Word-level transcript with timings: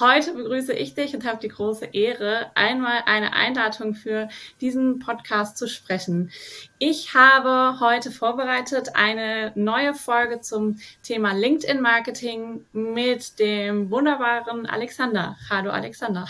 Heute 0.00 0.32
begrüße 0.32 0.74
ich 0.74 0.94
dich 0.94 1.12
und 1.14 1.26
habe 1.26 1.40
die 1.42 1.48
große 1.48 1.86
Ehre, 1.86 2.52
einmal 2.54 3.02
eine 3.06 3.32
Einladung 3.32 3.94
für 3.94 4.28
diesen 4.60 5.00
Podcast 5.00 5.58
zu 5.58 5.66
sprechen. 5.66 6.30
Ich 6.78 7.14
habe 7.14 7.80
heute 7.80 8.12
vorbereitet 8.12 8.90
eine 8.94 9.50
neue 9.56 9.94
Folge 9.94 10.40
zum 10.40 10.78
Thema 11.02 11.32
LinkedIn 11.32 11.80
Marketing 11.80 12.64
mit 12.72 13.40
dem 13.40 13.90
wunderbaren 13.90 14.66
Alexander. 14.66 15.36
Hallo 15.50 15.70
Alexander. 15.70 16.28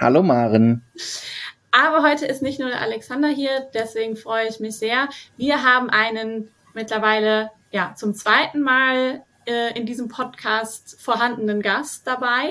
Hallo 0.00 0.22
Maren. 0.22 0.84
Aber 1.72 2.08
heute 2.08 2.24
ist 2.24 2.40
nicht 2.40 2.60
nur 2.60 2.68
der 2.68 2.82
Alexander 2.82 3.28
hier, 3.28 3.68
deswegen 3.74 4.16
freue 4.16 4.46
ich 4.46 4.60
mich 4.60 4.76
sehr. 4.76 5.08
Wir 5.36 5.64
haben 5.64 5.90
einen 5.90 6.52
mittlerweile 6.72 7.50
ja 7.72 7.94
zum 7.96 8.14
zweiten 8.14 8.60
Mal 8.60 9.24
äh, 9.48 9.76
in 9.76 9.86
diesem 9.86 10.08
Podcast 10.08 11.00
vorhandenen 11.00 11.62
Gast 11.62 12.06
dabei. 12.06 12.50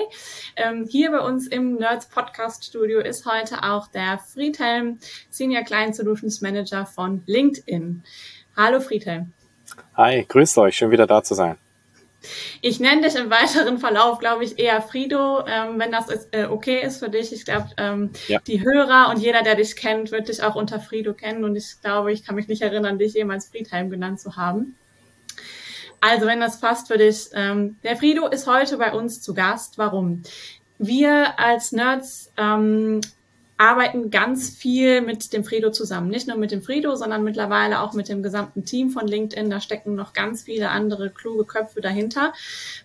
Ähm, 0.56 0.86
hier 0.90 1.12
bei 1.12 1.20
uns 1.20 1.46
im 1.46 1.76
Nerds 1.76 2.08
Podcast 2.08 2.64
Studio 2.64 3.00
ist 3.00 3.24
heute 3.24 3.62
auch 3.62 3.86
der 3.86 4.18
Friedhelm, 4.18 4.98
Senior 5.30 5.62
Client 5.62 5.94
Solutions 5.94 6.40
Manager 6.40 6.84
von 6.84 7.22
LinkedIn. 7.26 8.02
Hallo 8.56 8.80
Friedhelm. 8.80 9.32
Hi, 9.96 10.24
grüßt 10.28 10.58
euch, 10.58 10.76
schön 10.76 10.90
wieder 10.90 11.06
da 11.06 11.22
zu 11.22 11.34
sein. 11.34 11.56
Ich 12.60 12.80
nenne 12.80 13.02
dich 13.02 13.14
im 13.14 13.30
weiteren 13.30 13.78
Verlauf, 13.78 14.18
glaube 14.18 14.42
ich, 14.42 14.58
eher 14.58 14.82
Frido, 14.82 15.46
ähm, 15.46 15.78
wenn 15.78 15.92
das 15.92 16.08
ist, 16.08 16.34
äh, 16.34 16.46
okay 16.46 16.82
ist 16.82 16.98
für 16.98 17.10
dich. 17.10 17.32
Ich 17.32 17.44
glaube, 17.44 17.68
ähm, 17.76 18.10
ja. 18.26 18.40
die 18.40 18.64
Hörer 18.64 19.10
und 19.10 19.20
jeder, 19.20 19.42
der 19.42 19.54
dich 19.54 19.76
kennt, 19.76 20.10
wird 20.10 20.28
dich 20.28 20.42
auch 20.42 20.56
unter 20.56 20.80
Frido 20.80 21.14
kennen. 21.14 21.44
Und 21.44 21.54
ich 21.54 21.80
glaube, 21.80 22.12
ich 22.12 22.24
kann 22.24 22.34
mich 22.34 22.48
nicht 22.48 22.62
erinnern, 22.62 22.98
dich 22.98 23.14
jemals 23.14 23.48
Friedhelm 23.48 23.88
genannt 23.88 24.20
zu 24.20 24.36
haben. 24.36 24.76
Also, 26.00 26.26
wenn 26.26 26.40
das 26.40 26.60
passt 26.60 26.88
für 26.88 26.98
dich. 26.98 27.28
Ähm, 27.32 27.76
der 27.82 27.96
Frido 27.96 28.26
ist 28.26 28.46
heute 28.46 28.78
bei 28.78 28.92
uns 28.92 29.20
zu 29.20 29.34
Gast. 29.34 29.78
Warum? 29.78 30.22
Wir 30.78 31.38
als 31.38 31.72
Nerds 31.72 32.32
ähm, 32.36 33.00
arbeiten 33.58 34.10
ganz 34.10 34.50
viel 34.50 35.00
mit 35.00 35.32
dem 35.32 35.42
Fredo 35.42 35.72
zusammen. 35.72 36.08
Nicht 36.08 36.28
nur 36.28 36.36
mit 36.36 36.52
dem 36.52 36.62
Fredo, 36.62 36.94
sondern 36.94 37.24
mittlerweile 37.24 37.80
auch 37.80 37.92
mit 37.92 38.08
dem 38.08 38.22
gesamten 38.22 38.64
Team 38.64 38.90
von 38.90 39.06
LinkedIn. 39.08 39.50
Da 39.50 39.60
stecken 39.60 39.96
noch 39.96 40.12
ganz 40.12 40.44
viele 40.44 40.70
andere 40.70 41.10
kluge 41.10 41.44
Köpfe 41.44 41.80
dahinter. 41.80 42.32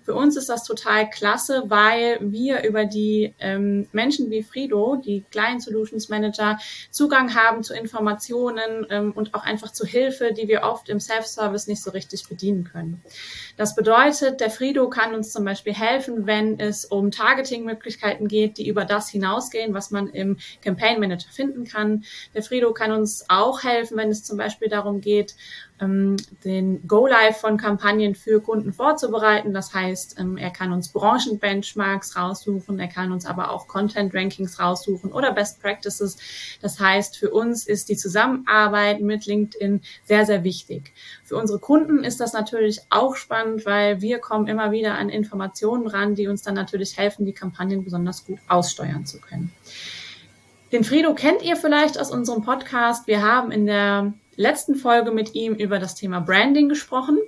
Für 0.04 0.16
uns 0.16 0.36
ist 0.36 0.50
das 0.50 0.64
total 0.64 1.08
klasse, 1.12 1.66
weil 1.68 2.18
wir 2.22 2.64
über 2.64 2.86
die 2.86 3.36
ähm, 3.40 3.88
Menschen 3.92 4.32
wie 4.32 4.42
Fredo, 4.42 4.96
die 4.96 5.24
Client 5.30 5.62
Solutions 5.62 6.10
Manager, 6.10 6.58
Zugang 6.90 7.36
haben 7.36 7.62
zu 7.64 7.76
Informationen 7.76 8.88
ähm, 8.90 9.12
und 9.12 9.36
auch 9.36 9.44
einfach 9.44 9.72
zu 9.72 9.86
Hilfe, 9.86 10.34
die 10.34 10.48
wir 10.48 10.64
oft 10.64 10.90
im 10.90 11.00
Self-Service 11.00 11.68
nicht 11.68 11.84
so 11.84 11.92
richtig 11.92 12.28
bedienen 12.28 12.64
können. 12.64 13.00
Das 13.58 13.76
bedeutet, 13.76 14.42
der 14.42 14.50
Frido 14.50 14.90
kann 14.90 15.14
uns 15.14 15.32
zum 15.32 15.46
Beispiel 15.46 15.74
helfen, 15.74 16.26
wenn 16.26 16.60
es 16.60 16.84
um 16.84 17.12
Targeting-Möglichkeiten 17.12 18.28
geht, 18.28 18.58
die 18.58 18.68
über 18.68 18.86
das 18.86 19.10
hinausgehen, 19.10 19.76
was 19.76 19.92
man 19.92 20.08
im 20.08 20.38
Campaign 20.64 21.00
Manager 21.00 21.30
finden 21.32 21.66
kann. 21.66 22.04
Der 22.34 22.44
Frido 22.44 22.74
kann 22.74 22.92
uns 22.92 23.26
auch 23.28 23.64
helfen, 23.64 23.98
wenn 23.98 24.10
es 24.10 24.24
zum 24.24 24.38
Beispiel 24.38 24.70
darum 24.70 25.02
geht, 25.02 25.36
ähm, 25.84 26.18
den 26.44 26.88
Go-Live 26.88 27.38
von 27.38 27.58
Kampagnen 27.58 28.16
für 28.16 28.42
Kunden 28.42 28.74
vorzubereiten. 28.74 29.54
Das 29.54 29.74
heißt, 29.74 30.20
ähm, 30.20 30.38
er 30.38 30.52
kann 30.52 30.72
uns 30.72 30.90
Branchenbenchmarks 30.90 32.16
raussuchen, 32.16 32.80
er 32.80 32.88
kann 32.88 33.12
uns 33.12 33.26
aber 33.26 33.52
auch 33.52 33.68
Content-Rankings 33.68 34.60
raussuchen 34.60 35.12
oder 35.12 35.34
Best 35.34 35.62
Practices. 35.62 36.18
Das 36.62 36.80
heißt, 36.80 37.18
für 37.18 37.32
uns 37.32 37.68
ist 37.68 37.90
die 37.90 37.98
Zusammenarbeit 37.98 39.02
mit 39.02 39.26
LinkedIn 39.26 39.82
sehr, 40.06 40.26
sehr 40.26 40.44
wichtig. 40.44 40.94
Für 41.24 41.38
unsere 41.38 41.60
Kunden 41.60 42.04
ist 42.04 42.20
das 42.20 42.34
natürlich 42.34 42.82
auch 42.90 43.16
spannend, 43.16 43.66
weil 43.66 44.02
wir 44.02 44.20
kommen 44.20 44.48
immer 44.48 44.72
wieder 44.72 44.96
an 44.96 45.10
Informationen 45.10 45.88
ran, 45.88 46.16
die 46.16 46.28
uns 46.28 46.44
dann 46.44 46.56
natürlich 46.56 46.98
helfen, 46.98 47.26
die 47.26 47.34
Kampagnen 47.34 47.84
besonders 47.84 48.26
gut 48.26 48.40
aussteuern 48.48 49.06
zu 49.06 49.20
können. 49.20 49.52
Den 50.74 50.84
Frido 50.84 51.14
kennt 51.14 51.44
ihr 51.44 51.56
vielleicht 51.56 52.00
aus 52.00 52.10
unserem 52.10 52.42
Podcast. 52.42 53.06
Wir 53.06 53.22
haben 53.22 53.52
in 53.52 53.68
der 53.68 54.12
letzten 54.36 54.74
Folge 54.74 55.12
mit 55.12 55.36
ihm 55.36 55.54
über 55.54 55.78
das 55.78 55.94
Thema 55.94 56.20
Branding 56.20 56.68
gesprochen. 56.68 57.20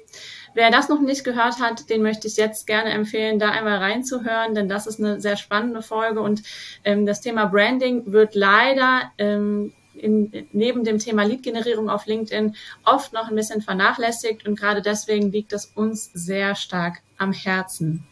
Wer 0.56 0.72
das 0.72 0.90
noch 0.90 1.00
nicht 1.00 1.24
gehört 1.24 1.60
hat, 1.60 1.92
den 1.92 2.02
möchte 2.02 2.28
ich 2.28 2.38
jetzt 2.38 2.66
gerne 2.66 2.90
empfehlen, 2.90 3.38
da 3.38 3.52
einmal 3.52 3.78
reinzuhören, 3.78 4.56
denn 4.56 4.68
das 4.68 4.88
ist 4.88 5.00
eine 5.00 5.22
sehr 5.22 5.38
spannende 5.38 5.84
Folge 5.84 6.22
und 6.22 6.42
ähm, 6.84 7.06
das 7.06 7.22
Thema 7.22 7.46
Branding 7.46 8.12
wird 8.12 8.34
leider 8.34 9.12
ähm, 9.20 9.74
in, 9.94 10.48
neben 10.52 10.84
dem 10.84 10.98
Thema 10.98 11.22
Lead-Generierung 11.22 11.88
auf 11.88 12.08
LinkedIn 12.08 12.56
oft 12.84 13.14
noch 13.14 13.30
ein 13.30 13.36
bisschen 13.36 13.62
vernachlässigt 13.62 14.48
und 14.48 14.60
gerade 14.60 14.82
deswegen 14.82 15.32
liegt 15.32 15.54
es 15.54 15.66
uns 15.66 16.10
sehr 16.16 16.56
stark 16.56 17.04
am 17.20 17.32
Herzen. 17.32 18.08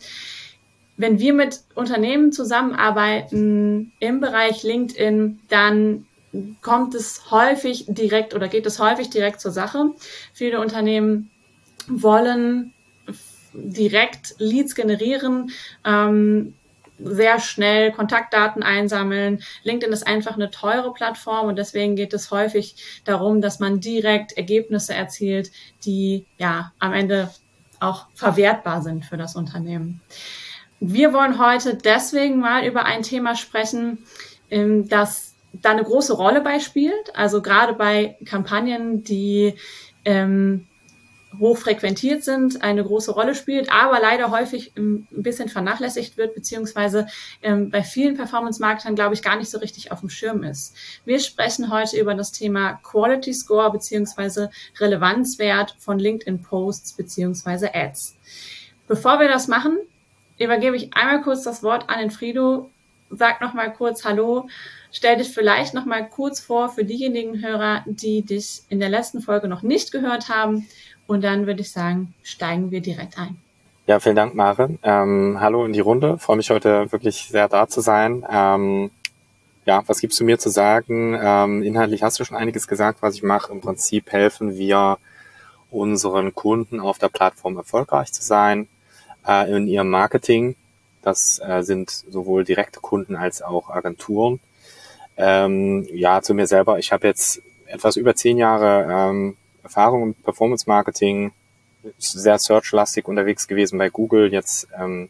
Wenn 0.96 1.20
wir 1.20 1.34
mit 1.34 1.62
Unternehmen 1.76 2.32
zusammenarbeiten 2.32 3.94
im 4.00 4.20
Bereich 4.20 4.64
LinkedIn, 4.64 5.40
dann 5.50 6.06
kommt 6.62 6.96
es 6.96 7.32
häufig 7.32 7.86
direkt 7.88 8.34
oder 8.34 8.48
geht 8.48 8.66
es 8.66 8.80
häufig 8.80 9.10
direkt 9.10 9.42
zur 9.42 9.52
Sache. 9.52 9.92
Viele 10.34 10.60
Unternehmen 10.60 11.32
wollen 11.88 12.74
direkt 13.54 14.36
Leads 14.40 14.76
generieren, 14.76 15.52
ähm, 15.86 16.56
sehr 17.00 17.40
schnell 17.40 17.92
Kontaktdaten 17.92 18.64
einsammeln. 18.64 19.44
LinkedIn 19.64 19.94
ist 19.94 20.08
einfach 20.08 20.36
eine 20.36 20.52
teure 20.52 20.94
Plattform 20.94 21.48
und 21.48 21.58
deswegen 21.58 21.96
geht 21.96 22.14
es 22.14 22.32
häufig 22.32 23.02
darum, 23.04 23.42
dass 23.42 23.60
man 23.60 23.80
direkt 23.80 24.34
Ergebnisse 24.34 24.94
erzielt, 24.94 25.52
die 25.86 26.26
ja 26.38 26.72
am 26.80 26.94
Ende 26.94 27.30
auch 27.80 28.06
verwertbar 28.16 28.82
sind 28.82 29.06
für 29.06 29.18
das 29.18 29.36
Unternehmen. 29.36 30.02
Wir 30.86 31.14
wollen 31.14 31.40
heute 31.40 31.76
deswegen 31.76 32.40
mal 32.40 32.66
über 32.66 32.84
ein 32.84 33.04
Thema 33.04 33.38
sprechen, 33.38 34.00
ähm, 34.52 34.90
das 34.90 35.34
da 35.54 35.72
eine 35.72 35.86
große 35.86 36.12
Rolle 36.12 36.42
bei 36.42 36.60
spielt. 36.60 37.16
Also 37.16 37.42
gerade 37.42 37.72
bei 37.72 38.18
Kampagnen, 38.26 39.02
die 39.02 39.54
ähm, 40.04 40.68
hoch 41.40 41.58
frequentiert 41.58 42.26
sind, 42.26 42.62
eine 42.64 42.84
große 42.84 43.12
Rolle 43.12 43.34
spielt, 43.34 43.72
aber 43.72 44.02
leider 44.02 44.30
häufig 44.30 44.74
ein 44.76 45.08
bisschen 45.10 45.48
vernachlässigt 45.48 46.18
wird, 46.18 46.36
beziehungsweise 46.36 47.08
ähm, 47.42 47.70
bei 47.70 47.82
vielen 47.82 48.18
Performance-Marketern, 48.18 48.96
glaube 48.96 49.14
ich, 49.14 49.22
gar 49.22 49.38
nicht 49.38 49.50
so 49.50 49.60
richtig 49.60 49.94
auf 49.94 50.02
dem 50.02 50.10
Schirm 50.10 50.44
ist. 50.44 50.76
Wir 51.06 51.22
sprechen 51.22 51.72
heute 51.72 51.98
über 51.98 52.14
das 52.14 52.34
Thema 52.34 52.74
Quality 52.84 53.34
Score 53.34 53.72
beziehungsweise 53.72 54.52
Relevanzwert 54.78 55.78
von 55.80 55.98
LinkedIn-Posts 55.98 56.92
beziehungsweise 56.98 57.74
Ads. 57.74 58.18
Bevor 58.86 59.22
wir 59.22 59.30
das 59.30 59.48
machen, 59.48 59.78
übergebe 60.44 60.76
ich 60.76 60.94
einmal 60.96 61.22
kurz 61.22 61.44
das 61.44 61.64
Wort 61.64 61.90
an 61.90 62.00
den 62.00 62.12
Frido. 62.12 62.70
Sag 63.10 63.42
noch 63.42 63.54
mal 63.54 63.72
kurz 63.72 64.06
Hallo 64.06 64.48
Stell 64.96 65.18
dich 65.18 65.30
vielleicht 65.30 65.74
noch 65.74 65.86
mal 65.86 66.08
kurz 66.08 66.40
vor 66.40 66.70
für 66.70 66.86
diejenigen 66.86 67.44
Hörer, 67.44 67.82
die 67.88 68.22
dich 68.22 68.62
in 68.70 68.80
der 68.80 68.90
letzten 68.90 69.22
Folge 69.22 69.48
noch 69.48 69.64
nicht 69.64 69.92
gehört 69.92 70.30
haben. 70.30 70.68
Und 71.08 71.24
dann 71.24 71.48
würde 71.48 71.62
ich 71.62 71.72
sagen, 71.72 72.14
steigen 72.22 72.70
wir 72.70 72.80
direkt 72.80 73.18
ein. 73.18 73.38
Ja, 73.88 74.00
vielen 74.00 74.16
Dank, 74.16 74.36
Mare. 74.36 74.78
Ähm, 74.84 75.38
hallo 75.40 75.66
in 75.66 75.74
die 75.74 75.80
Runde. 75.80 76.20
Freue 76.20 76.38
mich 76.38 76.52
heute 76.52 76.92
wirklich 76.92 77.28
sehr 77.28 77.50
da 77.50 77.68
zu 77.68 77.82
sein. 77.82 78.24
Ähm, 78.30 78.92
ja, 79.66 79.82
was 79.88 80.00
gibst 80.00 80.20
du 80.20 80.26
mir 80.26 80.38
zu 80.38 80.50
sagen? 80.50 81.18
Ähm, 81.20 81.64
inhaltlich 81.64 82.04
hast 82.04 82.20
du 82.20 82.24
schon 82.24 82.38
einiges 82.38 82.68
gesagt, 82.68 83.02
was 83.02 83.16
ich 83.16 83.24
mache. 83.24 83.52
Im 83.52 83.62
Prinzip 83.62 84.12
helfen 84.12 84.58
wir 84.58 85.00
unseren 85.72 86.36
Kunden 86.36 86.80
auf 86.80 87.00
der 87.00 87.10
Plattform 87.10 87.58
erfolgreich 87.58 88.14
zu 88.14 88.22
sein 88.22 88.68
äh, 89.28 89.52
in 89.56 89.68
ihrem 89.68 89.90
Marketing. 89.90 90.56
Das 91.02 91.40
äh, 91.46 91.62
sind 91.64 91.90
sowohl 91.90 92.44
direkte 92.44 92.80
Kunden 92.80 93.16
als 93.16 93.42
auch 93.42 93.70
Agenturen. 93.70 94.40
Ähm, 95.18 95.88
ja, 95.92 96.22
zu 96.22 96.34
mir 96.34 96.48
selber. 96.48 96.80
Ich 96.80 96.92
habe 96.92 97.08
jetzt 97.08 97.42
etwas 97.68 97.98
über 97.98 98.16
zehn 98.16 98.38
Jahre 98.38 98.88
ähm, 98.90 99.38
Erfahrung 99.64 100.04
im 100.04 100.14
Performance 100.14 100.66
Marketing, 100.68 101.32
sehr 101.98 102.40
searchlastig 102.40 103.08
unterwegs 103.08 103.48
gewesen 103.48 103.78
bei 103.78 103.90
Google, 103.90 104.32
jetzt 104.32 104.68
ähm, 104.78 105.10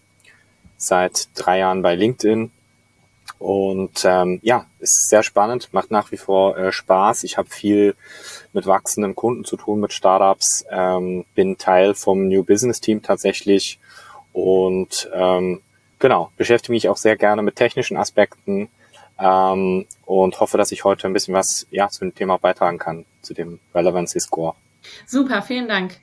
seit 0.78 1.30
drei 1.36 1.60
Jahren 1.60 1.82
bei 1.82 1.96
LinkedIn. 1.96 2.52
Und 3.40 4.06
ähm, 4.06 4.40
ja, 4.42 4.66
ist 4.80 5.10
sehr 5.10 5.24
spannend, 5.24 5.74
macht 5.74 5.92
nach 5.92 6.12
wie 6.12 6.18
vor 6.18 6.58
äh, 6.58 6.72
Spaß. 6.72 7.24
Ich 7.24 7.38
habe 7.38 7.50
viel 7.50 7.96
mit 8.54 8.66
wachsenden 8.68 9.16
Kunden 9.16 9.44
zu 9.44 9.58
tun, 9.58 9.80
mit 9.80 9.92
Startups, 9.92 10.66
ähm, 10.72 11.26
bin 11.36 11.58
Teil 11.58 11.94
vom 11.94 12.28
New 12.28 12.44
Business 12.44 12.80
Team 12.80 13.02
tatsächlich 13.02 13.80
und 14.34 15.10
ähm, 15.14 15.62
genau, 16.00 16.32
beschäftige 16.38 16.74
mich 16.74 16.90
auch 16.90 16.98
sehr 16.98 17.16
gerne 17.16 17.42
mit 17.42 17.56
technischen 17.56 17.98
Aspekten 17.98 18.70
ähm, 19.20 19.86
und 20.06 20.40
hoffe, 20.40 20.58
dass 20.58 20.72
ich 20.72 20.84
heute 20.84 21.08
ein 21.08 21.14
bisschen 21.14 21.34
was 21.34 21.68
ja, 21.72 21.88
zu 21.90 22.02
dem 22.02 22.14
Thema 22.14 22.38
beitragen 22.38 22.80
kann, 22.80 23.06
zu 23.22 23.34
dem 23.34 23.60
Relevancy 23.74 24.20
Score. 24.20 24.56
Super, 25.06 25.42
vielen 25.42 25.68
Dank. 25.68 25.98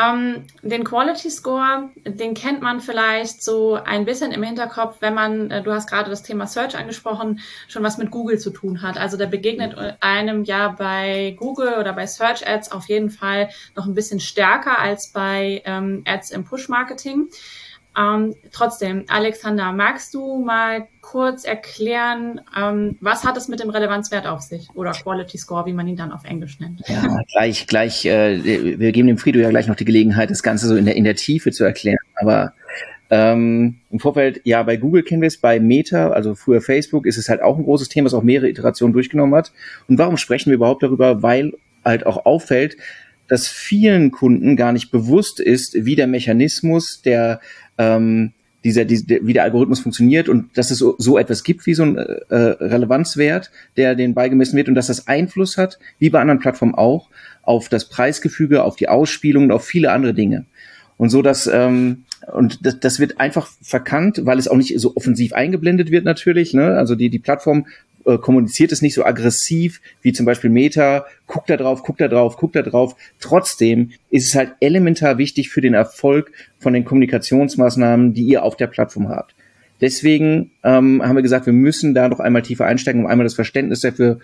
Ähm, 0.00 0.46
den 0.62 0.84
Quality 0.84 1.30
Score, 1.30 1.90
den 2.04 2.34
kennt 2.34 2.62
man 2.62 2.80
vielleicht 2.80 3.42
so 3.42 3.74
ein 3.74 4.04
bisschen 4.04 4.32
im 4.32 4.42
Hinterkopf, 4.42 4.96
wenn 5.00 5.14
man, 5.14 5.50
äh, 5.50 5.62
du 5.62 5.72
hast 5.72 5.88
gerade 5.88 6.10
das 6.10 6.22
Thema 6.22 6.46
Search 6.46 6.76
angesprochen, 6.76 7.40
schon 7.68 7.82
was 7.82 7.98
mit 7.98 8.10
Google 8.10 8.38
zu 8.38 8.50
tun 8.50 8.82
hat. 8.82 8.98
Also 8.98 9.16
der 9.16 9.26
begegnet 9.26 9.76
einem 10.00 10.44
ja 10.44 10.68
bei 10.68 11.36
Google 11.38 11.74
oder 11.78 11.92
bei 11.92 12.06
Search 12.06 12.46
Ads 12.46 12.72
auf 12.72 12.88
jeden 12.88 13.10
Fall 13.10 13.50
noch 13.76 13.86
ein 13.86 13.94
bisschen 13.94 14.20
stärker 14.20 14.78
als 14.78 15.12
bei 15.12 15.62
ähm, 15.64 16.02
Ads 16.06 16.30
im 16.30 16.44
Push-Marketing. 16.44 17.28
Ähm, 17.98 18.34
trotzdem, 18.52 19.04
Alexander, 19.08 19.72
magst 19.72 20.14
du 20.14 20.42
mal 20.44 20.86
kurz 21.00 21.44
erklären, 21.44 22.40
ähm, 22.56 22.96
was 23.00 23.24
hat 23.24 23.36
es 23.36 23.48
mit 23.48 23.60
dem 23.60 23.70
Relevanzwert 23.70 24.26
auf 24.26 24.42
sich 24.42 24.68
oder 24.74 24.92
Quality 24.92 25.38
Score, 25.38 25.66
wie 25.66 25.72
man 25.72 25.88
ihn 25.88 25.96
dann 25.96 26.12
auf 26.12 26.24
Englisch 26.24 26.60
nennt? 26.60 26.82
Ja, 26.86 27.04
gleich, 27.32 27.66
gleich. 27.66 28.04
Äh, 28.04 28.78
wir 28.78 28.92
geben 28.92 29.08
dem 29.08 29.18
Frido 29.18 29.40
ja 29.40 29.50
gleich 29.50 29.66
noch 29.66 29.74
die 29.74 29.84
Gelegenheit, 29.84 30.30
das 30.30 30.42
Ganze 30.42 30.68
so 30.68 30.76
in 30.76 30.84
der 30.84 30.94
in 30.94 31.04
der 31.04 31.16
Tiefe 31.16 31.50
zu 31.50 31.64
erklären. 31.64 31.98
Aber 32.14 32.52
ähm, 33.10 33.80
im 33.90 33.98
Vorfeld, 33.98 34.40
ja, 34.44 34.62
bei 34.62 34.76
Google 34.76 35.02
kennen 35.02 35.22
wir 35.22 35.26
es, 35.26 35.38
bei 35.38 35.58
Meta, 35.58 36.10
also 36.10 36.36
früher 36.36 36.60
Facebook, 36.60 37.06
ist 37.06 37.18
es 37.18 37.28
halt 37.28 37.42
auch 37.42 37.58
ein 37.58 37.64
großes 37.64 37.88
Thema, 37.88 38.06
das 38.06 38.14
auch 38.14 38.22
mehrere 38.22 38.48
Iterationen 38.48 38.92
durchgenommen 38.92 39.34
hat. 39.34 39.52
Und 39.88 39.98
warum 39.98 40.16
sprechen 40.16 40.50
wir 40.50 40.54
überhaupt 40.54 40.84
darüber? 40.84 41.22
Weil 41.22 41.52
halt 41.84 42.06
auch 42.06 42.24
auffällt, 42.24 42.76
dass 43.26 43.48
vielen 43.48 44.10
Kunden 44.10 44.56
gar 44.56 44.72
nicht 44.72 44.90
bewusst 44.90 45.40
ist, 45.40 45.84
wie 45.84 45.96
der 45.96 46.06
Mechanismus 46.06 47.02
der 47.02 47.40
ähm, 47.80 48.32
dieser, 48.62 48.84
dieser, 48.84 49.06
wie 49.22 49.32
der 49.32 49.44
Algorithmus 49.44 49.80
funktioniert 49.80 50.28
und 50.28 50.56
dass 50.56 50.70
es 50.70 50.78
so, 50.78 50.94
so 50.98 51.16
etwas 51.16 51.42
gibt 51.42 51.64
wie 51.64 51.74
so 51.74 51.82
ein 51.82 51.96
äh, 51.96 52.34
Relevanzwert, 52.34 53.50
der 53.78 53.94
den 53.94 54.12
beigemessen 54.12 54.56
wird 54.56 54.68
und 54.68 54.74
dass 54.74 54.88
das 54.88 55.08
Einfluss 55.08 55.56
hat, 55.56 55.78
wie 55.98 56.10
bei 56.10 56.20
anderen 56.20 56.40
Plattformen 56.40 56.74
auch, 56.74 57.08
auf 57.42 57.70
das 57.70 57.88
Preisgefüge, 57.88 58.62
auf 58.62 58.76
die 58.76 58.88
Ausspielung 58.88 59.44
und 59.44 59.52
auf 59.52 59.64
viele 59.64 59.92
andere 59.92 60.12
Dinge. 60.12 60.44
Und 60.98 61.08
so, 61.08 61.22
dass 61.22 61.46
ähm, 61.46 62.04
und 62.30 62.66
das, 62.66 62.78
das 62.78 63.00
wird 63.00 63.18
einfach 63.18 63.48
verkannt, 63.62 64.20
weil 64.24 64.38
es 64.38 64.46
auch 64.46 64.56
nicht 64.56 64.78
so 64.78 64.94
offensiv 64.94 65.32
eingeblendet 65.32 65.90
wird 65.90 66.04
natürlich. 66.04 66.52
Ne? 66.52 66.76
Also 66.76 66.94
die, 66.94 67.08
die 67.08 67.18
Plattform 67.18 67.66
äh, 68.10 68.18
kommuniziert 68.18 68.72
es 68.72 68.82
nicht 68.82 68.94
so 68.94 69.04
aggressiv 69.04 69.80
wie 70.02 70.12
zum 70.12 70.26
Beispiel 70.26 70.50
Meta. 70.50 71.06
Guck 71.26 71.46
da 71.46 71.56
drauf, 71.56 71.82
guck 71.82 71.98
da 71.98 72.08
drauf, 72.08 72.36
guck 72.36 72.52
da 72.52 72.62
drauf. 72.62 72.96
Trotzdem 73.20 73.90
ist 74.10 74.26
es 74.26 74.34
halt 74.34 74.52
elementar 74.60 75.18
wichtig 75.18 75.50
für 75.50 75.60
den 75.60 75.74
Erfolg 75.74 76.32
von 76.58 76.72
den 76.72 76.84
Kommunikationsmaßnahmen, 76.84 78.14
die 78.14 78.24
ihr 78.24 78.42
auf 78.42 78.56
der 78.56 78.66
Plattform 78.66 79.08
habt. 79.08 79.34
Deswegen 79.80 80.50
ähm, 80.62 81.02
haben 81.02 81.16
wir 81.16 81.22
gesagt, 81.22 81.46
wir 81.46 81.52
müssen 81.52 81.94
da 81.94 82.08
noch 82.08 82.20
einmal 82.20 82.42
tiefer 82.42 82.66
einsteigen, 82.66 83.02
um 83.02 83.06
einmal 83.06 83.24
das 83.24 83.34
Verständnis 83.34 83.80
dafür 83.80 84.18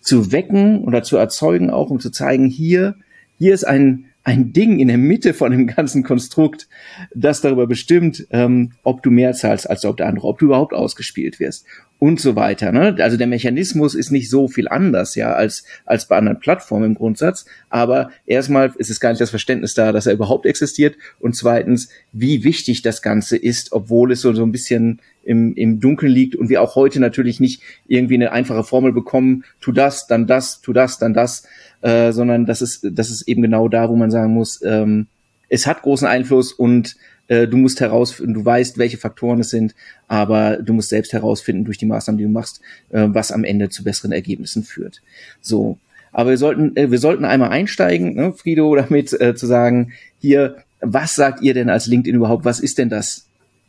zu 0.00 0.32
wecken 0.32 0.84
oder 0.84 1.02
zu 1.02 1.16
erzeugen, 1.16 1.70
auch 1.70 1.90
um 1.90 1.98
zu 2.00 2.10
zeigen, 2.10 2.46
hier, 2.46 2.94
hier 3.38 3.54
ist 3.54 3.64
ein 3.64 4.06
ein 4.22 4.52
Ding 4.52 4.78
in 4.78 4.88
der 4.88 4.98
Mitte 4.98 5.32
von 5.32 5.50
dem 5.50 5.66
ganzen 5.66 6.02
Konstrukt, 6.04 6.68
das 7.14 7.40
darüber 7.40 7.66
bestimmt, 7.66 8.26
ähm, 8.30 8.72
ob 8.82 9.02
du 9.02 9.10
mehr 9.10 9.32
zahlst 9.32 9.68
als 9.68 9.84
ob 9.86 9.96
der 9.96 10.08
andere, 10.08 10.26
ob 10.26 10.38
du 10.38 10.44
überhaupt 10.44 10.74
ausgespielt 10.74 11.40
wirst 11.40 11.64
und 12.00 12.18
so 12.18 12.34
weiter. 12.34 12.72
Ne? 12.72 12.96
Also 12.98 13.18
der 13.18 13.26
Mechanismus 13.26 13.94
ist 13.94 14.10
nicht 14.10 14.30
so 14.30 14.48
viel 14.48 14.68
anders, 14.68 15.14
ja, 15.14 15.34
als, 15.34 15.64
als 15.84 16.08
bei 16.08 16.16
anderen 16.16 16.40
Plattformen 16.40 16.86
im 16.86 16.94
Grundsatz. 16.94 17.44
Aber 17.68 18.10
erstmal 18.26 18.72
ist 18.78 18.88
es 18.88 19.00
gar 19.00 19.10
nicht 19.10 19.20
das 19.20 19.28
Verständnis 19.28 19.74
da, 19.74 19.92
dass 19.92 20.06
er 20.06 20.14
überhaupt 20.14 20.46
existiert. 20.46 20.96
Und 21.20 21.36
zweitens, 21.36 21.90
wie 22.12 22.42
wichtig 22.42 22.80
das 22.80 23.02
Ganze 23.02 23.36
ist, 23.36 23.72
obwohl 23.72 24.12
es 24.12 24.22
so, 24.22 24.32
so 24.32 24.42
ein 24.42 24.50
bisschen 24.50 25.00
im, 25.24 25.54
im 25.54 25.78
Dunkeln 25.78 26.10
liegt 26.10 26.34
und 26.36 26.48
wir 26.48 26.62
auch 26.62 26.74
heute 26.74 27.00
natürlich 27.00 27.38
nicht 27.38 27.62
irgendwie 27.86 28.14
eine 28.14 28.32
einfache 28.32 28.64
Formel 28.64 28.92
bekommen, 28.92 29.44
tu 29.60 29.70
das, 29.70 30.06
dann 30.06 30.26
das, 30.26 30.62
tu 30.62 30.72
das, 30.72 30.98
dann 30.98 31.12
das, 31.12 31.44
äh, 31.82 32.12
sondern 32.12 32.46
das 32.46 32.62
ist, 32.62 32.86
das 32.90 33.10
ist 33.10 33.28
eben 33.28 33.42
genau 33.42 33.68
da, 33.68 33.90
wo 33.90 33.96
man 33.96 34.10
sagen 34.10 34.32
muss, 34.32 34.62
ähm, 34.64 35.06
es 35.50 35.66
hat 35.66 35.82
großen 35.82 36.08
Einfluss 36.08 36.52
und 36.52 36.96
äh, 37.30 37.46
du 37.46 37.56
musst 37.56 37.80
herausfinden, 37.80 38.34
du 38.34 38.44
weißt, 38.44 38.76
welche 38.76 38.98
Faktoren 38.98 39.40
es 39.40 39.50
sind, 39.50 39.74
aber 40.08 40.56
du 40.56 40.72
musst 40.72 40.88
selbst 40.88 41.12
herausfinden 41.12 41.64
durch 41.64 41.78
die 41.78 41.86
Maßnahmen, 41.86 42.18
die 42.18 42.24
du 42.24 42.30
machst, 42.30 42.60
äh, 42.90 43.06
was 43.08 43.30
am 43.30 43.44
Ende 43.44 43.68
zu 43.68 43.84
besseren 43.84 44.10
Ergebnissen 44.10 44.64
führt. 44.64 45.00
So. 45.40 45.78
Aber 46.12 46.30
wir 46.30 46.38
sollten, 46.38 46.76
äh, 46.76 46.90
wir 46.90 46.98
sollten 46.98 47.24
einmal 47.24 47.50
einsteigen, 47.50 48.16
ne, 48.16 48.32
Frido, 48.32 48.74
damit 48.74 49.18
äh, 49.20 49.36
zu 49.36 49.46
sagen, 49.46 49.92
hier, 50.18 50.56
was 50.80 51.14
sagt 51.14 51.40
ihr 51.40 51.54
denn 51.54 51.70
als 51.70 51.86
LinkedIn 51.86 52.16
überhaupt? 52.16 52.44
Was 52.44 52.58
ist 52.58 52.78
denn 52.78 52.88
das, 52.88 53.28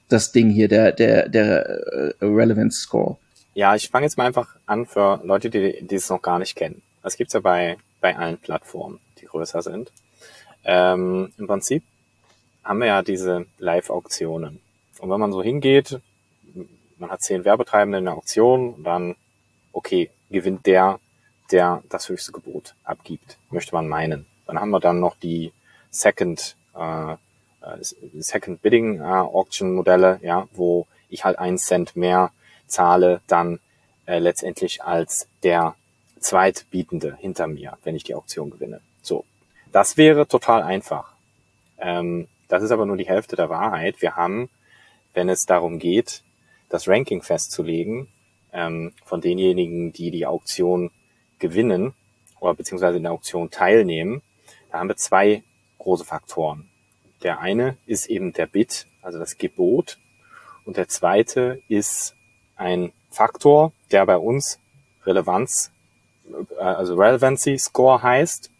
das 0.09 0.31
Ding 0.31 0.49
hier, 0.49 0.67
der, 0.67 0.91
der, 0.91 1.29
der 1.29 1.65
äh, 1.67 2.13
Relevance 2.25 2.81
Score? 2.81 3.17
Ja, 3.53 3.75
ich 3.75 3.89
fange 3.89 4.05
jetzt 4.05 4.17
mal 4.17 4.25
einfach 4.25 4.55
an 4.65 4.87
für 4.87 5.21
Leute, 5.23 5.51
die, 5.51 5.85
die 5.85 5.95
es 5.95 6.09
noch 6.09 6.23
gar 6.23 6.39
nicht 6.39 6.55
kennen. 6.55 6.81
Das 7.03 7.15
gibt's 7.15 7.33
ja 7.33 7.41
bei, 7.41 7.77
bei 7.99 8.17
allen 8.17 8.37
Plattformen, 8.37 8.99
die 9.19 9.25
größer 9.25 9.61
sind. 9.61 9.91
Ähm, 10.63 11.31
Im 11.37 11.47
Prinzip 11.47 11.83
haben 12.63 12.79
wir 12.79 12.87
ja 12.87 13.01
diese 13.01 13.45
Live-Auktionen. 13.57 14.61
Und 14.99 15.09
wenn 15.09 15.19
man 15.19 15.31
so 15.31 15.41
hingeht, 15.41 15.99
man 16.97 17.09
hat 17.09 17.21
zehn 17.21 17.45
Werbetreibende 17.45 17.97
in 17.97 18.05
der 18.05 18.13
Auktion, 18.13 18.83
dann, 18.83 19.15
okay, 19.71 20.11
gewinnt 20.29 20.65
der, 20.65 20.99
der 21.51 21.83
das 21.89 22.09
höchste 22.09 22.31
Gebot 22.31 22.75
abgibt, 22.83 23.37
möchte 23.49 23.73
man 23.73 23.87
meinen. 23.87 24.27
Dann 24.45 24.59
haben 24.59 24.69
wir 24.69 24.79
dann 24.79 24.99
noch 24.99 25.15
die 25.15 25.51
Second 25.89 26.55
äh, 26.75 27.15
Second 28.19 28.61
Bidding 28.61 28.99
äh, 28.99 29.03
Auction 29.03 29.73
Modelle, 29.75 30.19
ja, 30.23 30.47
wo 30.53 30.87
ich 31.09 31.23
halt 31.23 31.37
einen 31.37 31.57
Cent 31.57 31.95
mehr 31.95 32.31
zahle, 32.67 33.21
dann 33.27 33.59
äh, 34.05 34.19
letztendlich 34.19 34.83
als 34.83 35.27
der 35.43 35.75
Zweitbietende 36.19 37.15
hinter 37.17 37.47
mir, 37.47 37.77
wenn 37.83 37.95
ich 37.95 38.03
die 38.03 38.15
Auktion 38.15 38.49
gewinne. 38.49 38.81
So, 39.01 39.25
das 39.71 39.97
wäre 39.97 40.27
total 40.27 40.63
einfach. 40.63 41.13
Ähm, 41.77 42.27
das 42.51 42.63
ist 42.63 42.71
aber 42.71 42.85
nur 42.85 42.97
die 42.97 43.07
Hälfte 43.07 43.37
der 43.37 43.49
Wahrheit. 43.49 44.01
Wir 44.01 44.17
haben, 44.17 44.49
wenn 45.13 45.29
es 45.29 45.45
darum 45.45 45.79
geht, 45.79 46.23
das 46.67 46.87
Ranking 46.87 47.21
festzulegen 47.21 48.09
ähm, 48.51 48.93
von 49.05 49.21
denjenigen, 49.21 49.93
die 49.93 50.11
die 50.11 50.25
Auktion 50.25 50.91
gewinnen 51.39 51.93
oder 52.41 52.53
beziehungsweise 52.53 52.97
in 52.97 53.03
der 53.03 53.13
Auktion 53.13 53.51
teilnehmen, 53.51 54.21
da 54.69 54.79
haben 54.79 54.89
wir 54.89 54.97
zwei 54.97 55.43
große 55.77 56.03
Faktoren. 56.03 56.69
Der 57.23 57.39
eine 57.39 57.77
ist 57.85 58.07
eben 58.07 58.33
der 58.33 58.47
Bit, 58.47 58.87
also 59.01 59.17
das 59.17 59.37
Gebot. 59.37 59.97
Und 60.65 60.75
der 60.75 60.89
zweite 60.89 61.61
ist 61.69 62.15
ein 62.55 62.91
Faktor, 63.09 63.71
der 63.91 64.05
bei 64.05 64.17
uns 64.17 64.59
Relevanz, 65.05 65.71
äh, 66.57 66.61
also 66.61 66.95
Relevancy 66.95 67.57
Score 67.57 68.03
heißt. 68.03 68.51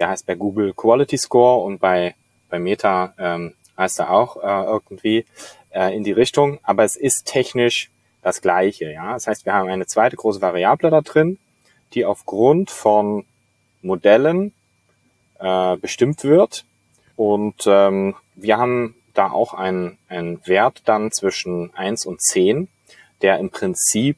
Der 0.00 0.08
heißt 0.08 0.26
bei 0.26 0.34
Google 0.34 0.72
Quality 0.74 1.16
Score 1.16 1.64
und 1.64 1.78
bei, 1.78 2.16
bei 2.50 2.58
Meta 2.58 3.14
ähm, 3.18 3.54
heißt 3.78 4.00
er 4.00 4.10
auch 4.10 4.36
äh, 4.36 4.70
irgendwie 4.70 5.24
äh, 5.70 5.94
in 5.94 6.04
die 6.04 6.12
Richtung. 6.12 6.58
Aber 6.62 6.84
es 6.84 6.96
ist 6.96 7.26
technisch 7.26 7.90
das 8.22 8.42
Gleiche. 8.42 8.92
Ja, 8.92 9.14
Das 9.14 9.26
heißt, 9.26 9.46
wir 9.46 9.54
haben 9.54 9.68
eine 9.68 9.86
zweite 9.86 10.16
große 10.16 10.42
Variable 10.42 10.90
da 10.90 11.00
drin, 11.00 11.38
die 11.94 12.04
aufgrund 12.04 12.70
von 12.70 13.24
Modellen 13.82 14.52
äh, 15.38 15.76
bestimmt 15.78 16.22
wird 16.24 16.64
und 17.20 17.66
ähm, 17.66 18.14
wir 18.34 18.56
haben 18.56 18.94
da 19.12 19.30
auch 19.30 19.52
einen, 19.52 19.98
einen 20.08 20.40
Wert 20.46 20.80
dann 20.86 21.12
zwischen 21.12 21.74
eins 21.74 22.06
und 22.06 22.22
zehn, 22.22 22.68
der 23.20 23.38
im 23.38 23.50
Prinzip 23.50 24.16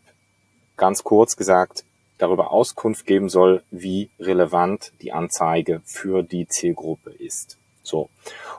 ganz 0.76 1.02
kurz 1.02 1.36
gesagt 1.36 1.84
darüber 2.18 2.52
Auskunft 2.52 3.04
geben 3.04 3.28
soll, 3.28 3.64
wie 3.72 4.10
relevant 4.20 4.92
die 5.02 5.10
Anzeige 5.12 5.82
für 5.84 6.22
die 6.22 6.46
Zielgruppe 6.46 7.10
ist. 7.10 7.58
So. 7.82 8.08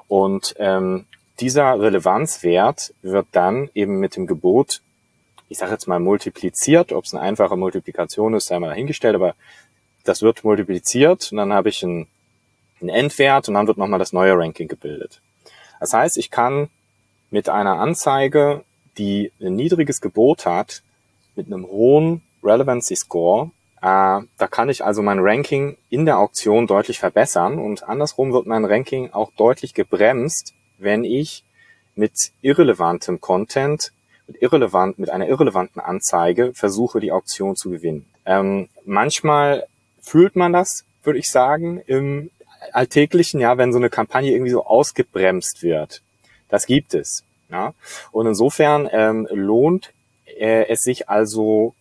Und 0.08 0.56
ähm, 0.58 1.06
dieser 1.40 1.80
Relevanzwert 1.80 2.94
wird 3.02 3.28
dann 3.32 3.70
eben 3.74 4.00
mit 4.00 4.16
dem 4.16 4.28
Gebot, 4.28 4.82
ich 5.50 5.58
sage 5.58 5.72
jetzt 5.72 5.88
mal 5.88 6.00
multipliziert, 6.00 6.92
ob 6.92 7.06
es 7.06 7.14
eine 7.14 7.24
einfache 7.24 7.58
Multiplikation 7.58 8.34
ist, 8.34 8.48
sei 8.48 8.60
mal 8.60 8.70
dahingestellt, 8.70 9.16
aber 9.16 9.36
das 10.04 10.22
wird 10.22 10.44
multipliziert 10.44 11.32
und 11.32 11.38
dann 11.38 11.54
habe 11.54 11.70
ich 11.70 11.84
ein 11.84 12.08
einen 12.84 12.90
Endwert 12.90 13.48
und 13.48 13.56
dann 13.56 13.68
wird 13.68 13.78
nochmal 13.78 14.00
das 14.00 14.14
neue 14.14 14.38
Ranking 14.38 14.68
gebildet. 14.68 15.22
Das 15.80 15.94
heißt, 15.94 16.18
ich 16.18 16.30
kann 16.30 16.70
mit 17.32 17.50
einer 17.50 17.80
Anzeige, 17.80 18.64
die 18.98 19.32
ein 19.42 19.56
niedriges 19.56 20.02
Gebot 20.02 20.46
hat, 20.46 20.84
mit 21.36 21.48
einem 21.48 21.66
hohen 21.66 22.22
Relevancy 22.44 22.96
Score, 22.96 23.52
da 23.84 24.48
kann 24.50 24.70
ich 24.70 24.86
also 24.86 25.02
mein 25.02 25.20
Ranking 25.20 25.76
in 25.90 26.06
der 26.06 26.18
Auktion 26.18 26.68
deutlich 26.68 27.00
verbessern 27.00 27.60
und 27.60 27.84
andersrum 27.84 28.32
wird 28.32 28.46
mein 28.46 28.64
Ranking 28.64 29.12
auch 29.12 29.32
deutlich 29.36 29.74
gebremst, 29.74 30.54
wenn 30.78 31.04
ich 31.04 31.44
mit 31.94 32.32
irrelevantem 32.42 33.20
Content, 33.20 33.92
mit 34.26 34.42
irrelevant, 34.42 35.00
mit 35.00 35.10
einer 35.10 35.28
irrelevanten 35.28 35.82
Anzeige 35.82 36.54
versuche, 36.54 37.02
die 37.02 37.12
Auktion 37.12 37.58
zu 37.58 37.72
gewinnen. 37.72 38.06
Ähm, 38.26 38.70
manchmal 38.86 39.68
fühlt 40.02 40.38
man 40.38 40.54
das, 40.54 40.86
würde 41.04 41.20
ich 41.20 41.30
sagen, 41.30 41.82
im 41.86 42.30
alltäglichen, 42.72 43.42
ja, 43.42 43.58
wenn 43.58 43.74
so 43.74 43.80
eine 43.80 43.90
Kampagne 43.90 44.32
irgendwie 44.32 44.52
so 44.52 44.66
ausgebremst 44.66 45.62
wird. 45.62 46.02
Das 46.48 46.68
gibt 46.68 46.94
es. 46.94 47.26
Ja? 47.50 47.74
Und 48.14 48.28
insofern 48.28 48.88
ähm, 48.90 49.28
lohnt 49.30 49.92
äh, 50.26 50.68
es 50.70 50.84
sich 50.84 51.10
also 51.10 51.76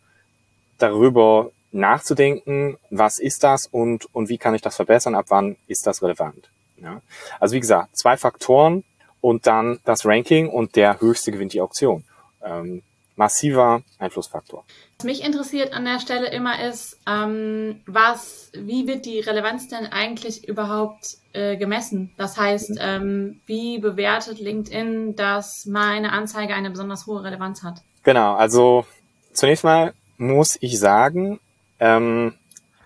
darüber 0.79 1.53
nachzudenken, 1.73 2.79
was 2.91 3.19
ist 3.19 3.43
das 3.45 3.67
und, 3.67 4.07
und 4.15 4.29
wie 4.29 4.39
kann 4.39 4.55
ich 4.55 4.63
das 4.63 4.77
verbessern, 4.77 5.15
ab 5.15 5.27
wann 5.29 5.57
ist 5.67 5.87
das 5.87 6.03
relevant. 6.03 6.51
Ja? 6.77 7.01
Also 7.41 7.55
wie 7.55 7.61
gesagt, 7.61 7.97
zwei 7.97 8.17
Faktoren 8.17 8.85
und 9.21 9.47
dann 9.47 9.81
das 9.85 10.05
Ranking 10.05 10.49
und 10.49 10.77
der 10.77 11.01
höchste 11.01 11.33
gewinnt 11.33 11.53
die 11.53 11.61
Auktion. 11.61 12.05
Ähm, 12.45 12.83
massiver 13.17 13.83
Einflussfaktor. 13.99 14.65
Was 14.99 15.05
mich 15.05 15.25
interessiert 15.25 15.73
an 15.73 15.85
der 15.85 16.01
Stelle 16.01 16.31
immer 16.31 16.65
ist, 16.67 16.99
ähm, 17.07 17.81
was, 17.87 18.51
wie 18.55 18.87
wird 18.87 19.05
die 19.05 19.21
Relevanz 19.21 19.69
denn 19.69 19.87
eigentlich 19.87 20.49
überhaupt 20.49 21.19
äh, 21.33 21.57
gemessen? 21.57 22.13
Das 22.17 22.37
heißt, 22.37 22.79
ähm, 22.81 23.41
wie 23.47 23.79
bewertet 23.79 24.39
LinkedIn, 24.39 25.15
dass 25.17 25.67
meine 25.67 26.13
Anzeige 26.13 26.55
eine 26.55 26.71
besonders 26.71 27.07
hohe 27.07 27.23
Relevanz 27.23 27.63
hat? 27.63 27.83
Genau, 28.03 28.35
also 28.35 28.87
zunächst 29.33 29.65
mal 29.65 29.93
muss 30.17 30.57
ich 30.61 30.79
sagen, 30.79 31.41
ähm, 31.83 32.35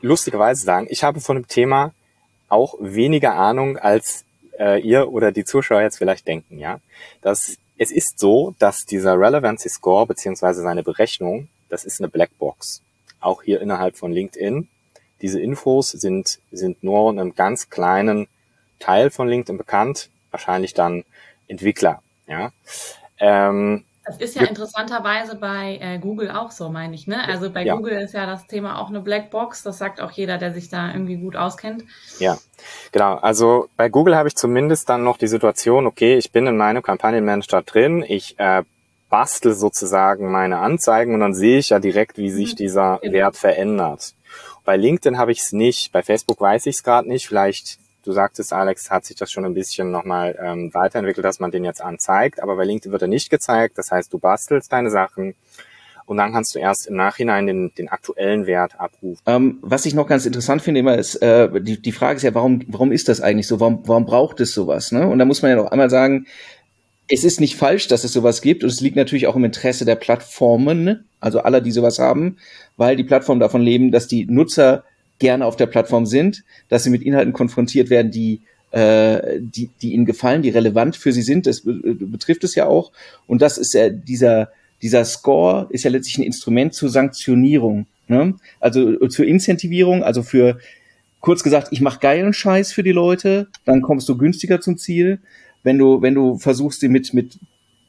lustigerweise 0.01 0.65
sagen, 0.65 0.87
ich 0.89 1.05
habe 1.05 1.21
von 1.21 1.37
dem 1.37 1.47
Thema 1.47 1.93
auch 2.49 2.77
weniger 2.81 3.35
Ahnung, 3.35 3.77
als 3.77 4.25
äh, 4.59 4.81
ihr 4.81 5.13
oder 5.13 5.33
die 5.33 5.45
Zuschauer 5.45 5.83
jetzt 5.83 5.99
vielleicht 5.99 6.27
denken, 6.27 6.59
ja. 6.59 6.81
Das, 7.21 7.59
es 7.77 7.91
ist 7.91 8.19
so, 8.19 8.55
dass 8.59 8.87
dieser 8.87 9.19
Relevancy 9.21 9.69
Score 9.69 10.07
beziehungsweise 10.07 10.63
seine 10.63 10.83
Berechnung, 10.83 11.49
das 11.69 11.85
ist 11.85 12.01
eine 12.01 12.09
Blackbox. 12.09 12.81
Auch 13.21 13.43
hier 13.43 13.61
innerhalb 13.61 13.99
von 13.99 14.13
LinkedIn. 14.13 14.69
Diese 15.21 15.41
Infos 15.41 15.91
sind, 15.91 16.39
sind 16.51 16.83
nur 16.83 17.11
einem 17.11 17.35
ganz 17.35 17.69
kleinen 17.69 18.29
Teil 18.79 19.11
von 19.11 19.29
LinkedIn 19.29 19.59
bekannt, 19.59 20.09
wahrscheinlich 20.31 20.73
dann 20.73 21.05
Entwickler, 21.49 22.03
ja. 22.27 22.51
Ähm, 23.19 23.85
das 24.07 24.19
ist 24.19 24.37
ja 24.37 24.43
interessanterweise 24.43 25.37
bei 25.37 25.79
äh, 25.81 25.99
Google 25.99 26.31
auch 26.31 26.53
so, 26.53 26.69
meine 26.69 26.95
ich. 26.95 27.09
Ne? 27.09 27.27
Also 27.27 27.51
bei 27.51 27.65
ja. 27.65 27.75
Google 27.75 28.01
ist 28.01 28.15
ja 28.15 28.25
das 28.25 28.47
Thema 28.47 28.79
auch 28.81 28.89
eine 28.89 29.01
Blackbox. 29.01 29.65
Das 29.65 29.79
sagt 29.79 30.01
auch 30.01 30.13
jeder, 30.13 30.39
der 30.39 30.53
sich 30.53 30.69
da 30.69 30.93
irgendwie 30.93 31.17
gut 31.17 31.35
auskennt. 31.35 31.85
Ja, 32.21 32.39
genau. 32.93 33.17
Also 33.17 33.69
bei 33.77 33.89
Google 33.89 34.17
habe 34.17 34.29
ich 34.29 34.37
zumindest 34.37 34.89
dann 34.89 35.03
noch 35.03 35.19
die 35.19 35.27
Situation, 35.27 35.87
okay, 35.87 36.17
ich 36.17 36.31
bin 36.31 36.47
in 36.47 36.57
meinem 36.57 36.83
Kampagnenmanager 36.83 37.63
drin, 37.63 38.05
ich 38.07 38.39
äh, 38.39 38.63
bastel 39.11 39.55
sozusagen 39.55 40.31
meine 40.31 40.59
Anzeigen 40.59 41.15
und 41.15 41.21
dann 41.21 41.35
sehe 41.35 41.59
ich 41.59 41.71
ja 41.71 41.81
direkt, 41.81 42.17
wie 42.17 42.31
sich 42.31 42.53
mhm. 42.53 42.57
dieser 42.57 42.99
genau. 43.03 43.13
Wert 43.13 43.37
verändert. 43.37 44.15
Bei 44.65 44.77
LinkedIn 44.77 45.19
habe 45.19 45.33
ich 45.33 45.41
es 45.41 45.53
nicht, 45.53 45.91
bei 45.93 46.03
Facebook 46.03 46.41
weiß 46.41 46.67
ich 46.67 46.77
es 46.77 46.83
gerade 46.83 47.09
nicht. 47.09 47.27
Vielleicht 47.27 47.79
Du 48.07 48.13
sagtest, 48.13 48.53
Alex, 48.53 48.89
hat 48.93 49.05
sich 49.05 49.17
das 49.17 49.33
schon 49.33 49.45
ein 49.45 49.55
bisschen 49.55 49.91
nochmal 49.91 50.39
ähm, 50.41 50.73
weiterentwickelt, 50.73 51.25
dass 51.25 51.41
man 51.41 51.51
den 51.51 51.65
jetzt 51.65 51.83
anzeigt, 51.83 52.41
aber 52.41 52.55
bei 52.55 52.65
LinkedIn 52.65 52.93
wird 52.93 53.03
er 53.03 53.09
nicht 53.09 53.31
gezeigt. 53.31 53.79
Das 53.79 53.91
heißt, 53.91 54.13
du 54.13 54.21
bastelst 54.21 54.73
deine 54.73 54.91
Sachen 54.91 55.35
und 56.05 56.17
dann 56.17 56.33
kannst 56.33 56.55
du 56.55 56.61
erst 56.61 56.87
im 56.87 56.95
Nachhinein 56.95 57.49
den, 57.49 57.73
den 57.77 57.89
aktuellen 57.89 58.47
Wert 58.47 58.79
abrufen. 58.79 59.21
Ähm, 59.27 59.59
was 59.61 59.87
ich 59.87 59.95
noch 59.95 60.07
ganz 60.07 60.25
interessant 60.25 60.63
finde 60.63 60.79
immer 60.79 60.97
ist, 60.97 61.17
äh, 61.17 61.61
die, 61.61 61.83
die 61.83 61.91
Frage 61.91 62.19
ist 62.19 62.23
ja, 62.23 62.33
warum, 62.33 62.63
warum 62.69 62.93
ist 62.93 63.09
das 63.09 63.21
eigentlich 63.21 63.49
so? 63.49 63.59
Warum, 63.59 63.81
warum 63.87 64.07
braucht 64.07 64.39
es 64.39 64.55
sowas? 64.55 64.93
Ne? 64.93 65.05
Und 65.05 65.19
da 65.19 65.25
muss 65.25 65.43
man 65.43 65.51
ja 65.51 65.57
noch 65.57 65.73
einmal 65.73 65.91
sagen, 65.91 66.27
es 67.09 67.25
ist 67.25 67.41
nicht 67.41 67.57
falsch, 67.57 67.89
dass 67.89 68.05
es 68.05 68.13
sowas 68.13 68.41
gibt 68.41 68.63
und 68.63 68.71
es 68.71 68.81
liegt 68.81 68.95
natürlich 68.95 69.27
auch 69.27 69.35
im 69.35 69.45
Interesse 69.45 69.85
der 69.85 69.97
Plattformen, 69.97 71.07
also 71.19 71.41
aller, 71.41 71.61
die 71.61 71.73
sowas 71.73 71.99
haben, 71.99 72.37
weil 72.77 72.95
die 72.95 73.05
Plattformen 73.05 73.41
davon 73.41 73.63
leben, 73.63 73.91
dass 73.91 74.07
die 74.07 74.27
Nutzer 74.27 74.85
gerne 75.19 75.47
auf 75.47 75.57
der 75.57 75.67
Plattform 75.67 76.07
sind, 76.07 76.45
dass 76.69 76.85
sie 76.85 76.91
mit 76.91 77.03
Inhalten 77.03 77.33
konfrontiert 77.33 77.91
werden, 77.91 78.11
die 78.11 78.43
äh, 78.73 79.39
die, 79.41 79.71
die 79.81 79.93
ihnen 79.93 80.07
gefallen, 80.07 80.43
die 80.43 80.51
relevant 80.51 80.97
für 80.97 81.13
sie 81.13 81.23
sind. 81.23 81.47
Das 81.47 81.63
betrifft 81.65 82.45
es 82.45 82.55
ja 82.55 82.67
auch. 82.67 82.93
Und 83.27 83.41
das 83.41 83.59
ist 83.59 83.75
ja 83.75 83.89
dieser 83.89 84.51
dieser 84.83 85.05
Score 85.05 85.67
ist 85.71 85.85
ja 85.85 85.91
letztlich 85.91 86.19
ein 86.19 86.25
Instrument 86.25 86.75
zur 86.75 86.91
Sanktionierung, 86.91 87.87
ne? 88.09 88.35
also 88.61 89.07
zur 89.09 89.25
Incentivierung, 89.25 90.03
also 90.03 90.23
für 90.23 90.59
kurz 91.21 91.43
gesagt, 91.43 91.69
ich 91.71 91.81
mache 91.81 92.01
geilen 92.01 92.33
Scheiß 92.33 92.73
für 92.73 92.83
die 92.83 92.93
Leute, 92.93 93.49
dann 93.65 93.83
kommst 93.83 94.09
du 94.09 94.19
günstiger 94.19 94.61
zum 94.61 94.77
Ziel. 94.77 95.21
Wenn 95.63 95.79
du 95.79 96.03
wenn 96.03 96.15
du 96.15 96.39
versuchst, 96.39 96.81
sie 96.81 96.89
mit 96.89 97.15
mit 97.15 97.39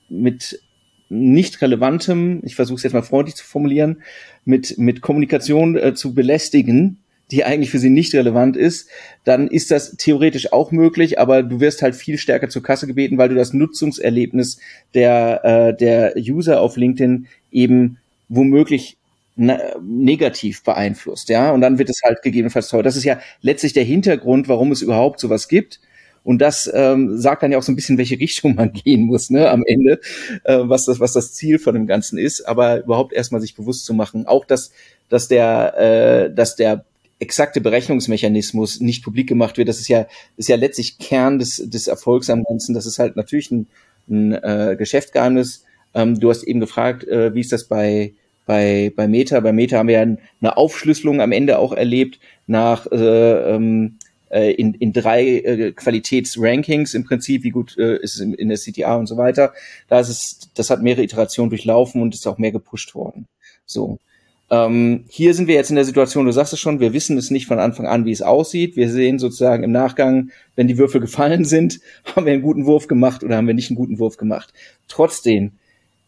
mit 0.09 0.61
nicht 1.09 1.61
relevantem, 1.61 2.41
ich 2.43 2.55
versuche 2.55 2.77
es 2.77 2.83
jetzt 2.83 2.93
mal 2.93 3.01
freundlich 3.01 3.35
zu 3.35 3.45
formulieren, 3.45 4.01
mit 4.45 4.77
mit 4.77 5.01
Kommunikation 5.01 5.77
äh, 5.77 5.93
zu 5.93 6.13
belästigen, 6.13 6.99
die 7.31 7.43
eigentlich 7.43 7.71
für 7.71 7.79
sie 7.79 7.89
nicht 7.89 8.13
relevant 8.13 8.55
ist, 8.55 8.89
dann 9.23 9.47
ist 9.47 9.71
das 9.71 9.97
theoretisch 9.97 10.53
auch 10.53 10.71
möglich, 10.71 11.19
aber 11.19 11.43
du 11.43 11.59
wirst 11.59 11.81
halt 11.81 11.95
viel 11.95 12.17
stärker 12.17 12.49
zur 12.49 12.63
Kasse 12.63 12.87
gebeten, 12.87 13.17
weil 13.17 13.29
du 13.29 13.35
das 13.35 13.53
Nutzungserlebnis 13.53 14.59
der, 14.93 15.43
äh, 15.43 15.77
der 15.77 16.13
User 16.17 16.61
auf 16.61 16.77
LinkedIn 16.77 17.27
eben 17.51 17.97
womöglich 18.29 18.97
negativ 19.37 20.63
beeinflusst, 20.63 21.29
ja, 21.29 21.51
und 21.51 21.61
dann 21.61 21.77
wird 21.77 21.91
es 21.91 22.01
halt 22.03 22.23
gegebenenfalls 22.23 22.69
teuer. 22.69 22.81
Das 22.81 22.95
ist 22.95 23.03
ja 23.03 23.19
letztlich 23.41 23.73
der 23.73 23.83
Hintergrund, 23.83 24.47
warum 24.47 24.71
es 24.71 24.81
überhaupt 24.81 25.19
sowas 25.19 25.47
gibt. 25.47 25.79
Und 26.23 26.39
das 26.39 26.69
ähm, 26.73 27.17
sagt 27.17 27.43
dann 27.43 27.51
ja 27.51 27.57
auch 27.57 27.63
so 27.63 27.71
ein 27.71 27.75
bisschen, 27.75 27.97
welche 27.97 28.19
Richtung 28.19 28.55
man 28.55 28.73
gehen 28.73 29.01
muss, 29.01 29.29
ne, 29.29 29.49
am 29.49 29.63
Ende, 29.65 29.99
äh, 30.43 30.57
was 30.63 30.85
das, 30.85 30.99
was 30.99 31.13
das 31.13 31.33
Ziel 31.33 31.59
von 31.59 31.75
dem 31.75 31.85
Ganzen 31.85 32.17
ist. 32.17 32.47
Aber 32.47 32.83
überhaupt 32.83 33.13
erstmal 33.13 33.39
sich 33.39 33.55
bewusst 33.55 33.85
zu 33.85 33.93
machen, 33.93 34.25
auch 34.25 34.43
dass, 34.43 34.71
dass 35.07 35.27
der, 35.27 35.77
äh, 35.77 36.33
dass 36.33 36.55
der 36.55 36.83
exakte 37.19 37.61
Berechnungsmechanismus 37.61 38.79
nicht 38.79 39.03
publik 39.03 39.27
gemacht 39.27 39.57
wird. 39.57 39.69
Das 39.69 39.79
ist 39.79 39.87
ja, 39.87 40.07
ist 40.37 40.49
ja 40.49 40.55
letztlich 40.55 40.99
Kern 40.99 41.39
des, 41.39 41.57
des 41.57 41.87
Erfolgs 41.87 42.29
am 42.29 42.43
Ganzen. 42.43 42.73
Das 42.73 42.85
ist 42.85 42.99
halt 42.99 43.15
natürlich 43.15 43.51
ein, 43.51 43.67
ein 44.09 44.33
äh, 44.33 44.75
Geschäftsgeheimnis. 44.77 45.65
Ähm, 45.93 46.19
du 46.19 46.29
hast 46.29 46.43
eben 46.43 46.59
gefragt, 46.59 47.03
äh, 47.07 47.33
wie 47.33 47.41
ist 47.41 47.51
das 47.51 47.65
bei, 47.65 48.13
bei, 48.45 48.91
bei 48.95 49.07
Meta? 49.07 49.39
Bei 49.39 49.51
Meta 49.51 49.77
haben 49.77 49.87
wir 49.87 49.95
ja 49.95 50.17
eine 50.41 50.57
Aufschlüsselung 50.57 51.21
am 51.21 51.31
Ende 51.31 51.57
auch 51.57 51.73
erlebt 51.73 52.19
nach 52.45 52.85
äh, 52.91 53.55
ähm, 53.55 53.97
äh, 54.29 54.51
in, 54.51 54.73
in 54.75 54.93
drei 54.93 55.25
äh, 55.25 55.71
Qualitätsrankings 55.71 56.93
im 56.93 57.03
Prinzip, 57.05 57.43
wie 57.43 57.49
gut 57.49 57.77
äh, 57.77 57.97
ist 57.97 58.15
es 58.15 58.19
in, 58.19 58.33
in 58.33 58.49
der 58.49 58.57
CTA 58.57 58.95
und 58.95 59.07
so 59.07 59.17
weiter. 59.17 59.53
Da 59.87 59.99
ist 59.99 60.09
es, 60.09 60.49
das 60.53 60.69
hat 60.69 60.83
mehrere 60.83 61.03
Iterationen 61.03 61.49
durchlaufen 61.49 62.01
und 62.01 62.13
ist 62.13 62.27
auch 62.27 62.37
mehr 62.37 62.51
gepusht 62.51 62.93
worden. 62.93 63.27
So. 63.65 63.99
Ähm, 64.49 65.03
hier 65.09 65.33
sind 65.33 65.47
wir 65.47 65.55
jetzt 65.55 65.69
in 65.69 65.75
der 65.75 65.85
Situation, 65.85 66.25
du 66.25 66.31
sagst 66.31 66.53
es 66.53 66.59
schon, 66.59 66.79
wir 66.79 66.93
wissen 66.93 67.17
es 67.17 67.31
nicht 67.31 67.47
von 67.47 67.59
Anfang 67.59 67.85
an, 67.85 68.05
wie 68.05 68.11
es 68.11 68.21
aussieht. 68.21 68.77
Wir 68.77 68.89
sehen 68.89 69.19
sozusagen 69.19 69.63
im 69.63 69.71
Nachgang, 69.71 70.31
wenn 70.55 70.67
die 70.67 70.77
Würfel 70.77 71.01
gefallen 71.07 71.45
sind, 71.45 71.79
haben 72.15 72.25
wir 72.25 72.33
einen 72.33 72.41
guten 72.41 72.65
Wurf 72.65 72.87
gemacht 72.87 73.23
oder 73.23 73.37
haben 73.37 73.47
wir 73.47 73.53
nicht 73.53 73.69
einen 73.69 73.77
guten 73.77 73.99
Wurf 73.99 74.17
gemacht. 74.17 74.53
Trotzdem, 74.87 75.51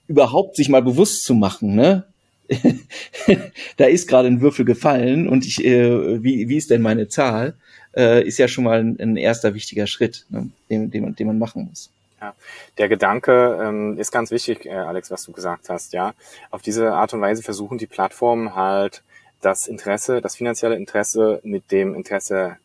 überhaupt 0.07 0.55
sich 0.55 0.69
mal 0.69 0.81
bewusst 0.81 1.23
zu 1.23 1.33
machen, 1.35 1.75
ne? 1.75 2.05
da 3.77 3.85
ist 3.85 4.07
gerade 4.07 4.27
ein 4.27 4.41
Würfel 4.41 4.65
gefallen 4.65 5.29
und 5.29 5.45
ich, 5.45 5.63
äh, 5.63 6.23
wie, 6.23 6.49
wie 6.49 6.57
ist 6.57 6.71
denn 6.71 6.81
meine 6.81 7.07
Zahl, 7.07 7.53
äh, 7.95 8.25
ist 8.25 8.39
ja 8.39 8.47
schon 8.47 8.63
mal 8.63 8.79
ein, 8.79 8.99
ein 8.99 9.17
erster 9.17 9.53
wichtiger 9.53 9.85
Schritt, 9.85 10.25
ne? 10.29 10.49
den, 10.69 10.89
den, 10.89 11.15
den 11.15 11.27
man 11.27 11.37
machen 11.37 11.67
muss. 11.69 11.91
Ja, 12.21 12.35
der 12.77 12.89
Gedanke 12.89 13.59
ähm, 13.61 13.97
ist 13.97 14.11
ganz 14.11 14.31
wichtig, 14.31 14.65
äh, 14.65 14.71
Alex, 14.71 15.09
was 15.09 15.23
du 15.23 15.31
gesagt 15.31 15.69
hast. 15.69 15.93
Ja, 15.93 16.13
auf 16.51 16.61
diese 16.61 16.93
Art 16.93 17.13
und 17.13 17.21
Weise 17.21 17.43
versuchen 17.43 17.77
die 17.77 17.87
Plattformen 17.87 18.55
halt 18.55 19.03
das 19.41 19.67
Interesse, 19.67 20.19
das 20.21 20.35
finanzielle 20.35 20.75
Interesse 20.75 21.39
mit 21.43 21.71
dem 21.71 21.95
Interesse 21.95 22.57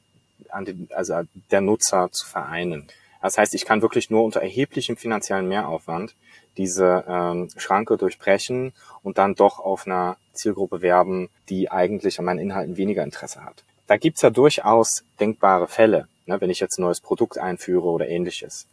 an 0.51 0.65
den, 0.65 0.89
also 0.95 1.21
der 1.51 1.61
Nutzer 1.61 2.11
zu 2.11 2.27
vereinen. 2.27 2.89
Das 3.23 3.39
heißt, 3.39 3.55
ich 3.55 3.65
kann 3.65 3.81
wirklich 3.81 4.11
nur 4.11 4.25
unter 4.25 4.43
erheblichem 4.43 4.97
finanziellen 4.97 5.49
Mehraufwand 5.49 6.15
diese 6.57 7.05
ähm, 7.09 7.49
Schranke 7.57 7.97
durchbrechen 7.97 8.73
und 9.03 9.19
dann 9.19 9.35
doch 9.35 9.61
auf 9.61 9.87
einer 9.87 10.17
Zielgruppe 10.33 10.83
werben, 10.83 11.31
die 11.49 11.71
eigentlich 11.71 12.19
an 12.19 12.27
meinen 12.27 12.39
Inhalten 12.39 12.77
weniger 12.77 13.03
Interesse 13.03 13.45
hat. 13.45 13.65
Da 13.87 13.97
gibt's 13.97 14.23
ja 14.23 14.31
durchaus 14.31 15.05
denkbare 15.21 15.69
Fälle, 15.69 16.09
ne, 16.26 16.40
wenn 16.40 16.50
ich 16.50 16.61
jetzt 16.61 16.78
ein 16.78 16.83
neues 16.83 17.00
Produkt 17.00 17.38
einführe 17.38 17.87
oder 17.87 18.09
ähnliches. 18.09 18.66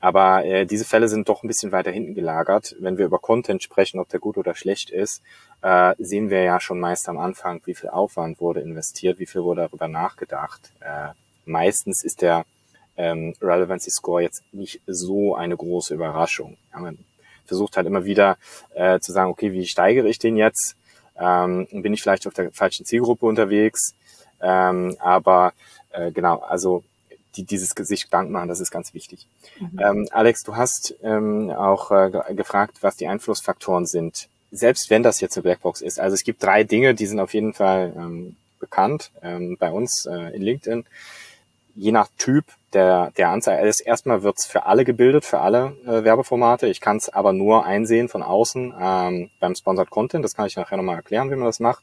Aber 0.00 0.44
äh, 0.44 0.66
diese 0.66 0.84
Fälle 0.84 1.08
sind 1.08 1.28
doch 1.28 1.42
ein 1.42 1.48
bisschen 1.48 1.72
weiter 1.72 1.90
hinten 1.90 2.14
gelagert. 2.14 2.76
Wenn 2.78 2.98
wir 2.98 3.06
über 3.06 3.18
Content 3.18 3.62
sprechen, 3.62 4.00
ob 4.00 4.08
der 4.08 4.20
gut 4.20 4.36
oder 4.36 4.54
schlecht 4.54 4.90
ist, 4.90 5.22
äh, 5.62 5.94
sehen 5.98 6.30
wir 6.30 6.42
ja 6.42 6.60
schon 6.60 6.80
meist 6.80 7.08
am 7.08 7.18
Anfang, 7.18 7.60
wie 7.64 7.74
viel 7.74 7.90
Aufwand 7.90 8.40
wurde 8.40 8.60
investiert, 8.60 9.18
wie 9.18 9.26
viel 9.26 9.42
wurde 9.42 9.62
darüber 9.62 9.88
nachgedacht. 9.88 10.72
Äh, 10.80 11.08
meistens 11.44 12.04
ist 12.04 12.22
der 12.22 12.44
ähm, 12.96 13.34
Relevancy 13.40 13.90
Score 13.90 14.22
jetzt 14.22 14.42
nicht 14.52 14.80
so 14.86 15.34
eine 15.34 15.56
große 15.56 15.94
Überraschung. 15.94 16.56
Ja, 16.72 16.80
man 16.80 16.98
versucht 17.44 17.76
halt 17.76 17.86
immer 17.86 18.04
wieder 18.04 18.36
äh, 18.74 19.00
zu 19.00 19.12
sagen, 19.12 19.30
okay, 19.30 19.52
wie 19.52 19.66
steigere 19.66 20.08
ich 20.08 20.18
den 20.18 20.36
jetzt? 20.36 20.76
Ähm, 21.18 21.66
bin 21.72 21.92
ich 21.92 22.02
vielleicht 22.02 22.26
auf 22.26 22.34
der 22.34 22.52
falschen 22.52 22.84
Zielgruppe 22.84 23.26
unterwegs? 23.26 23.94
Ähm, 24.40 24.96
aber 25.00 25.52
äh, 25.90 26.12
genau, 26.12 26.38
also 26.38 26.84
die 27.36 27.44
dieses 27.44 27.70
sich 27.70 28.04
Gedanken 28.04 28.32
machen, 28.32 28.48
das 28.48 28.60
ist 28.60 28.70
ganz 28.70 28.94
wichtig. 28.94 29.26
Mhm. 29.60 29.80
Ähm, 29.80 30.08
Alex, 30.10 30.42
du 30.42 30.56
hast 30.56 30.94
ähm, 31.02 31.50
auch 31.50 31.90
äh, 31.90 32.34
gefragt, 32.34 32.78
was 32.80 32.96
die 32.96 33.06
Einflussfaktoren 33.06 33.86
sind. 33.86 34.28
Selbst 34.50 34.90
wenn 34.90 35.02
das 35.02 35.20
jetzt 35.20 35.36
eine 35.36 35.42
Blackbox 35.42 35.82
ist. 35.82 36.00
Also 36.00 36.14
es 36.14 36.24
gibt 36.24 36.42
drei 36.42 36.64
Dinge, 36.64 36.94
die 36.94 37.06
sind 37.06 37.20
auf 37.20 37.34
jeden 37.34 37.52
Fall 37.52 37.92
ähm, 37.96 38.36
bekannt 38.58 39.10
ähm, 39.22 39.56
bei 39.58 39.70
uns 39.70 40.06
äh, 40.06 40.34
in 40.34 40.42
LinkedIn. 40.42 40.84
Je 41.74 41.92
nach 41.92 42.08
Typ 42.18 42.44
der, 42.72 43.12
der 43.16 43.30
Anzeige. 43.30 43.62
Also 43.62 43.84
erstmal 43.84 44.22
wird's 44.22 44.46
für 44.46 44.66
alle 44.66 44.84
gebildet, 44.84 45.24
für 45.24 45.40
alle 45.40 45.76
äh, 45.86 46.04
Werbeformate. 46.04 46.66
Ich 46.66 46.80
kann 46.80 46.96
es 46.96 47.08
aber 47.08 47.32
nur 47.32 47.64
einsehen 47.64 48.08
von 48.08 48.22
außen 48.22 48.74
ähm, 48.80 49.30
beim 49.40 49.54
Sponsored 49.54 49.90
Content. 49.90 50.24
Das 50.24 50.34
kann 50.34 50.46
ich 50.46 50.56
nachher 50.56 50.76
nochmal 50.76 50.96
erklären, 50.96 51.30
wie 51.30 51.36
man 51.36 51.46
das 51.46 51.60
macht. 51.60 51.82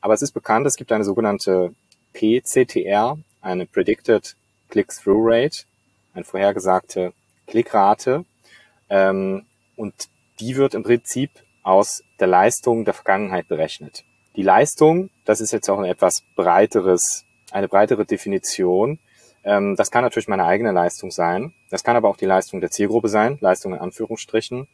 Aber 0.00 0.14
es 0.14 0.22
ist 0.22 0.32
bekannt, 0.32 0.66
es 0.66 0.76
gibt 0.76 0.92
eine 0.92 1.04
sogenannte 1.04 1.74
PCTR, 2.12 3.18
eine 3.40 3.66
Predicted 3.66 4.36
Click-Through 4.68 5.20
Rate, 5.22 5.64
eine 6.14 6.24
vorhergesagte 6.24 7.12
Klickrate. 7.46 8.24
Ähm, 8.88 9.46
und 9.76 9.94
die 10.40 10.56
wird 10.56 10.74
im 10.74 10.82
Prinzip 10.82 11.30
aus 11.62 12.02
der 12.20 12.28
Leistung 12.28 12.84
der 12.84 12.94
Vergangenheit 12.94 13.48
berechnet. 13.48 14.04
Die 14.36 14.42
Leistung, 14.42 15.10
das 15.24 15.40
ist 15.40 15.52
jetzt 15.52 15.68
auch 15.68 15.78
ein 15.78 15.84
etwas 15.84 16.22
breiteres, 16.36 17.24
eine 17.50 17.68
breitere 17.68 18.04
Definition. 18.04 18.98
Ähm, 19.44 19.76
das 19.76 19.90
kann 19.90 20.04
natürlich 20.04 20.28
meine 20.28 20.44
eigene 20.44 20.72
Leistung 20.72 21.10
sein. 21.10 21.54
Das 21.70 21.82
kann 21.82 21.96
aber 21.96 22.08
auch 22.08 22.16
die 22.16 22.26
Leistung 22.26 22.60
der 22.60 22.70
Zielgruppe 22.70 23.08
sein, 23.08 23.38
Leistung 23.40 23.74
in 23.74 23.80
Anführungsstrichen, 23.80 24.68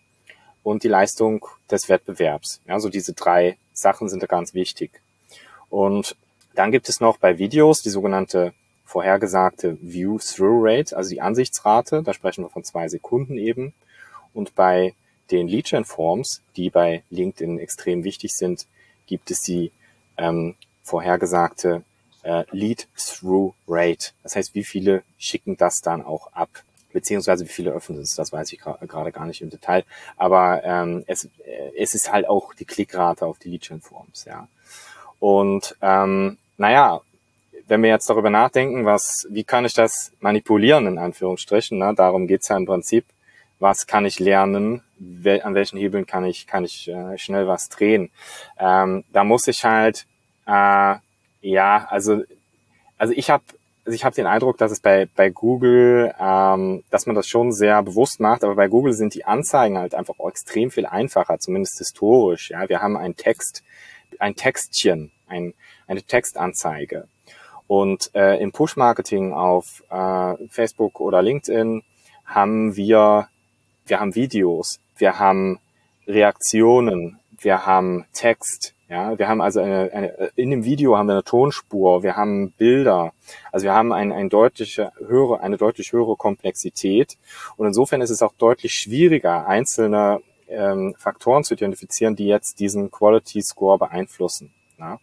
und 0.62 0.82
die 0.82 0.88
Leistung 0.88 1.46
des 1.70 1.88
Wettbewerbs. 1.88 2.60
Ja, 2.66 2.78
so 2.78 2.88
diese 2.88 3.14
drei 3.14 3.58
Sachen 3.72 4.08
sind 4.08 4.22
da 4.22 4.26
ganz 4.26 4.54
wichtig. 4.54 5.02
Und 5.68 6.16
dann 6.54 6.70
gibt 6.70 6.88
es 6.88 7.00
noch 7.00 7.18
bei 7.18 7.38
Videos 7.38 7.82
die 7.82 7.90
sogenannte 7.90 8.54
vorhergesagte 8.84 9.78
View-Through-Rate, 9.80 10.96
also 10.96 11.10
die 11.10 11.20
Ansichtsrate. 11.20 12.02
Da 12.02 12.14
sprechen 12.14 12.44
wir 12.44 12.50
von 12.50 12.64
zwei 12.64 12.88
Sekunden 12.88 13.38
eben. 13.38 13.74
Und 14.32 14.54
bei 14.54 14.94
den 15.30 15.48
Lead-Gen-Forms, 15.48 16.42
die 16.56 16.70
bei 16.70 17.02
LinkedIn 17.10 17.58
extrem 17.58 18.04
wichtig 18.04 18.34
sind, 18.34 18.66
gibt 19.06 19.30
es 19.30 19.40
die 19.42 19.72
ähm, 20.16 20.54
vorhergesagte 20.82 21.82
äh, 22.22 22.44
Lead-Through-Rate. 22.50 24.12
Das 24.22 24.36
heißt, 24.36 24.54
wie 24.54 24.64
viele 24.64 25.02
schicken 25.18 25.56
das 25.56 25.80
dann 25.80 26.02
auch 26.02 26.32
ab? 26.32 26.50
Beziehungsweise 26.92 27.44
wie 27.44 27.52
viele 27.52 27.72
öffnen 27.72 28.00
es, 28.00 28.14
das 28.14 28.32
weiß 28.32 28.52
ich 28.52 28.60
gerade 28.60 29.12
gar 29.12 29.26
nicht 29.26 29.40
im 29.40 29.50
Detail. 29.50 29.84
Aber 30.16 30.62
ähm, 30.62 31.04
es, 31.06 31.24
äh, 31.24 31.72
es 31.76 31.94
ist 31.94 32.12
halt 32.12 32.28
auch 32.28 32.54
die 32.54 32.64
Klickrate 32.64 33.26
auf 33.26 33.38
die 33.38 33.50
Lead-Gen-Forms, 33.50 34.26
ja. 34.26 34.48
Und 35.18 35.76
ähm, 35.80 36.38
naja, 36.56 37.00
wenn 37.66 37.82
wir 37.82 37.90
jetzt 37.90 38.08
darüber 38.08 38.30
nachdenken, 38.30 38.84
was, 38.84 39.26
wie 39.30 39.44
kann 39.44 39.64
ich 39.64 39.74
das 39.74 40.12
manipulieren, 40.20 40.86
in 40.86 40.98
Anführungsstrichen, 40.98 41.78
ne? 41.78 41.94
darum 41.96 42.26
geht's 42.26 42.48
ja 42.48 42.56
im 42.56 42.66
Prinzip, 42.66 43.04
was 43.58 43.86
kann 43.86 44.04
ich 44.04 44.18
lernen, 44.18 44.82
wel, 44.98 45.42
an 45.42 45.54
welchen 45.54 45.78
Hebeln 45.78 46.06
kann 46.06 46.24
ich, 46.24 46.46
kann 46.46 46.64
ich 46.64 46.88
äh, 46.88 47.16
schnell 47.18 47.46
was 47.46 47.68
drehen. 47.68 48.10
Ähm, 48.58 49.04
da 49.12 49.24
muss 49.24 49.48
ich 49.48 49.64
halt, 49.64 50.06
äh, 50.46 50.96
ja, 51.40 51.86
also, 51.88 52.22
also 52.98 53.12
ich 53.14 53.30
habe 53.30 53.44
also 53.84 53.94
ich 53.94 54.04
habe 54.04 54.14
den 54.14 54.26
Eindruck, 54.26 54.56
dass 54.56 54.72
es 54.72 54.80
bei, 54.80 55.06
bei 55.14 55.28
Google, 55.28 56.14
ähm, 56.18 56.84
dass 56.90 57.06
man 57.06 57.14
das 57.14 57.28
schon 57.28 57.52
sehr 57.52 57.82
bewusst 57.82 58.18
macht, 58.18 58.42
aber 58.42 58.54
bei 58.54 58.68
Google 58.68 58.94
sind 58.94 59.14
die 59.14 59.26
Anzeigen 59.26 59.76
halt 59.76 59.94
einfach 59.94 60.14
extrem 60.26 60.70
viel 60.70 60.86
einfacher, 60.86 61.38
zumindest 61.38 61.78
historisch. 61.78 62.50
Ja, 62.50 62.68
wir 62.68 62.80
haben 62.80 62.96
einen 62.96 63.16
Text, 63.16 63.62
ein 64.18 64.36
Textchen, 64.36 65.12
ein, 65.26 65.52
eine 65.86 66.02
Textanzeige. 66.02 67.08
Und 67.66 68.10
äh, 68.14 68.40
im 68.42 68.52
Push-Marketing 68.52 69.32
auf 69.32 69.82
äh, 69.90 70.34
Facebook 70.48 71.00
oder 71.00 71.22
LinkedIn 71.22 71.82
haben 72.24 72.76
wir, 72.76 73.28
wir 73.86 74.00
haben 74.00 74.14
Videos, 74.14 74.80
wir 74.96 75.18
haben 75.18 75.58
Reaktionen, 76.06 77.18
wir 77.38 77.66
haben 77.66 78.04
Text, 78.12 78.74
ja, 78.88 79.18
wir 79.18 79.28
haben 79.28 79.40
also 79.40 79.60
eine, 79.60 79.90
eine, 79.92 80.30
in 80.36 80.50
dem 80.50 80.64
Video 80.64 80.96
haben 80.96 81.06
wir 81.06 81.14
eine 81.14 81.24
Tonspur, 81.24 82.02
wir 82.02 82.16
haben 82.16 82.52
Bilder, 82.52 83.12
also 83.50 83.64
wir 83.64 83.72
haben 83.72 83.92
ein, 83.92 84.12
ein 84.12 84.28
deutliche 84.28 84.92
höhere, 84.98 85.40
eine 85.40 85.56
deutlich 85.56 85.92
höhere 85.92 86.16
Komplexität 86.16 87.16
und 87.56 87.66
insofern 87.66 88.02
ist 88.02 88.10
es 88.10 88.22
auch 88.22 88.34
deutlich 88.36 88.74
schwieriger, 88.74 89.46
einzelne 89.46 90.20
ähm, 90.48 90.94
Faktoren 90.98 91.44
zu 91.44 91.54
identifizieren, 91.54 92.16
die 92.16 92.26
jetzt 92.26 92.60
diesen 92.60 92.90
Quality 92.90 93.40
Score 93.42 93.78
beeinflussen. 93.78 94.52
Ja. 94.78 94.98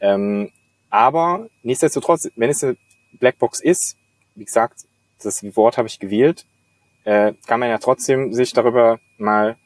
Ähm, 0.00 0.52
aber 0.90 1.48
nichtsdestotrotz, 1.62 2.28
wenn 2.36 2.50
es 2.50 2.62
eine 2.62 2.76
Blackbox 3.18 3.60
ist, 3.60 3.96
wie 4.34 4.44
gesagt, 4.44 4.84
das 5.22 5.42
Wort 5.56 5.78
habe 5.78 5.88
ich 5.88 5.98
gewählt, 5.98 6.46
äh, 7.04 7.32
kann 7.46 7.60
man 7.60 7.68
ja 7.68 7.78
trotzdem 7.78 8.32
sich 8.32 8.52
darüber 8.52 8.98
mal 9.18 9.56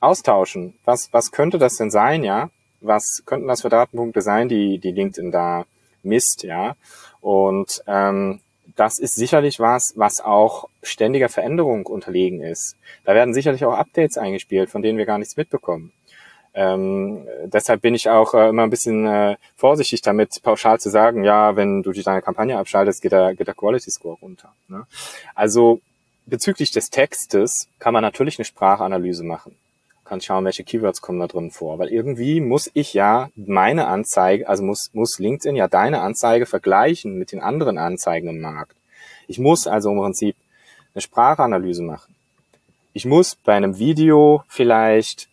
austauschen. 0.00 0.74
Was, 0.84 1.12
was 1.12 1.32
könnte 1.32 1.58
das 1.58 1.76
denn 1.76 1.90
sein, 1.90 2.24
ja? 2.24 2.50
Was 2.80 3.22
könnten 3.26 3.48
das 3.48 3.62
für 3.62 3.68
Datenpunkte 3.68 4.22
sein, 4.22 4.48
die, 4.48 4.78
die 4.78 4.92
LinkedIn 4.92 5.32
da 5.32 5.64
misst, 6.02 6.44
ja? 6.44 6.76
Und 7.20 7.82
ähm, 7.86 8.40
das 8.76 8.98
ist 8.98 9.16
sicherlich 9.16 9.58
was, 9.58 9.92
was 9.96 10.20
auch 10.20 10.68
ständiger 10.82 11.28
Veränderung 11.28 11.86
unterlegen 11.86 12.42
ist. 12.42 12.76
Da 13.04 13.14
werden 13.14 13.34
sicherlich 13.34 13.64
auch 13.64 13.74
Updates 13.74 14.16
eingespielt, 14.16 14.70
von 14.70 14.82
denen 14.82 14.98
wir 14.98 15.06
gar 15.06 15.18
nichts 15.18 15.36
mitbekommen. 15.36 15.92
Ähm, 16.60 17.24
deshalb 17.44 17.82
bin 17.82 17.94
ich 17.94 18.10
auch 18.10 18.34
äh, 18.34 18.48
immer 18.48 18.64
ein 18.64 18.70
bisschen 18.70 19.06
äh, 19.06 19.36
vorsichtig 19.54 20.02
damit, 20.02 20.42
pauschal 20.42 20.80
zu 20.80 20.90
sagen, 20.90 21.22
ja, 21.22 21.54
wenn 21.54 21.84
du 21.84 21.92
dich 21.92 22.02
deine 22.02 22.20
Kampagne 22.20 22.58
abschaltest, 22.58 23.00
geht 23.00 23.12
der, 23.12 23.36
geht 23.36 23.46
der 23.46 23.54
Quality 23.54 23.88
Score 23.92 24.18
runter. 24.20 24.52
Ne? 24.66 24.84
Also 25.36 25.80
bezüglich 26.26 26.72
des 26.72 26.90
Textes 26.90 27.68
kann 27.78 27.94
man 27.94 28.02
natürlich 28.02 28.40
eine 28.40 28.44
Sprachanalyse 28.44 29.22
machen. 29.22 29.54
Kann 30.04 30.20
schauen, 30.20 30.44
welche 30.44 30.64
Keywords 30.64 31.00
kommen 31.00 31.20
da 31.20 31.28
drin 31.28 31.52
vor. 31.52 31.78
Weil 31.78 31.90
irgendwie 31.90 32.40
muss 32.40 32.68
ich 32.74 32.92
ja 32.92 33.30
meine 33.36 33.86
Anzeige, 33.86 34.48
also 34.48 34.64
muss, 34.64 34.90
muss 34.94 35.20
LinkedIn 35.20 35.54
ja 35.54 35.68
deine 35.68 36.00
Anzeige 36.00 36.44
vergleichen 36.44 37.16
mit 37.16 37.30
den 37.30 37.40
anderen 37.40 37.78
Anzeigen 37.78 38.30
im 38.30 38.40
Markt. 38.40 38.74
Ich 39.28 39.38
muss 39.38 39.68
also 39.68 39.92
im 39.92 39.98
Prinzip 39.98 40.34
eine 40.92 41.02
Sprachanalyse 41.02 41.84
machen. 41.84 42.16
Ich 42.94 43.04
muss 43.04 43.36
bei 43.36 43.54
einem 43.54 43.78
Video 43.78 44.42
vielleicht 44.48 45.28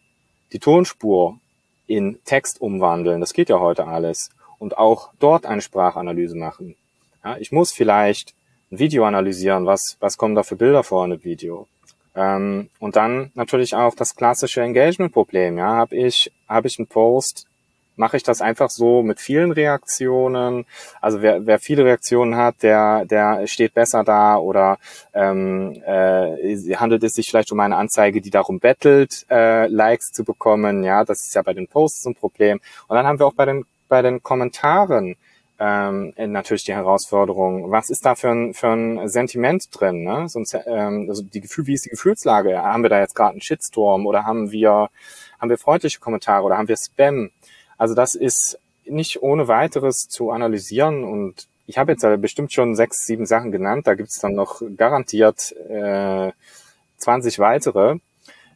die 0.54 0.60
Tonspur 0.60 1.40
in 1.88 2.20
Text 2.26 2.62
umwandeln. 2.62 3.20
Das 3.20 3.34
geht 3.34 3.50
ja 3.50 3.60
heute 3.60 3.88
alles. 3.88 4.30
Und 4.58 4.78
auch 4.78 5.10
dort 5.20 5.46
eine 5.46 5.62
Sprachanalyse 5.62 6.36
machen. 6.36 6.76
Ja, 7.24 7.38
ich 7.38 7.52
muss 7.52 7.74
vielleicht 7.74 8.34
ein 8.72 8.80
Video 8.80 9.06
analysieren. 9.06 9.66
Was, 9.66 9.98
was 10.00 10.18
kommen 10.18 10.36
da 10.36 10.44
für 10.44 10.56
Bilder 10.56 10.84
vor 10.84 11.06
in 11.06 11.12
einem 11.12 11.24
Video? 11.24 11.68
Ähm, 12.16 12.70
und 12.80 12.96
dann 12.96 13.32
natürlich 13.36 13.76
auch 13.76 13.94
das 13.96 14.16
klassische 14.16 14.62
Engagement-Problem. 14.62 15.58
Ja, 15.58 15.76
habe 15.76 15.96
ich, 15.96 16.32
hab 16.48 16.66
ich 16.66 16.80
einen 16.80 16.88
Post, 16.88 17.48
mache 17.96 18.18
ich 18.18 18.24
das 18.24 18.42
einfach 18.42 18.70
so 18.70 19.04
mit 19.04 19.20
vielen 19.20 19.52
Reaktionen. 19.52 20.66
Also 21.02 21.22
wer, 21.22 21.46
wer 21.46 21.60
viele 21.60 21.86
Reaktionen 21.86 22.36
hat, 22.36 22.64
der, 22.64 23.06
der 23.06 23.48
steht 23.48 23.74
besser 23.74 24.04
da 24.04 24.38
oder 24.38 24.78
ähm, 25.14 25.82
äh, 25.86 26.56
handelt 26.76 27.04
es 27.04 27.14
sich 27.14 27.30
vielleicht 27.30 27.52
um 27.52 27.60
eine 27.60 27.78
Anzeige, 27.78 28.22
die 28.22 28.30
darum 28.30 28.60
bettelt, 28.60 29.26
äh, 29.30 29.68
Likes 29.68 30.12
zu 30.12 30.24
bekommen. 30.24 30.84
Ja, 30.84 31.04
das 31.04 31.26
ist 31.26 31.36
ja 31.36 31.42
bei 31.42 31.54
den 31.54 31.68
Posts 31.68 32.06
ein 32.08 32.16
Problem. 32.16 32.60
Und 32.88 32.96
dann 32.96 33.06
haben 33.06 33.20
wir 33.20 33.28
auch 33.28 33.34
bei 33.34 33.46
den 33.46 33.66
bei 33.88 34.02
den 34.02 34.24
Kommentaren 34.24 35.16
ähm, 35.58 36.14
natürlich 36.18 36.66
die 36.66 36.74
Herausforderung, 36.74 37.72
was 37.72 37.90
ist 37.90 38.06
da 38.06 38.16
für 38.16 38.30
ein, 38.30 38.54
für 38.54 38.68
ein 38.68 39.08
Sentiment 39.08 39.68
drin? 39.72 40.04
Ne? 40.04 40.28
Sonst, 40.28 40.54
ähm, 40.66 41.06
also 41.08 41.24
die 41.24 41.42
Gefühl, 41.42 41.68
wie 41.68 41.74
ist 41.74 41.86
die 41.86 41.90
Gefühlslage? 41.90 42.62
Haben 42.62 42.84
wir 42.84 42.90
da 42.90 43.00
jetzt 43.00 43.16
gerade 43.16 43.32
einen 43.32 43.42
Shitstorm 43.42 44.06
oder 44.06 44.26
haben 44.26 44.52
wir, 44.52 44.90
haben 45.40 45.50
wir 45.50 45.58
freundliche 45.58 46.00
Kommentare 46.00 46.44
oder 46.44 46.58
haben 46.58 46.68
wir 46.68 46.78
Spam? 46.78 47.32
Also 47.78 47.96
das 47.96 48.16
ist 48.16 48.60
nicht 48.86 49.22
ohne 49.24 49.48
weiteres 49.48 50.08
zu 50.08 50.32
analysieren 50.32 51.04
und 51.04 51.48
ich 51.68 51.78
habe 51.78 51.92
jetzt 51.92 52.06
bestimmt 52.22 52.54
schon 52.54 52.76
sechs, 52.76 53.06
sieben 53.06 53.26
Sachen 53.26 53.52
genannt. 53.52 53.88
Da 53.88 53.96
gibt 53.96 54.10
es 54.10 54.20
dann 54.20 54.36
noch 54.36 54.62
garantiert 54.78 55.56
äh, 55.68 56.32
20 56.98 57.40
weitere. 57.40 57.98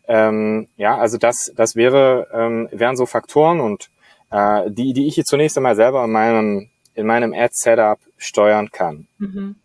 Ähm, 0.07 0.67
ja, 0.77 0.97
also 0.97 1.17
das, 1.17 1.51
das 1.55 1.75
wäre, 1.75 2.27
ähm, 2.33 2.69
wären 2.71 2.95
so 2.95 3.05
Faktoren 3.05 3.59
und 3.59 3.89
äh, 4.31 4.69
die, 4.69 4.93
die 4.93 5.07
ich 5.07 5.15
hier 5.15 5.25
zunächst 5.25 5.57
einmal 5.57 5.75
selber 5.75 6.03
in 6.03 6.11
meinem, 6.11 6.69
in 6.95 7.05
meinem 7.07 7.33
Ad-Setup 7.33 7.99
steuern 8.17 8.69
kann. 8.71 9.07
Mhm. 9.17 9.55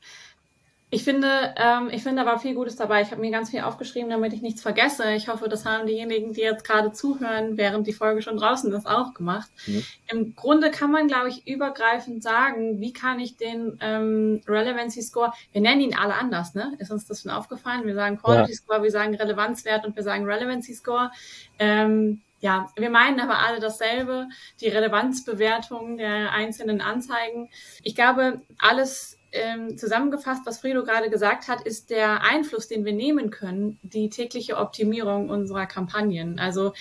Ich 0.95 1.03
finde, 1.03 1.53
ähm, 1.57 1.89
ich 1.91 2.05
finde 2.05 2.23
aber 2.23 2.39
viel 2.39 2.55
Gutes 2.55 2.77
dabei. 2.77 3.03
Ich 3.03 3.11
habe 3.11 3.21
mir 3.21 3.33
ganz 3.33 3.51
viel 3.51 3.63
aufgeschrieben, 3.63 4.11
damit 4.11 4.33
ich 4.33 4.43
nichts 4.43 4.63
vergesse. 4.63 5.11
Ich 5.15 5.27
hoffe, 5.27 5.49
das 5.49 5.65
haben 5.65 5.89
diejenigen, 5.89 6.35
die 6.35 6.43
jetzt 6.43 6.65
gerade 6.65 6.93
zuhören, 6.93 7.57
während 7.57 7.89
die 7.89 7.93
Folge 7.93 8.23
schon 8.23 8.37
draußen 8.37 8.73
ist, 8.73 8.87
auch 8.87 9.13
gemacht. 9.13 9.51
Mhm. 9.67 9.85
Im 10.07 10.37
Grunde 10.37 10.71
kann 10.71 10.93
man, 10.93 11.09
glaube 11.09 11.31
ich, 11.31 11.49
übergreifend 11.49 12.23
sagen, 12.23 12.79
wie 12.79 12.93
kann 12.93 13.19
ich 13.19 13.37
den 13.37 13.77
ähm, 13.81 14.41
Relevancy 14.47 15.03
Score, 15.03 15.33
wir 15.51 15.63
nennen 15.63 15.81
ihn 15.81 15.97
alle 15.97 16.15
anders, 16.15 16.55
ne? 16.55 16.77
Ist 16.79 16.93
uns 16.93 17.09
das 17.09 17.23
schon 17.23 17.33
aufgefallen? 17.33 17.85
Wir 17.87 17.97
sagen 17.97 18.21
Quality 18.21 18.53
ja. 18.53 18.57
Score, 18.57 18.85
wir 18.85 18.93
sagen 18.93 19.17
Relevanzwert 19.17 19.85
und 19.85 19.97
wir 19.97 20.05
sagen 20.05 20.27
Relevancy 20.27 20.75
Score. 20.75 21.11
Ähm, 21.59 22.21
ja, 22.39 22.69
wir 22.77 22.91
meinen 22.91 23.19
aber 23.19 23.41
alle 23.41 23.59
dasselbe, 23.59 24.29
die 24.61 24.69
Relevanzbewertung 24.69 25.97
der 25.97 26.31
einzelnen 26.31 26.81
Anzeigen. 26.81 27.49
Ich 27.83 27.97
glaube, 27.97 28.43
alles 28.59 29.19
ähm, 29.35 29.77
zusammengefasst, 29.77 30.43
was 30.47 30.61
Fredo 30.61 30.85
gerade 30.85 31.11
gesagt 31.11 31.49
hat, 31.49 31.63
ist 31.63 31.91
der 31.91 32.23
Einfluss, 32.23 32.69
den 32.69 32.85
wir 32.85 32.93
nehmen 32.93 33.31
können, 33.31 33.79
die 33.83 34.09
tägliche 34.09 34.57
Optimierung 34.57 35.29
unserer 35.29 35.67
Kampagnen. 35.67 36.39
Also 36.39 36.73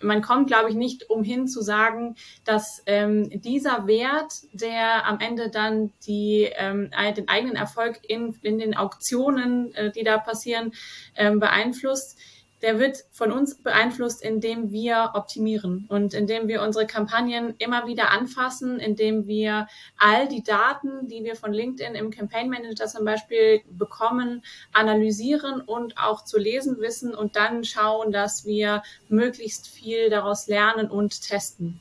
man 0.00 0.22
kommt, 0.22 0.48
glaube 0.48 0.70
ich, 0.70 0.74
nicht 0.74 1.08
umhin 1.08 1.46
zu 1.46 1.62
sagen, 1.62 2.16
dass 2.44 2.82
ähm, 2.86 3.30
dieser 3.40 3.86
Wert, 3.86 4.32
der 4.52 5.06
am 5.06 5.20
Ende 5.20 5.50
dann 5.50 5.92
die, 6.06 6.50
ähm, 6.56 6.90
den 7.16 7.28
eigenen 7.28 7.56
Erfolg 7.56 8.00
in, 8.06 8.36
in 8.42 8.58
den 8.58 8.76
Auktionen, 8.76 9.74
äh, 9.74 9.92
die 9.92 10.04
da 10.04 10.18
passieren, 10.18 10.72
ähm, 11.16 11.38
beeinflusst, 11.38 12.18
der 12.62 12.78
wird 12.78 13.04
von 13.10 13.32
uns 13.32 13.62
beeinflusst, 13.62 14.22
indem 14.22 14.70
wir 14.70 15.12
optimieren 15.14 15.86
und 15.88 16.14
indem 16.14 16.48
wir 16.48 16.62
unsere 16.62 16.86
Kampagnen 16.86 17.54
immer 17.58 17.86
wieder 17.86 18.10
anfassen, 18.10 18.78
indem 18.78 19.26
wir 19.26 19.66
all 19.96 20.28
die 20.28 20.42
Daten, 20.42 21.08
die 21.08 21.24
wir 21.24 21.36
von 21.36 21.52
LinkedIn 21.52 21.94
im 21.94 22.10
Campaign 22.10 22.50
Manager 22.50 22.86
zum 22.86 23.04
Beispiel 23.04 23.62
bekommen, 23.70 24.42
analysieren 24.72 25.60
und 25.60 25.96
auch 25.98 26.24
zu 26.24 26.38
lesen 26.38 26.78
wissen 26.80 27.14
und 27.14 27.36
dann 27.36 27.64
schauen, 27.64 28.12
dass 28.12 28.44
wir 28.44 28.82
möglichst 29.08 29.68
viel 29.68 30.10
daraus 30.10 30.46
lernen 30.46 30.90
und 30.90 31.22
testen. 31.22 31.80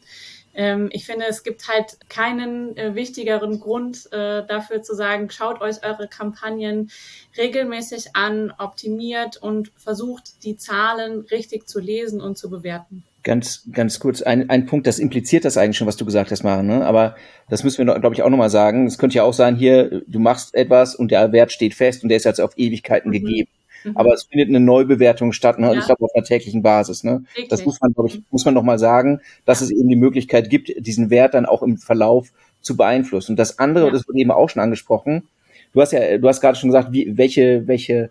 Ähm, 0.59 0.89
ich 0.91 1.05
finde, 1.05 1.25
es 1.29 1.43
gibt 1.43 1.69
halt 1.69 1.97
keinen 2.09 2.75
äh, 2.75 2.93
wichtigeren 2.93 3.61
Grund 3.61 4.11
äh, 4.11 4.45
dafür 4.45 4.81
zu 4.81 4.93
sagen, 4.93 5.29
schaut 5.29 5.61
euch 5.61 5.85
eure 5.85 6.09
Kampagnen 6.09 6.91
regelmäßig 7.37 8.09
an, 8.13 8.53
optimiert 8.57 9.37
und 9.37 9.71
versucht, 9.77 10.43
die 10.43 10.57
Zahlen 10.57 11.21
richtig 11.31 11.69
zu 11.69 11.79
lesen 11.79 12.19
und 12.19 12.37
zu 12.37 12.49
bewerten. 12.49 13.05
Ganz, 13.23 13.69
ganz 13.71 14.01
kurz, 14.01 14.21
ein, 14.21 14.49
ein 14.49 14.65
Punkt, 14.65 14.85
das 14.85 14.99
impliziert 14.99 15.45
das 15.45 15.55
eigentlich 15.55 15.77
schon, 15.77 15.87
was 15.87 15.95
du 15.95 16.03
gesagt 16.03 16.29
hast, 16.29 16.43
Maren, 16.43 16.67
ne? 16.67 16.85
aber 16.85 17.15
das 17.49 17.63
müssen 17.63 17.87
wir, 17.87 17.97
glaube 17.97 18.15
ich, 18.15 18.23
auch 18.23 18.29
nochmal 18.29 18.49
sagen. 18.49 18.85
Es 18.85 18.97
könnte 18.97 19.15
ja 19.15 19.23
auch 19.23 19.33
sein, 19.33 19.55
hier, 19.55 20.01
du 20.07 20.19
machst 20.19 20.53
etwas 20.55 20.93
und 20.93 21.09
der 21.09 21.31
Wert 21.31 21.53
steht 21.53 21.73
fest 21.73 22.03
und 22.03 22.09
der 22.09 22.17
ist 22.17 22.25
jetzt 22.25 22.41
auf 22.41 22.57
Ewigkeiten 22.57 23.11
mhm. 23.11 23.13
gegeben. 23.13 23.49
Mhm. 23.83 23.97
Aber 23.97 24.13
es 24.13 24.23
findet 24.23 24.49
eine 24.49 24.59
Neubewertung 24.59 25.31
statt, 25.33 25.59
ne? 25.59 25.67
Ja. 25.67 25.79
ich 25.79 25.85
glaube 25.85 26.03
auf 26.03 26.11
einer 26.15 26.25
täglichen 26.25 26.61
Basis. 26.61 27.03
Ne? 27.03 27.23
Das 27.49 27.65
muss 27.65 27.79
man, 27.81 27.93
glaube 27.93 28.09
ich, 28.09 28.21
muss 28.31 28.45
man 28.45 28.53
noch 28.53 28.63
mal 28.63 28.79
sagen, 28.79 29.21
dass 29.45 29.61
es 29.61 29.71
eben 29.71 29.89
die 29.89 29.95
Möglichkeit 29.95 30.49
gibt, 30.49 30.71
diesen 30.77 31.09
Wert 31.09 31.33
dann 31.33 31.45
auch 31.45 31.63
im 31.63 31.77
Verlauf 31.77 32.31
zu 32.61 32.75
beeinflussen. 32.75 33.33
Und 33.33 33.37
das 33.37 33.59
andere, 33.59 33.85
ja. 33.85 33.91
das 33.91 34.07
wurde 34.07 34.19
eben 34.19 34.31
auch 34.31 34.49
schon 34.49 34.61
angesprochen. 34.61 35.27
Du 35.73 35.81
hast 35.81 35.93
ja, 35.93 36.17
du 36.17 36.27
hast 36.27 36.41
gerade 36.41 36.57
schon 36.57 36.69
gesagt, 36.69 36.91
wie, 36.91 37.17
welche, 37.17 37.67
welche 37.67 38.09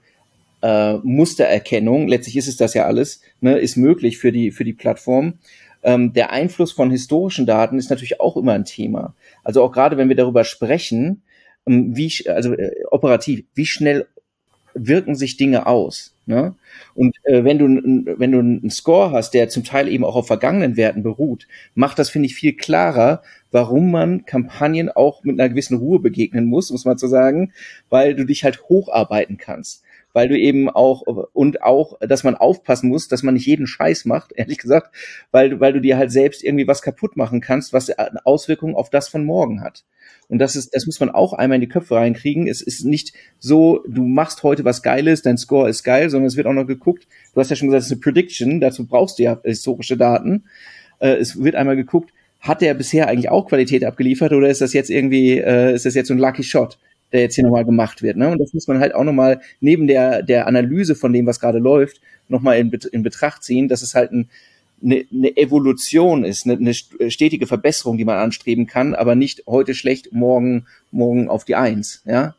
äh, 0.62 0.94
Mustererkennung, 1.02 2.08
letztlich 2.08 2.36
ist 2.36 2.48
es 2.48 2.56
das 2.56 2.74
ja 2.74 2.84
alles, 2.84 3.20
ne, 3.40 3.58
ist 3.58 3.76
möglich 3.76 4.18
für 4.18 4.32
die 4.32 4.50
für 4.50 4.64
die 4.64 4.72
Plattform. 4.72 5.34
Ähm, 5.82 6.12
der 6.12 6.32
Einfluss 6.32 6.72
von 6.72 6.90
historischen 6.90 7.46
Daten 7.46 7.78
ist 7.78 7.90
natürlich 7.90 8.20
auch 8.20 8.36
immer 8.36 8.52
ein 8.52 8.64
Thema. 8.64 9.14
Also 9.44 9.62
auch 9.62 9.72
gerade 9.72 9.96
wenn 9.96 10.08
wir 10.08 10.16
darüber 10.16 10.44
sprechen, 10.44 11.22
ähm, 11.66 11.96
wie 11.96 12.12
also 12.28 12.54
äh, 12.54 12.72
operativ, 12.90 13.44
wie 13.54 13.66
schnell 13.66 14.06
wirken 14.86 15.14
sich 15.14 15.36
Dinge 15.36 15.66
aus. 15.66 16.14
Ne? 16.26 16.54
Und 16.94 17.16
äh, 17.24 17.42
wenn 17.44 17.58
du 17.58 17.66
wenn 18.18 18.32
du 18.32 18.38
einen 18.38 18.70
Score 18.70 19.12
hast, 19.12 19.32
der 19.32 19.48
zum 19.48 19.64
Teil 19.64 19.88
eben 19.88 20.04
auch 20.04 20.16
auf 20.16 20.26
vergangenen 20.26 20.76
Werten 20.76 21.02
beruht, 21.02 21.48
macht 21.74 21.98
das 21.98 22.10
finde 22.10 22.26
ich 22.26 22.34
viel 22.34 22.54
klarer, 22.54 23.22
warum 23.50 23.90
man 23.90 24.26
Kampagnen 24.26 24.90
auch 24.90 25.24
mit 25.24 25.40
einer 25.40 25.48
gewissen 25.48 25.78
Ruhe 25.78 26.00
begegnen 26.00 26.44
muss, 26.44 26.70
muss 26.70 26.84
man 26.84 26.98
so 26.98 27.08
sagen, 27.08 27.52
weil 27.88 28.14
du 28.14 28.24
dich 28.24 28.44
halt 28.44 28.62
hocharbeiten 28.68 29.38
kannst 29.38 29.82
weil 30.18 30.28
du 30.28 30.36
eben 30.36 30.68
auch 30.68 31.02
und 31.32 31.62
auch, 31.62 31.96
dass 32.00 32.24
man 32.24 32.34
aufpassen 32.34 32.88
muss, 32.88 33.06
dass 33.06 33.22
man 33.22 33.34
nicht 33.34 33.46
jeden 33.46 33.68
Scheiß 33.68 34.04
macht, 34.04 34.32
ehrlich 34.34 34.58
gesagt, 34.58 34.92
weil, 35.30 35.60
weil 35.60 35.72
du 35.72 35.80
dir 35.80 35.96
halt 35.96 36.10
selbst 36.10 36.42
irgendwie 36.42 36.66
was 36.66 36.82
kaputt 36.82 37.16
machen 37.16 37.40
kannst, 37.40 37.72
was 37.72 37.88
eine 37.88 38.26
Auswirkung 38.26 38.74
auf 38.74 38.90
das 38.90 39.08
von 39.08 39.24
morgen 39.24 39.60
hat. 39.60 39.84
Und 40.26 40.40
das 40.40 40.56
ist, 40.56 40.74
das 40.74 40.86
muss 40.86 40.98
man 40.98 41.10
auch 41.10 41.34
einmal 41.34 41.54
in 41.54 41.60
die 41.60 41.68
Köpfe 41.68 41.94
reinkriegen. 41.94 42.48
Es 42.48 42.62
ist 42.62 42.84
nicht 42.84 43.12
so, 43.38 43.84
du 43.86 44.08
machst 44.08 44.42
heute 44.42 44.64
was 44.64 44.82
Geiles, 44.82 45.22
dein 45.22 45.38
Score 45.38 45.68
ist 45.68 45.84
geil, 45.84 46.10
sondern 46.10 46.26
es 46.26 46.36
wird 46.36 46.48
auch 46.48 46.52
noch 46.52 46.66
geguckt. 46.66 47.06
Du 47.32 47.40
hast 47.40 47.50
ja 47.50 47.54
schon 47.54 47.68
gesagt, 47.68 47.82
es 47.82 47.86
ist 47.86 47.92
eine 47.92 48.00
Prediction, 48.00 48.60
dazu 48.60 48.88
brauchst 48.88 49.20
du 49.20 49.22
ja 49.22 49.40
historische 49.44 49.96
Daten. 49.96 50.46
Äh, 50.98 51.10
es 51.10 51.40
wird 51.40 51.54
einmal 51.54 51.76
geguckt, 51.76 52.12
hat 52.40 52.60
der 52.60 52.74
bisher 52.74 53.06
eigentlich 53.06 53.30
auch 53.30 53.46
Qualität 53.46 53.84
abgeliefert 53.84 54.32
oder 54.32 54.48
ist 54.48 54.62
das 54.62 54.72
jetzt 54.72 54.90
irgendwie, 54.90 55.38
äh, 55.38 55.74
ist 55.74 55.86
das 55.86 55.94
jetzt 55.94 56.08
so 56.08 56.14
ein 56.14 56.18
Lucky 56.18 56.42
Shot, 56.42 56.76
der 57.12 57.22
jetzt 57.22 57.34
hier 57.34 57.44
nochmal 57.44 57.64
gemacht 57.64 58.02
wird? 58.02 58.16
Ne? 58.16 58.28
Und 58.28 58.38
das 58.38 58.54
muss 58.54 58.68
man 58.68 58.80
halt 58.80 58.94
auch 58.94 59.04
nochmal 59.04 59.40
neben 59.60 59.86
der, 59.86 60.22
der 60.22 60.46
Analyse 60.46 60.94
von 60.94 61.12
dem, 61.12 61.26
was 61.26 61.40
gerade 61.40 61.58
läuft, 61.58 62.00
nochmal 62.28 62.58
in, 62.58 62.70
in 62.92 63.02
Betracht 63.02 63.42
ziehen, 63.42 63.68
dass 63.68 63.82
es 63.82 63.94
halt 63.94 64.12
ein 64.12 64.28
eine, 64.82 65.04
eine 65.12 65.36
Evolution 65.36 66.24
ist, 66.24 66.46
eine, 66.46 66.56
eine 66.56 67.10
stetige 67.10 67.46
Verbesserung, 67.46 67.98
die 67.98 68.04
man 68.04 68.18
anstreben 68.18 68.66
kann, 68.66 68.94
aber 68.94 69.14
nicht 69.14 69.42
heute 69.46 69.74
schlecht, 69.74 70.12
morgen, 70.12 70.66
morgen 70.90 71.28
auf 71.28 71.44
die 71.44 71.56
Eins, 71.56 72.02
ja. 72.04 72.34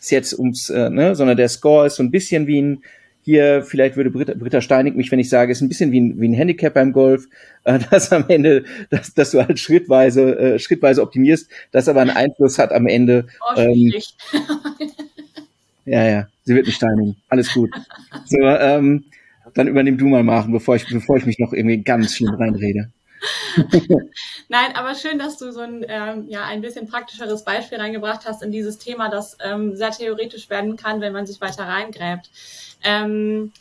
Ist 0.00 0.10
jetzt 0.10 0.38
ums, 0.38 0.68
äh, 0.68 0.90
ne, 0.90 1.14
sondern 1.14 1.36
der 1.36 1.48
Score 1.48 1.86
ist 1.86 1.96
so 1.96 2.02
ein 2.02 2.10
bisschen 2.10 2.46
wie 2.46 2.60
ein, 2.60 2.82
hier, 3.24 3.62
vielleicht 3.62 3.96
würde 3.96 4.10
Britta, 4.10 4.34
Britta 4.34 4.60
Steinig 4.60 4.96
mich, 4.96 5.10
wenn 5.10 5.18
ich 5.18 5.30
sage, 5.30 5.50
ist 5.50 5.62
ein 5.62 5.68
bisschen 5.68 5.92
wie 5.92 6.00
ein, 6.00 6.20
wie 6.20 6.28
ein 6.28 6.34
Handicap 6.34 6.74
beim 6.74 6.92
Golf, 6.92 7.26
äh, 7.64 7.78
dass 7.90 8.12
am 8.12 8.26
Ende, 8.28 8.64
dass, 8.90 9.14
dass 9.14 9.30
du 9.30 9.40
halt 9.40 9.58
schrittweise, 9.58 10.38
äh, 10.38 10.58
schrittweise 10.58 11.02
optimierst, 11.02 11.50
das 11.72 11.88
aber 11.88 12.02
einen 12.02 12.10
Einfluss 12.10 12.58
hat 12.58 12.72
am 12.72 12.86
Ende. 12.86 13.26
Oh, 13.40 13.58
ähm, 13.58 13.92
ja, 15.86 16.06
ja, 16.06 16.28
sie 16.44 16.54
wird 16.54 16.66
nicht 16.66 16.76
steinigen. 16.76 17.16
Alles 17.28 17.52
gut. 17.52 17.70
So, 18.26 18.38
ähm, 18.40 19.04
dann 19.54 19.68
übernimm 19.68 19.96
du 19.96 20.06
mal 20.06 20.22
machen, 20.22 20.52
bevor 20.52 20.76
ich, 20.76 20.86
bevor 20.86 21.16
ich 21.16 21.24
mich 21.24 21.38
noch 21.38 21.52
irgendwie 21.52 21.82
ganz 21.82 22.14
schlimm 22.14 22.34
reinrede. 22.34 22.90
Nein, 24.48 24.76
aber 24.76 24.94
schön, 24.94 25.18
dass 25.18 25.38
du 25.38 25.52
so 25.52 25.60
ein, 25.60 25.84
ähm, 25.88 26.28
ja, 26.28 26.44
ein 26.44 26.60
bisschen 26.60 26.86
praktischeres 26.86 27.44
Beispiel 27.44 27.78
reingebracht 27.78 28.26
hast 28.26 28.42
in 28.42 28.52
dieses 28.52 28.78
Thema, 28.78 29.08
das 29.08 29.36
ähm, 29.42 29.76
sehr 29.76 29.90
theoretisch 29.90 30.50
werden 30.50 30.76
kann, 30.76 31.00
wenn 31.00 31.12
man 31.12 31.26
sich 31.26 31.40
weiter 31.40 31.64
reingräbt. 31.64 32.30
Ähm, 32.82 33.52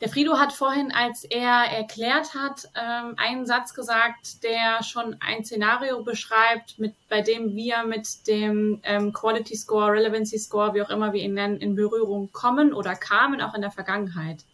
der 0.00 0.08
Frido 0.08 0.38
hat 0.38 0.52
vorhin, 0.52 0.92
als 0.92 1.24
er 1.24 1.64
erklärt 1.72 2.34
hat, 2.34 2.68
ähm, 2.76 3.14
einen 3.16 3.46
Satz 3.46 3.74
gesagt, 3.74 4.44
der 4.44 4.84
schon 4.84 5.16
ein 5.20 5.44
Szenario 5.44 6.04
beschreibt, 6.04 6.78
mit, 6.78 6.94
bei 7.08 7.20
dem 7.20 7.56
wir 7.56 7.82
mit 7.82 8.28
dem 8.28 8.80
ähm, 8.84 9.12
Quality 9.12 9.56
Score, 9.56 9.92
Relevancy 9.92 10.38
Score, 10.38 10.72
wie 10.74 10.82
auch 10.82 10.90
immer 10.90 11.12
wir 11.12 11.22
ihn 11.22 11.34
nennen, 11.34 11.56
in 11.56 11.74
Berührung 11.74 12.30
kommen 12.30 12.72
oder 12.72 12.94
kamen, 12.94 13.40
auch 13.40 13.54
in 13.54 13.60
der 13.60 13.72
Vergangenheit. 13.72 14.44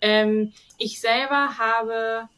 Ähm, 0.00 0.52
ich 0.78 1.00
selber 1.00 1.58
habe 1.58 2.28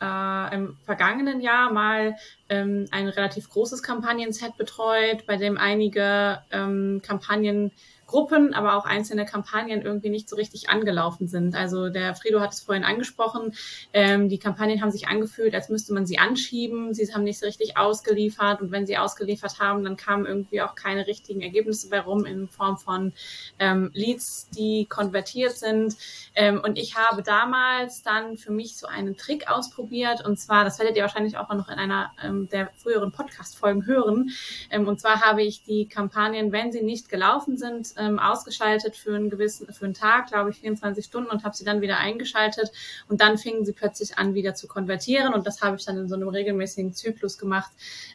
äh, 0.00 0.54
im 0.54 0.76
vergangenen 0.84 1.40
Jahr 1.40 1.72
mal 1.72 2.16
ähm, 2.48 2.86
ein 2.90 3.08
relativ 3.08 3.48
großes 3.48 3.82
Kampagnenset 3.82 4.56
betreut, 4.56 5.26
bei 5.26 5.36
dem 5.36 5.58
einige 5.58 6.42
ähm, 6.50 7.00
Kampagnen 7.02 7.72
Gruppen, 8.10 8.54
aber 8.54 8.76
auch 8.76 8.84
einzelne 8.84 9.24
Kampagnen 9.24 9.82
irgendwie 9.82 10.10
nicht 10.10 10.28
so 10.28 10.34
richtig 10.34 10.68
angelaufen 10.68 11.28
sind. 11.28 11.54
Also 11.54 11.88
der 11.88 12.14
Fredo 12.16 12.40
hat 12.40 12.52
es 12.52 12.60
vorhin 12.60 12.82
angesprochen, 12.84 13.54
ähm, 13.92 14.28
die 14.28 14.38
Kampagnen 14.38 14.82
haben 14.82 14.90
sich 14.90 15.06
angefühlt, 15.06 15.54
als 15.54 15.68
müsste 15.68 15.94
man 15.94 16.06
sie 16.06 16.18
anschieben, 16.18 16.92
sie 16.92 17.12
haben 17.14 17.24
nicht 17.24 17.38
so 17.38 17.46
richtig 17.46 17.76
ausgeliefert. 17.76 18.60
Und 18.60 18.72
wenn 18.72 18.86
sie 18.86 18.98
ausgeliefert 18.98 19.60
haben, 19.60 19.84
dann 19.84 19.96
kamen 19.96 20.26
irgendwie 20.26 20.60
auch 20.60 20.74
keine 20.74 21.06
richtigen 21.06 21.40
Ergebnisse 21.40 21.88
bei 21.88 22.00
rum 22.00 22.24
in 22.24 22.48
Form 22.48 22.76
von 22.76 23.12
ähm, 23.58 23.90
Leads, 23.94 24.48
die 24.50 24.86
konvertiert 24.86 25.56
sind. 25.56 25.96
Ähm, 26.34 26.60
und 26.64 26.78
ich 26.78 26.96
habe 26.96 27.22
damals 27.22 28.02
dann 28.02 28.36
für 28.36 28.52
mich 28.52 28.76
so 28.76 28.86
einen 28.86 29.16
Trick 29.16 29.48
ausprobiert. 29.48 30.24
Und 30.26 30.38
zwar, 30.38 30.64
das 30.64 30.78
werdet 30.78 30.96
ihr 30.96 31.02
wahrscheinlich 31.02 31.36
auch 31.36 31.48
noch 31.54 31.68
in 31.68 31.78
einer 31.78 32.10
ähm, 32.22 32.48
der 32.48 32.70
früheren 32.76 33.12
Podcast-Folgen 33.12 33.86
hören, 33.86 34.30
ähm, 34.70 34.88
und 34.88 35.00
zwar 35.00 35.20
habe 35.20 35.42
ich 35.42 35.62
die 35.62 35.86
Kampagnen, 35.86 36.52
wenn 36.52 36.72
sie 36.72 36.82
nicht 36.82 37.08
gelaufen 37.08 37.56
sind, 37.56 37.92
ähm, 38.00 38.18
ausgeschaltet 38.18 38.96
für 38.96 39.14
einen 39.14 39.30
gewissen, 39.30 39.72
für 39.72 39.84
einen 39.84 39.94
Tag, 39.94 40.28
glaube 40.28 40.50
ich, 40.50 40.60
24 40.60 41.04
Stunden 41.04 41.30
und 41.30 41.44
habe 41.44 41.54
sie 41.54 41.64
dann 41.64 41.80
wieder 41.80 41.98
eingeschaltet 41.98 42.72
und 43.08 43.20
dann 43.20 43.38
fingen 43.38 43.64
sie 43.64 43.72
plötzlich 43.72 44.18
an, 44.18 44.34
wieder 44.34 44.54
zu 44.54 44.66
konvertieren 44.66 45.34
und 45.34 45.46
das 45.46 45.62
habe 45.62 45.76
ich 45.76 45.84
dann 45.84 45.98
in 45.98 46.08
so 46.08 46.14
einem 46.14 46.28
regelmäßigen 46.28 46.94
Zyklus 46.94 47.38
gemacht 47.38 47.70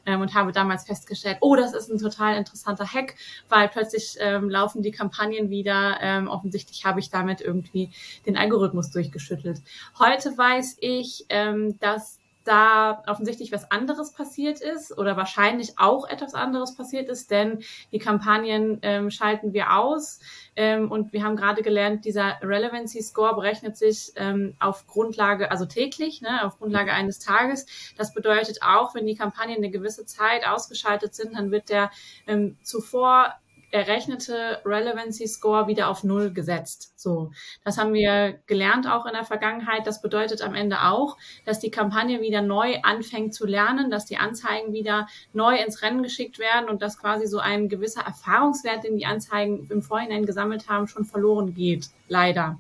ähm, 0.06 0.22
und 0.22 0.34
habe 0.34 0.52
damals 0.52 0.86
festgestellt, 0.86 1.38
oh, 1.42 1.56
das 1.56 1.74
ist 1.74 1.90
ein 1.90 2.00
total 2.00 2.38
interessanter 2.38 2.86
Hack, 2.86 3.16
weil 3.50 3.70
plötzlich 3.70 4.18
ähm, 4.20 4.50
laufen 4.50 4.82
die 4.82 4.92
Kampagnen 4.92 5.50
wieder. 5.50 5.98
Ähm, 6.02 6.28
offensichtlich 6.28 6.86
habe 6.86 7.00
ich 7.00 7.10
damit 7.10 7.42
irgendwie 7.42 7.92
den 8.26 8.38
Algorithmus 8.38 8.92
durchgeschüttelt. 8.92 9.62
Heute 10.00 10.38
weiß 10.38 10.78
ich, 10.80 11.26
ähm, 11.30 11.78
dass 11.80 12.20
da 12.46 13.04
offensichtlich 13.08 13.52
was 13.52 13.70
anderes 13.72 14.14
passiert 14.14 14.62
ist 14.62 14.98
oder 14.98 15.18
wahrscheinlich 15.18 15.78
auch 15.78 16.08
etwas 16.08 16.34
anderes 16.34 16.76
passiert 16.76 17.10
ist, 17.10 17.32
denn 17.32 17.64
die 17.92 18.00
Kampagnen 18.00 18.80
ähm, 18.82 19.10
schalten 19.10 19.54
wir 19.54 19.76
aus 19.76 20.20
ähm, 20.56 20.92
und 20.92 21.12
wir 21.12 21.24
haben 21.24 21.36
gerade 21.36 21.62
gelernt, 21.62 22.06
dieser 22.06 22.38
Relevancy 22.42 23.02
Score 23.02 23.36
berechnet 23.36 23.78
sich 23.78 24.14
ähm, 24.16 24.56
auf 24.60 24.88
Grundlage, 24.88 25.52
also 25.52 25.66
täglich, 25.66 26.22
ne, 26.22 26.46
auf 26.46 26.58
Grundlage 26.60 26.94
eines 26.94 27.20
Tages. 27.20 27.66
Das 27.98 28.14
bedeutet 28.14 28.60
auch, 28.62 28.96
wenn 28.96 29.06
die 29.06 29.16
Kampagnen 29.16 29.58
eine 29.58 29.72
gewisse 29.72 30.06
Zeit 30.06 30.48
ausgeschaltet 30.48 31.16
sind, 31.16 31.36
dann 31.36 31.52
wird 31.52 31.70
der 31.70 31.92
ähm, 32.28 32.58
zuvor 32.62 33.34
errechnete 33.76 34.62
Relevancy 34.64 35.28
Score 35.28 35.68
wieder 35.68 35.90
auf 35.90 36.06
Null 36.06 36.32
gesetzt. 36.32 36.94
So, 36.96 37.32
das 37.66 37.78
haben 37.78 37.94
wir 37.94 38.40
gelernt 38.48 38.88
auch 38.88 39.06
in 39.06 39.12
der 39.12 39.26
Vergangenheit. 39.26 39.86
Das 39.86 40.02
bedeutet 40.02 40.42
am 40.42 40.56
Ende 40.56 40.84
auch, 40.84 41.18
dass 41.44 41.60
die 41.60 41.72
Kampagne 41.72 42.22
wieder 42.22 42.42
neu 42.42 42.78
anfängt 42.84 43.34
zu 43.34 43.46
lernen, 43.46 43.92
dass 43.92 44.06
die 44.06 44.16
Anzeigen 44.16 44.72
wieder 44.72 45.08
neu 45.34 45.58
ins 45.58 45.82
Rennen 45.82 46.04
geschickt 46.04 46.40
werden 46.40 46.70
und 46.70 46.82
dass 46.82 46.98
quasi 46.98 47.28
so 47.28 47.40
ein 47.40 47.68
gewisser 47.68 48.02
Erfahrungswert, 48.02 48.86
den 48.86 48.96
die 48.96 49.06
Anzeigen 49.06 49.68
im 49.70 49.82
Vorhinein 49.82 50.26
gesammelt 50.26 50.70
haben, 50.70 50.88
schon 50.88 51.04
verloren 51.04 51.54
geht. 51.54 51.90
Leider. 52.08 52.60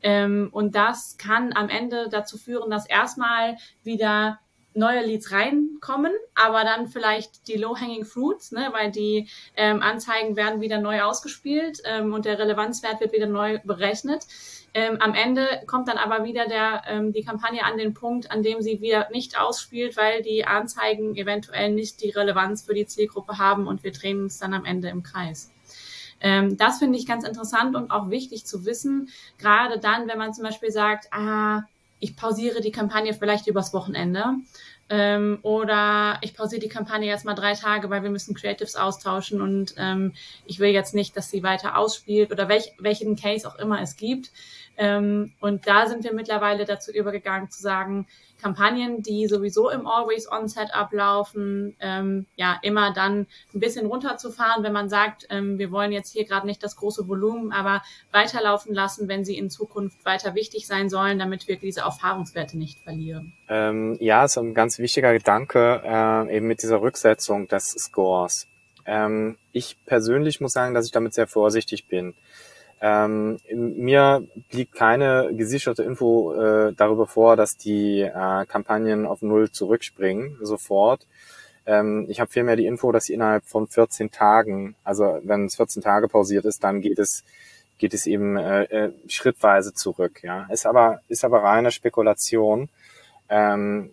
Ähm, 0.00 0.48
und 0.52 0.76
das 0.76 1.16
kann 1.18 1.52
am 1.54 1.68
Ende 1.68 2.08
dazu 2.08 2.38
führen, 2.38 2.70
dass 2.70 2.86
erstmal 2.86 3.56
wieder 3.82 4.38
neue 4.74 5.04
Leads 5.04 5.32
reinkommen, 5.32 6.12
aber 6.34 6.64
dann 6.64 6.88
vielleicht 6.88 7.48
die 7.48 7.56
Low-Hanging 7.56 8.04
Fruits, 8.04 8.52
ne, 8.52 8.70
weil 8.72 8.90
die 8.90 9.28
ähm, 9.56 9.82
Anzeigen 9.82 10.36
werden 10.36 10.60
wieder 10.60 10.78
neu 10.78 11.02
ausgespielt 11.02 11.82
ähm, 11.84 12.12
und 12.12 12.24
der 12.24 12.38
Relevanzwert 12.38 13.00
wird 13.00 13.12
wieder 13.12 13.26
neu 13.26 13.58
berechnet. 13.64 14.26
Ähm, 14.74 14.96
am 15.00 15.14
Ende 15.14 15.46
kommt 15.66 15.88
dann 15.88 15.98
aber 15.98 16.24
wieder 16.24 16.46
der, 16.46 16.82
ähm, 16.86 17.12
die 17.12 17.22
Kampagne 17.22 17.62
an 17.64 17.76
den 17.76 17.92
Punkt, 17.92 18.30
an 18.30 18.42
dem 18.42 18.62
sie 18.62 18.80
wieder 18.80 19.08
nicht 19.10 19.38
ausspielt, 19.38 19.96
weil 19.98 20.22
die 20.22 20.46
Anzeigen 20.46 21.14
eventuell 21.14 21.72
nicht 21.72 22.02
die 22.02 22.10
Relevanz 22.10 22.62
für 22.62 22.72
die 22.72 22.86
Zielgruppe 22.86 23.38
haben 23.38 23.66
und 23.66 23.84
wir 23.84 23.92
drehen 23.92 24.22
uns 24.22 24.38
dann 24.38 24.54
am 24.54 24.64
Ende 24.64 24.88
im 24.88 25.02
Kreis. 25.02 25.52
Ähm, 26.22 26.56
das 26.56 26.78
finde 26.78 26.98
ich 26.98 27.06
ganz 27.06 27.24
interessant 27.24 27.76
und 27.76 27.90
auch 27.90 28.08
wichtig 28.08 28.46
zu 28.46 28.64
wissen, 28.64 29.10
gerade 29.38 29.78
dann, 29.78 30.08
wenn 30.08 30.18
man 30.18 30.32
zum 30.32 30.44
Beispiel 30.44 30.70
sagt, 30.70 31.08
ah, 31.10 31.64
ich 32.02 32.16
pausiere 32.16 32.60
die 32.60 32.72
Kampagne 32.72 33.14
vielleicht 33.14 33.46
übers 33.46 33.72
Wochenende 33.72 34.24
ähm, 34.90 35.38
oder 35.42 36.18
ich 36.20 36.34
pausiere 36.34 36.60
die 36.60 36.68
Kampagne 36.68 37.06
jetzt 37.06 37.24
mal 37.24 37.34
drei 37.34 37.54
Tage, 37.54 37.90
weil 37.90 38.02
wir 38.02 38.10
müssen 38.10 38.34
Creatives 38.34 38.74
austauschen 38.74 39.40
und 39.40 39.74
ähm, 39.78 40.12
ich 40.44 40.58
will 40.58 40.70
jetzt 40.70 40.94
nicht, 40.94 41.16
dass 41.16 41.30
sie 41.30 41.44
weiter 41.44 41.78
ausspielt 41.78 42.32
oder 42.32 42.48
welch, 42.48 42.72
welchen 42.78 43.14
Case 43.14 43.46
auch 43.46 43.54
immer 43.54 43.80
es 43.80 43.96
gibt. 43.96 44.32
Ähm, 44.76 45.32
und 45.40 45.66
da 45.66 45.86
sind 45.86 46.04
wir 46.04 46.14
mittlerweile 46.14 46.64
dazu 46.64 46.92
übergegangen 46.92 47.50
zu 47.50 47.60
sagen, 47.60 48.06
Kampagnen, 48.40 49.02
die 49.02 49.28
sowieso 49.28 49.70
im 49.70 49.86
Always-On-Setup 49.86 50.92
laufen, 50.92 51.76
ähm, 51.80 52.26
ja, 52.34 52.58
immer 52.62 52.92
dann 52.92 53.26
ein 53.54 53.60
bisschen 53.60 53.86
runterzufahren, 53.86 54.64
wenn 54.64 54.72
man 54.72 54.88
sagt, 54.88 55.28
ähm, 55.30 55.58
wir 55.58 55.70
wollen 55.70 55.92
jetzt 55.92 56.12
hier 56.12 56.24
gerade 56.24 56.46
nicht 56.46 56.62
das 56.62 56.76
große 56.76 57.06
Volumen, 57.06 57.52
aber 57.52 57.82
weiterlaufen 58.10 58.74
lassen, 58.74 59.06
wenn 59.06 59.24
sie 59.24 59.38
in 59.38 59.48
Zukunft 59.48 60.04
weiter 60.04 60.34
wichtig 60.34 60.66
sein 60.66 60.90
sollen, 60.90 61.18
damit 61.20 61.46
wir 61.46 61.56
diese 61.56 61.82
Erfahrungswerte 61.82 62.58
nicht 62.58 62.80
verlieren. 62.80 63.32
Ähm, 63.48 63.96
ja, 64.00 64.24
ist 64.24 64.36
ein 64.36 64.54
ganz 64.54 64.78
wichtiger 64.78 65.12
Gedanke, 65.12 65.82
äh, 65.84 66.36
eben 66.36 66.48
mit 66.48 66.62
dieser 66.62 66.82
Rücksetzung 66.82 67.46
des 67.46 67.70
Scores. 67.78 68.48
Ähm, 68.84 69.36
ich 69.52 69.76
persönlich 69.86 70.40
muss 70.40 70.52
sagen, 70.52 70.74
dass 70.74 70.86
ich 70.86 70.92
damit 70.92 71.14
sehr 71.14 71.28
vorsichtig 71.28 71.86
bin. 71.86 72.14
Ähm, 72.84 73.38
mir 73.48 74.26
liegt 74.50 74.74
keine 74.74 75.30
gesicherte 75.34 75.84
Info 75.84 76.34
äh, 76.34 76.72
darüber 76.72 77.06
vor, 77.06 77.36
dass 77.36 77.56
die 77.56 78.00
äh, 78.00 78.44
Kampagnen 78.46 79.06
auf 79.06 79.22
Null 79.22 79.52
zurückspringen, 79.52 80.36
sofort. 80.42 81.06
Ähm, 81.64 82.06
ich 82.08 82.18
habe 82.18 82.32
vielmehr 82.32 82.56
die 82.56 82.66
Info, 82.66 82.90
dass 82.90 83.04
sie 83.04 83.14
innerhalb 83.14 83.44
von 83.44 83.68
14 83.68 84.10
Tagen, 84.10 84.74
also 84.82 85.20
wenn 85.22 85.46
es 85.46 85.54
14 85.54 85.80
Tage 85.80 86.08
pausiert 86.08 86.44
ist, 86.44 86.64
dann 86.64 86.80
geht 86.80 86.98
es 86.98 87.22
geht 87.78 87.94
es 87.94 88.06
eben 88.06 88.36
äh, 88.36 88.64
äh, 88.64 88.92
schrittweise 89.08 89.74
zurück. 89.74 90.22
Ja, 90.24 90.46
ist 90.50 90.66
aber 90.66 91.02
ist 91.08 91.24
aber 91.24 91.44
reine 91.44 91.70
Spekulation. 91.70 92.68
Ähm, 93.28 93.90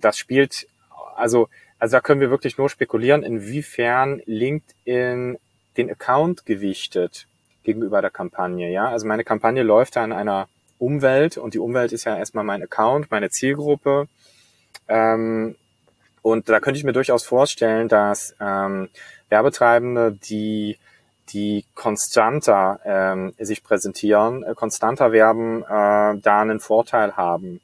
das 0.00 0.16
spielt 0.16 0.68
also 1.16 1.48
also 1.80 1.96
da 1.96 2.00
können 2.00 2.20
wir 2.20 2.30
wirklich 2.30 2.56
nur 2.56 2.68
spekulieren, 2.68 3.24
inwiefern 3.24 4.22
LinkedIn 4.26 5.38
den 5.76 5.90
Account 5.90 6.46
gewichtet 6.46 7.26
gegenüber 7.68 8.00
der 8.00 8.10
Kampagne. 8.10 8.70
Ja, 8.70 8.88
also 8.88 9.06
meine 9.06 9.24
Kampagne 9.24 9.62
läuft 9.62 9.96
da 9.96 10.02
in 10.02 10.12
einer 10.12 10.48
Umwelt 10.78 11.36
und 11.36 11.52
die 11.52 11.58
Umwelt 11.58 11.92
ist 11.92 12.04
ja 12.04 12.16
erstmal 12.16 12.44
mein 12.44 12.62
Account, 12.62 13.10
meine 13.10 13.28
Zielgruppe. 13.28 14.08
Ähm, 14.88 15.54
und 16.22 16.48
da 16.48 16.60
könnte 16.60 16.78
ich 16.78 16.84
mir 16.84 16.94
durchaus 16.94 17.24
vorstellen, 17.24 17.88
dass 17.88 18.34
ähm, 18.40 18.88
Werbetreibende, 19.28 20.12
die 20.12 20.78
die 21.28 21.66
konstanter 21.74 22.80
ähm, 22.86 23.34
sich 23.38 23.62
präsentieren, 23.62 24.44
äh, 24.44 24.54
konstanter 24.54 25.12
werben, 25.12 25.62
äh, 25.62 26.18
da 26.22 26.40
einen 26.40 26.58
Vorteil 26.58 27.18
haben. 27.18 27.60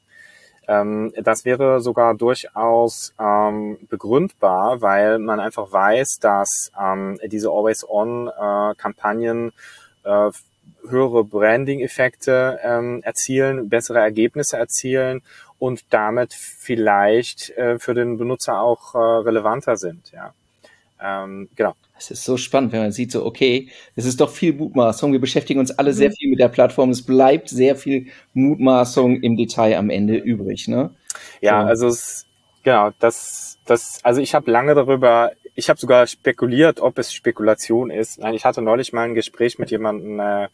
Ähm, 0.67 1.13
das 1.17 1.45
wäre 1.45 1.81
sogar 1.81 2.13
durchaus 2.13 3.11
ähm, 3.19 3.79
begründbar, 3.89 4.81
weil 4.81 5.17
man 5.17 5.39
einfach 5.39 5.71
weiß, 5.71 6.19
dass 6.19 6.71
ähm, 6.79 7.19
diese 7.25 7.49
Always-On-Kampagnen 7.49 9.49
äh, 9.49 9.51
äh, 10.05 10.31
höhere 10.87 11.23
Branding-Effekte 11.23 12.59
ähm, 12.63 13.01
erzielen, 13.03 13.69
bessere 13.69 13.99
Ergebnisse 13.99 14.57
erzielen 14.57 15.21
und 15.59 15.85
damit 15.89 16.33
vielleicht 16.33 17.51
äh, 17.51 17.79
für 17.79 17.93
den 17.93 18.17
Benutzer 18.17 18.59
auch 18.59 18.95
äh, 18.95 18.97
relevanter 18.97 19.77
sind. 19.77 20.11
Ja, 20.11 20.33
ähm, 21.01 21.49
genau. 21.55 21.75
Es 21.97 22.11
ist 22.11 22.25
so 22.25 22.35
spannend, 22.35 22.73
wenn 22.73 22.81
man 22.81 22.91
sieht, 22.91 23.11
so, 23.11 23.25
okay, 23.25 23.69
es 23.95 24.05
ist 24.05 24.19
doch 24.19 24.29
viel 24.29 24.53
Mutmaßung. 24.53 25.13
Wir 25.13 25.21
beschäftigen 25.21 25.61
uns 25.61 25.71
alle 25.71 25.91
mhm. 25.91 25.95
sehr 25.95 26.11
viel 26.11 26.29
mit 26.29 26.39
der 26.39 26.49
Plattform. 26.49 26.89
Es 26.89 27.01
bleibt 27.01 27.47
sehr 27.47 27.77
viel 27.77 28.07
Mutmaßung 28.33 29.21
im 29.21 29.37
Detail 29.37 29.77
am 29.77 29.89
Ende 29.89 30.17
übrig, 30.17 30.67
ne? 30.67 30.93
Ja, 31.39 31.61
so. 31.61 31.67
also 31.67 31.87
es, 31.87 32.25
genau, 32.63 32.91
das, 32.99 33.57
das, 33.65 33.99
also 34.03 34.19
ich 34.19 34.35
habe 34.35 34.51
lange 34.51 34.75
darüber 34.75 35.31
ich 35.55 35.69
habe 35.69 35.79
sogar 35.79 36.05
spekuliert, 36.05 36.81
ob 36.81 36.99
es 36.99 37.13
Spekulation 37.13 37.89
ist. 37.89 38.19
Ich 38.33 38.45
hatte 38.45 38.61
neulich 38.61 38.91
mal 38.91 39.03
ein 39.03 39.15
Gespräch 39.15 39.57
mit 39.57 39.71
jemandem, 39.71 40.19
äh, 40.19 40.49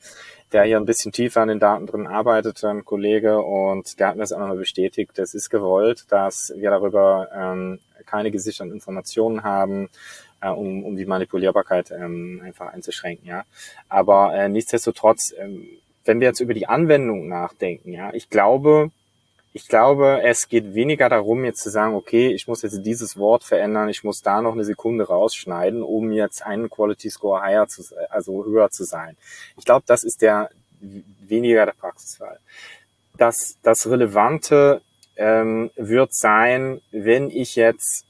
der 0.51 0.63
hier 0.63 0.77
ein 0.77 0.85
bisschen 0.85 1.11
tiefer 1.11 1.41
an 1.41 1.47
den 1.47 1.59
Daten 1.59 1.87
drin 1.87 2.07
arbeitet, 2.07 2.63
ein 2.63 2.85
Kollege, 2.85 3.41
und 3.41 3.99
der 3.99 4.09
hat 4.09 4.15
mir 4.15 4.21
das 4.21 4.31
auch 4.31 4.39
nochmal 4.39 4.57
bestätigt. 4.57 5.17
Es 5.17 5.33
ist 5.33 5.49
gewollt, 5.49 6.05
dass 6.09 6.53
wir 6.55 6.69
darüber 6.69 7.29
ähm, 7.33 7.79
keine 8.05 8.31
gesicherten 8.31 8.71
Informationen 8.71 9.43
haben, 9.43 9.89
äh, 10.41 10.49
um, 10.49 10.83
um 10.83 10.95
die 10.95 11.05
Manipulierbarkeit 11.05 11.91
ähm, 11.91 12.41
einfach 12.43 12.71
einzuschränken. 12.71 13.27
Ja, 13.27 13.45
aber 13.89 14.35
äh, 14.35 14.49
nichtsdestotrotz, 14.49 15.33
ähm, 15.37 15.65
wenn 16.05 16.19
wir 16.19 16.27
jetzt 16.27 16.41
über 16.41 16.53
die 16.53 16.67
Anwendung 16.67 17.27
nachdenken, 17.27 17.91
ja, 17.91 18.13
ich 18.13 18.29
glaube, 18.29 18.91
ich 19.53 19.67
glaube, 19.67 20.21
es 20.23 20.47
geht 20.47 20.73
weniger 20.73 21.09
darum, 21.09 21.43
jetzt 21.43 21.61
zu 21.61 21.69
sagen, 21.69 21.95
okay, 21.95 22.29
ich 22.29 22.47
muss 22.47 22.61
jetzt 22.61 22.83
dieses 22.83 23.17
Wort 23.17 23.43
verändern, 23.43 23.89
ich 23.89 24.03
muss 24.03 24.21
da 24.21 24.41
noch 24.41 24.53
eine 24.53 24.63
Sekunde 24.63 25.07
rausschneiden, 25.07 25.83
um 25.83 26.11
jetzt 26.11 26.45
einen 26.45 26.69
Quality 26.69 27.09
Score 27.09 27.41
higher 27.41 27.67
zu, 27.67 27.83
also 28.09 28.45
höher 28.45 28.69
zu 28.69 28.85
sein. 28.85 29.17
Ich 29.57 29.65
glaube, 29.65 29.83
das 29.87 30.03
ist 30.03 30.21
der 30.21 30.49
weniger 30.79 31.65
der 31.65 31.73
Praxisfall. 31.73 32.39
Das, 33.17 33.57
das 33.61 33.89
Relevante 33.89 34.81
ähm, 35.17 35.69
wird 35.75 36.13
sein, 36.13 36.81
wenn 36.91 37.29
ich 37.29 37.55
jetzt, 37.55 38.05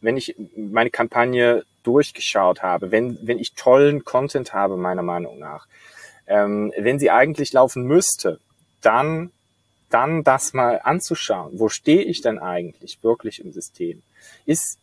wenn 0.00 0.16
ich 0.16 0.36
meine 0.56 0.90
Kampagne 0.90 1.64
durchgeschaut 1.82 2.62
habe, 2.62 2.90
wenn, 2.90 3.18
wenn 3.22 3.38
ich 3.38 3.52
tollen 3.54 4.04
Content 4.04 4.54
habe, 4.54 4.76
meiner 4.76 5.02
Meinung 5.02 5.38
nach, 5.38 5.66
ähm, 6.26 6.72
wenn 6.78 6.98
sie 6.98 7.10
eigentlich 7.10 7.52
laufen 7.52 7.84
müsste, 7.84 8.40
dann 8.80 9.32
dann 9.90 10.24
das 10.24 10.52
mal 10.52 10.80
anzuschauen, 10.82 11.58
wo 11.58 11.68
stehe 11.68 12.02
ich 12.02 12.20
denn 12.20 12.38
eigentlich 12.38 13.02
wirklich 13.02 13.40
im 13.44 13.52
System, 13.52 14.02
ist, 14.46 14.78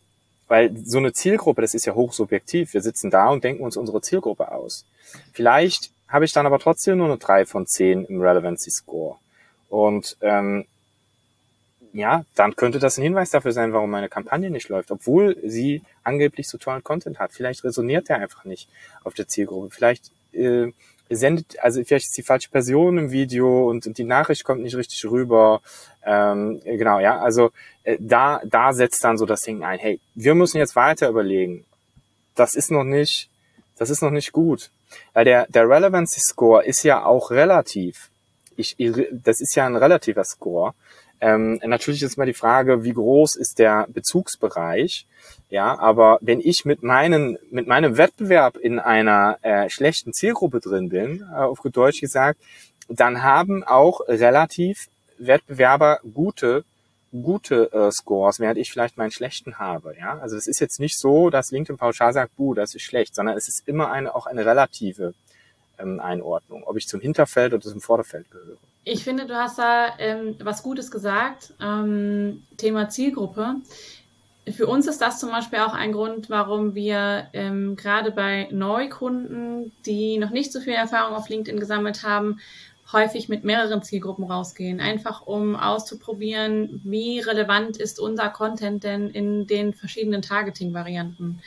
weil 0.48 0.76
so 0.76 0.98
eine 0.98 1.12
Zielgruppe, 1.12 1.62
das 1.62 1.74
ist 1.74 1.86
ja 1.86 1.94
hochsubjektiv. 1.94 2.74
Wir 2.74 2.82
sitzen 2.82 3.10
da 3.10 3.28
und 3.28 3.44
denken 3.44 3.64
uns 3.64 3.76
unsere 3.76 4.00
Zielgruppe 4.00 4.52
aus. 4.52 4.84
Vielleicht 5.32 5.90
habe 6.08 6.24
ich 6.24 6.32
dann 6.32 6.46
aber 6.46 6.58
trotzdem 6.58 6.98
nur 6.98 7.08
eine 7.08 7.18
drei 7.18 7.46
von 7.46 7.66
zehn 7.66 8.04
im 8.04 8.20
Relevancy 8.20 8.70
Score. 8.70 9.16
Und 9.68 10.16
ähm, 10.20 10.66
ja, 11.92 12.24
dann 12.34 12.54
könnte 12.56 12.78
das 12.78 12.98
ein 12.98 13.02
Hinweis 13.02 13.30
dafür 13.30 13.52
sein, 13.52 13.72
warum 13.72 13.90
meine 13.90 14.08
Kampagne 14.08 14.50
nicht 14.50 14.68
läuft, 14.68 14.90
obwohl 14.90 15.36
sie 15.42 15.82
angeblich 16.04 16.48
so 16.48 16.58
tollen 16.58 16.84
Content 16.84 17.18
hat. 17.18 17.32
Vielleicht 17.32 17.64
resoniert 17.64 18.08
der 18.08 18.18
einfach 18.18 18.44
nicht 18.44 18.68
auf 19.02 19.14
der 19.14 19.28
Zielgruppe. 19.28 19.70
Vielleicht 19.70 20.10
äh, 20.32 20.72
sendet, 21.08 21.58
also 21.60 21.82
vielleicht 21.84 22.06
ist 22.06 22.16
die 22.16 22.22
falsche 22.22 22.50
Person 22.50 22.98
im 22.98 23.10
Video 23.10 23.68
und, 23.68 23.86
und 23.86 23.98
die 23.98 24.04
Nachricht 24.04 24.44
kommt 24.44 24.62
nicht 24.62 24.76
richtig 24.76 25.04
rüber. 25.04 25.60
Ähm, 26.04 26.60
genau, 26.64 26.98
ja, 26.98 27.18
also 27.20 27.50
äh, 27.84 27.96
da, 28.00 28.40
da 28.44 28.72
setzt 28.72 29.02
dann 29.04 29.18
so 29.18 29.26
das 29.26 29.42
Ding 29.42 29.62
ein, 29.62 29.78
hey, 29.78 30.00
wir 30.14 30.34
müssen 30.34 30.58
jetzt 30.58 30.76
weiter 30.76 31.08
überlegen. 31.08 31.64
Das 32.34 32.54
ist 32.54 32.70
noch 32.70 32.84
nicht, 32.84 33.30
das 33.78 33.90
ist 33.90 34.02
noch 34.02 34.10
nicht 34.10 34.32
gut. 34.32 34.70
Weil 35.12 35.24
der, 35.24 35.46
der 35.48 35.68
Relevancy 35.68 36.20
Score 36.20 36.64
ist 36.64 36.82
ja 36.82 37.04
auch 37.04 37.30
relativ. 37.30 38.10
Ich, 38.56 38.76
das 39.10 39.40
ist 39.40 39.54
ja 39.54 39.66
ein 39.66 39.76
relativer 39.76 40.24
Score. 40.24 40.74
Ähm, 41.20 41.60
natürlich 41.64 42.02
ist 42.02 42.18
mal 42.18 42.26
die 42.26 42.34
Frage, 42.34 42.84
wie 42.84 42.92
groß 42.92 43.36
ist 43.36 43.58
der 43.58 43.86
Bezugsbereich? 43.88 45.06
Ja, 45.48 45.78
aber 45.78 46.18
wenn 46.20 46.40
ich 46.40 46.64
mit 46.64 46.82
meinen, 46.82 47.38
mit 47.50 47.66
meinem 47.66 47.96
Wettbewerb 47.96 48.56
in 48.56 48.78
einer 48.78 49.38
äh, 49.42 49.70
schlechten 49.70 50.12
Zielgruppe 50.12 50.60
drin 50.60 50.88
bin, 50.88 51.24
äh, 51.32 51.36
auf 51.36 51.60
gut 51.60 51.76
Deutsch 51.76 52.00
gesagt, 52.00 52.40
dann 52.88 53.22
haben 53.22 53.64
auch 53.64 54.00
relativ 54.08 54.88
Wettbewerber 55.18 56.00
gute 56.14 56.64
gute 57.22 57.72
äh, 57.72 57.90
Scores, 57.90 58.40
während 58.40 58.58
ich 58.58 58.70
vielleicht 58.70 58.96
meinen 58.96 59.10
schlechten 59.10 59.58
habe. 59.58 59.94
Ja, 59.98 60.18
also 60.18 60.36
es 60.36 60.46
ist 60.46 60.60
jetzt 60.60 60.80
nicht 60.80 60.98
so, 60.98 61.30
dass 61.30 61.50
LinkedIn 61.50 61.78
pauschal 61.78 62.12
sagt, 62.12 62.36
buh, 62.36 62.54
das 62.54 62.74
ist 62.74 62.82
schlecht, 62.82 63.14
sondern 63.14 63.36
es 63.36 63.48
ist 63.48 63.66
immer 63.66 63.90
eine 63.90 64.14
auch 64.14 64.26
eine 64.26 64.44
relative 64.44 65.14
ähm, 65.78 66.00
Einordnung, 66.00 66.64
ob 66.64 66.76
ich 66.76 66.86
zum 66.86 67.00
Hinterfeld 67.00 67.54
oder 67.54 67.62
zum 67.62 67.80
Vorderfeld 67.80 68.30
gehöre. 68.30 68.58
Ich 68.88 69.02
finde, 69.02 69.26
du 69.26 69.34
hast 69.34 69.58
da 69.58 69.98
ähm, 69.98 70.36
was 70.38 70.62
Gutes 70.62 70.92
gesagt. 70.92 71.54
Ähm, 71.60 72.44
Thema 72.56 72.88
Zielgruppe. 72.88 73.56
Für 74.48 74.68
uns 74.68 74.86
ist 74.86 75.02
das 75.02 75.18
zum 75.18 75.30
Beispiel 75.30 75.58
auch 75.58 75.74
ein 75.74 75.90
Grund, 75.90 76.30
warum 76.30 76.76
wir 76.76 77.26
ähm, 77.32 77.74
gerade 77.74 78.12
bei 78.12 78.46
Neukunden, 78.52 79.72
die 79.86 80.18
noch 80.18 80.30
nicht 80.30 80.52
so 80.52 80.60
viel 80.60 80.74
Erfahrung 80.74 81.16
auf 81.16 81.28
LinkedIn 81.28 81.58
gesammelt 81.58 82.04
haben, 82.04 82.38
häufig 82.92 83.28
mit 83.28 83.42
mehreren 83.42 83.82
Zielgruppen 83.82 84.24
rausgehen, 84.24 84.78
einfach 84.78 85.26
um 85.26 85.56
auszuprobieren, 85.56 86.80
wie 86.84 87.18
relevant 87.18 87.78
ist 87.78 87.98
unser 87.98 88.28
Content 88.28 88.84
denn 88.84 89.10
in 89.10 89.48
den 89.48 89.74
verschiedenen 89.74 90.22
Targeting-Varianten. 90.22 91.40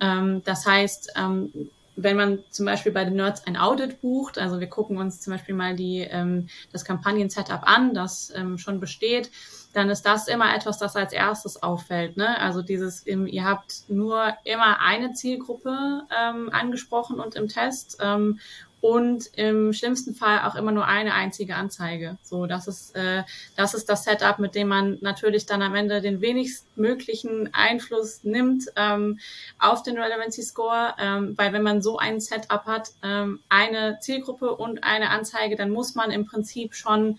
Ähm, 0.00 0.40
das 0.44 0.64
heißt, 0.64 1.14
ähm, 1.16 1.68
wenn 1.96 2.16
man 2.16 2.44
zum 2.50 2.66
Beispiel 2.66 2.92
bei 2.92 3.04
den 3.04 3.16
Nerds 3.16 3.46
ein 3.46 3.56
Audit 3.56 4.00
bucht, 4.00 4.38
also 4.38 4.60
wir 4.60 4.68
gucken 4.68 4.98
uns 4.98 5.20
zum 5.20 5.32
Beispiel 5.32 5.54
mal 5.54 5.74
die, 5.74 6.00
ähm, 6.00 6.48
das 6.72 6.84
Kampagnen-Setup 6.84 7.62
an, 7.62 7.94
das 7.94 8.32
ähm, 8.36 8.58
schon 8.58 8.80
besteht, 8.80 9.30
dann 9.72 9.90
ist 9.90 10.02
das 10.02 10.28
immer 10.28 10.54
etwas, 10.54 10.78
das 10.78 10.96
als 10.96 11.12
erstes 11.12 11.62
auffällt. 11.62 12.16
Ne? 12.16 12.38
Also 12.40 12.62
dieses, 12.62 13.02
im, 13.02 13.26
ihr 13.26 13.44
habt 13.44 13.82
nur 13.88 14.34
immer 14.44 14.80
eine 14.80 15.12
Zielgruppe 15.12 16.02
ähm, 16.18 16.50
angesprochen 16.50 17.20
und 17.20 17.34
im 17.34 17.48
Test 17.48 17.98
ähm, 18.00 18.40
und 18.80 19.26
im 19.36 19.72
schlimmsten 19.72 20.14
Fall 20.14 20.40
auch 20.40 20.54
immer 20.54 20.70
nur 20.70 20.86
eine 20.86 21.14
einzige 21.14 21.56
Anzeige. 21.56 22.18
So, 22.22 22.46
das 22.46 22.68
ist, 22.68 22.94
äh, 22.94 23.22
das 23.56 23.74
ist 23.74 23.88
das 23.88 24.04
Setup, 24.04 24.38
mit 24.38 24.54
dem 24.54 24.68
man 24.68 24.98
natürlich 25.00 25.46
dann 25.46 25.62
am 25.62 25.74
Ende 25.74 26.00
den 26.00 26.20
wenigstmöglichen 26.20 27.52
Einfluss 27.52 28.22
nimmt 28.22 28.64
ähm, 28.76 29.18
auf 29.58 29.82
den 29.82 29.98
Relevancy 29.98 30.42
Score, 30.42 30.94
ähm, 30.98 31.34
weil 31.36 31.52
wenn 31.52 31.62
man 31.62 31.82
so 31.82 31.98
ein 31.98 32.20
Setup 32.20 32.64
hat, 32.66 32.90
ähm, 33.02 33.40
eine 33.48 33.98
Zielgruppe 34.00 34.54
und 34.54 34.84
eine 34.84 35.10
Anzeige, 35.10 35.56
dann 35.56 35.70
muss 35.70 35.94
man 35.94 36.10
im 36.10 36.26
Prinzip 36.26 36.74
schon 36.74 37.18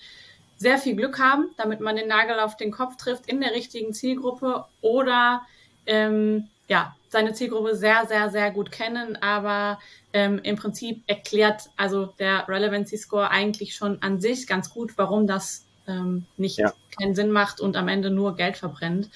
sehr 0.58 0.78
viel 0.78 0.96
Glück 0.96 1.20
haben, 1.20 1.50
damit 1.58 1.82
man 1.82 1.96
den 1.96 2.08
Nagel 2.08 2.40
auf 2.40 2.58
den 2.58 2.72
Kopf 2.72 2.98
trifft 2.98 3.28
in 3.28 3.42
der 3.42 3.52
richtigen 3.52 3.94
Zielgruppe 3.94 4.66
oder 4.82 5.42
ähm, 5.86 6.48
ja, 6.68 6.96
seine 7.10 7.34
Zielgruppe 7.34 7.76
sehr, 7.76 8.06
sehr, 8.08 8.30
sehr 8.30 8.52
gut 8.52 8.72
kennen, 8.72 9.16
aber 9.22 9.80
ähm, 10.14 10.40
im 10.44 10.56
Prinzip 10.56 11.04
erklärt 11.08 11.70
also 11.78 12.08
der 12.20 12.48
Relevancy 12.48 12.98
Score 12.98 13.30
eigentlich 13.30 13.76
schon 13.76 14.02
an 14.02 14.20
sich 14.20 14.48
ganz 14.48 14.70
gut, 14.70 14.98
warum 14.98 15.28
das 15.28 15.66
ähm, 15.88 16.26
nicht 16.38 16.58
ja. 16.58 16.74
keinen 17.00 17.16
Sinn 17.16 17.32
macht 17.32 17.62
und 17.62 17.78
am 17.78 17.88
Ende 17.88 18.10
nur 18.10 18.36
Geld 18.36 18.58
verbrennt, 18.58 19.10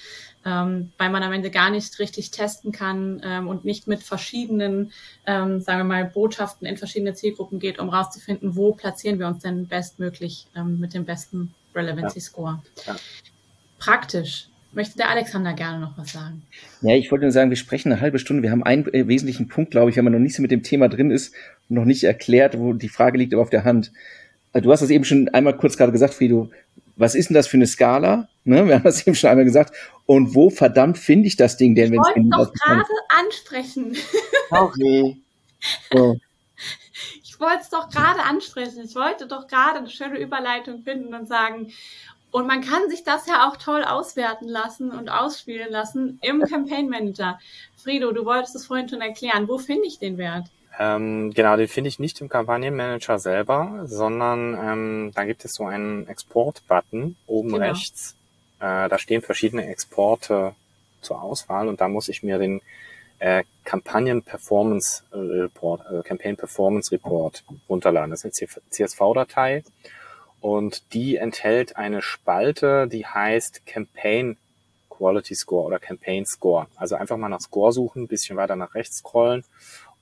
ähm, 0.45 0.91
weil 0.97 1.09
man 1.09 1.23
am 1.23 1.33
Ende 1.33 1.51
gar 1.51 1.69
nicht 1.69 1.99
richtig 1.99 2.31
testen 2.31 2.71
kann 2.71 3.21
ähm, 3.23 3.47
und 3.47 3.65
nicht 3.65 3.87
mit 3.87 4.01
verschiedenen, 4.01 4.91
ähm, 5.25 5.59
sagen 5.59 5.79
wir 5.79 5.83
mal, 5.83 6.05
Botschaften 6.05 6.65
in 6.65 6.77
verschiedene 6.77 7.13
Zielgruppen 7.13 7.59
geht, 7.59 7.79
um 7.79 7.89
rauszufinden, 7.89 8.55
wo 8.55 8.73
platzieren 8.73 9.19
wir 9.19 9.27
uns 9.27 9.43
denn 9.43 9.67
bestmöglich 9.67 10.47
ähm, 10.55 10.79
mit 10.79 10.93
dem 10.93 11.05
besten 11.05 11.53
Relevancy 11.75 12.21
Score. 12.21 12.61
Ja. 12.85 12.95
Praktisch 13.77 14.47
möchte 14.73 14.97
der 14.97 15.09
Alexander 15.09 15.53
gerne 15.53 15.79
noch 15.79 15.97
was 15.97 16.13
sagen. 16.13 16.43
Ja, 16.81 16.95
ich 16.95 17.11
wollte 17.11 17.25
nur 17.25 17.31
sagen, 17.31 17.49
wir 17.49 17.57
sprechen 17.57 17.91
eine 17.91 18.01
halbe 18.01 18.19
Stunde. 18.19 18.43
Wir 18.43 18.51
haben 18.51 18.63
einen 18.63 18.87
äh, 18.93 19.07
wesentlichen 19.07 19.47
Punkt, 19.47 19.71
glaube 19.71 19.89
ich, 19.89 19.97
wenn 19.97 20.03
man 20.03 20.13
noch 20.13 20.19
nicht 20.19 20.35
so 20.35 20.41
mit 20.41 20.51
dem 20.51 20.63
Thema 20.63 20.87
drin 20.89 21.11
ist 21.11 21.33
und 21.69 21.75
noch 21.75 21.85
nicht 21.85 22.03
erklärt, 22.03 22.57
wo 22.57 22.73
die 22.73 22.89
Frage 22.89 23.17
liegt 23.17 23.33
aber 23.33 23.41
auf 23.41 23.49
der 23.49 23.63
Hand. 23.63 23.91
Äh, 24.53 24.61
du 24.61 24.71
hast 24.71 24.81
das 24.81 24.89
eben 24.89 25.05
schon 25.05 25.29
einmal 25.29 25.57
kurz 25.57 25.77
gerade 25.77 25.91
gesagt, 25.91 26.13
Frido. 26.13 26.49
Was 26.95 27.15
ist 27.15 27.29
denn 27.29 27.35
das 27.35 27.47
für 27.47 27.57
eine 27.57 27.67
Skala? 27.67 28.27
Ne, 28.43 28.67
wir 28.67 28.75
haben 28.75 28.83
das 28.83 29.05
eben 29.07 29.15
schon 29.15 29.29
einmal 29.29 29.45
gesagt. 29.45 29.73
Und 30.05 30.35
wo 30.35 30.49
verdammt 30.49 30.97
finde 30.97 31.27
ich 31.27 31.35
das 31.35 31.57
Ding 31.57 31.75
denn? 31.75 31.93
Ich 31.93 31.99
wollte 31.99 32.21
doch 32.29 32.53
gerade 32.53 32.85
ansprechen. 33.09 33.95
Sorry. 34.49 35.17
So. 35.93 36.17
Ich 37.23 37.39
wollte 37.39 37.61
es 37.61 37.69
doch 37.69 37.89
gerade 37.89 38.21
ansprechen. 38.23 38.83
Ich 38.83 38.95
wollte 38.95 39.27
doch 39.27 39.47
gerade 39.47 39.77
eine 39.77 39.89
schöne 39.91 40.17
Überleitung 40.19 40.81
finden 40.81 41.13
und 41.13 41.27
sagen, 41.27 41.71
und 42.31 42.47
man 42.47 42.61
kann 42.61 42.89
sich 42.89 43.03
das 43.03 43.27
ja 43.27 43.47
auch 43.47 43.57
toll 43.57 43.83
auswerten 43.83 44.47
lassen 44.47 44.91
und 44.91 45.09
ausspielen 45.09 45.71
lassen 45.71 46.19
im 46.21 46.41
Campaign 46.41 46.89
Manager. 46.89 47.39
Frido, 47.75 48.11
du 48.11 48.25
wolltest 48.25 48.55
es 48.55 48.65
vorhin 48.65 48.89
schon 48.89 49.01
erklären. 49.01 49.47
Wo 49.47 49.57
finde 49.57 49.87
ich 49.87 49.99
den 49.99 50.17
Wert? 50.17 50.47
Ähm, 50.79 51.31
genau, 51.33 51.57
den 51.57 51.67
finde 51.67 51.89
ich 51.89 51.99
nicht 51.99 52.21
im 52.21 52.29
Kampagnenmanager 52.29 53.19
selber, 53.19 53.83
sondern 53.85 54.53
ähm, 54.53 55.11
da 55.13 55.25
gibt 55.25 55.43
es 55.43 55.53
so 55.53 55.65
einen 55.65 56.07
Export-Button 56.07 57.17
oben 57.27 57.49
genau. 57.51 57.65
rechts. 57.65 58.15
Äh, 58.59 58.87
da 58.87 58.97
stehen 58.97 59.21
verschiedene 59.21 59.67
Exporte 59.67 60.55
zur 61.01 61.21
Auswahl 61.21 61.67
und 61.67 61.81
da 61.81 61.89
muss 61.89 62.07
ich 62.07 62.23
mir 62.23 62.37
den 62.37 62.61
äh, 63.19 63.43
Kampagnen 63.65 64.23
Performance 64.23 65.03
Report, 65.11 65.81
äh, 65.91 66.01
Campaign 66.07 66.37
Performance 66.37 66.91
Report 66.91 67.43
runterladen. 67.67 68.11
Das 68.11 68.23
ist 68.23 68.41
eine 68.41 68.63
CSV-Datei 68.69 69.63
und 70.41 70.93
die 70.93 71.15
enthält 71.15 71.77
eine 71.77 72.01
Spalte, 72.01 72.87
die 72.87 73.05
heißt 73.05 73.65
Campaign 73.65 74.37
Quality 74.89 75.35
Score 75.35 75.65
oder 75.65 75.79
Campaign 75.79 76.25
Score. 76.25 76.67
Also 76.75 76.95
einfach 76.95 77.17
mal 77.17 77.29
nach 77.29 77.41
Score 77.41 77.71
suchen, 77.71 78.07
bisschen 78.07 78.37
weiter 78.37 78.55
nach 78.55 78.75
rechts 78.75 78.97
scrollen 78.97 79.43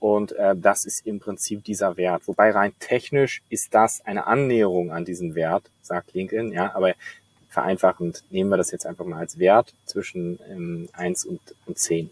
und 0.00 0.32
äh, 0.32 0.56
das 0.56 0.84
ist 0.84 1.06
im 1.06 1.20
Prinzip 1.20 1.62
dieser 1.62 1.96
Wert. 1.96 2.26
Wobei 2.26 2.50
rein 2.50 2.72
technisch 2.80 3.42
ist 3.50 3.74
das 3.74 4.04
eine 4.04 4.26
Annäherung 4.26 4.92
an 4.92 5.04
diesen 5.04 5.34
Wert, 5.34 5.70
sagt 5.82 6.14
LinkedIn, 6.14 6.52
ja, 6.52 6.74
aber 6.74 6.94
vereinfachend 7.50 8.24
nehmen 8.30 8.48
wir 8.50 8.56
das 8.56 8.70
jetzt 8.70 8.86
einfach 8.86 9.04
mal 9.04 9.18
als 9.18 9.38
Wert 9.38 9.74
zwischen 9.84 10.40
ähm, 10.48 10.88
1 10.94 11.26
und, 11.26 11.40
und 11.66 11.78
10. 11.78 12.10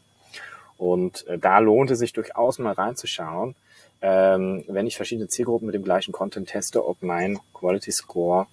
Und 0.76 1.26
äh, 1.26 1.38
da 1.38 1.58
lohnt 1.60 1.90
es 1.90 1.98
sich 1.98 2.12
durchaus 2.12 2.58
mal 2.58 2.74
reinzuschauen, 2.74 3.54
ähm, 4.00 4.64
wenn 4.68 4.86
ich 4.86 4.96
verschiedene 4.96 5.28
Zielgruppen 5.28 5.66
mit 5.66 5.74
dem 5.74 5.84
gleichen 5.84 6.12
Content 6.12 6.48
teste, 6.48 6.86
ob 6.86 7.02
mein 7.02 7.38
Quality 7.54 7.92
Score 7.92 8.46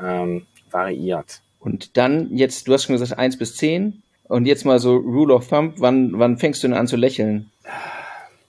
ähm, 0.00 0.46
variiert. 0.70 1.42
Und 1.58 1.96
dann 1.96 2.36
jetzt, 2.36 2.68
du 2.68 2.72
hast 2.72 2.84
schon 2.84 2.94
gesagt 2.94 3.18
1 3.18 3.38
bis 3.38 3.56
10 3.56 4.02
und 4.24 4.46
jetzt 4.46 4.64
mal 4.64 4.78
so 4.78 4.96
Rule 4.96 5.34
of 5.34 5.48
Thumb, 5.48 5.74
wann, 5.78 6.18
wann 6.18 6.38
fängst 6.38 6.62
du 6.62 6.68
denn 6.68 6.76
an 6.76 6.86
zu 6.86 6.96
lächeln? 6.96 7.50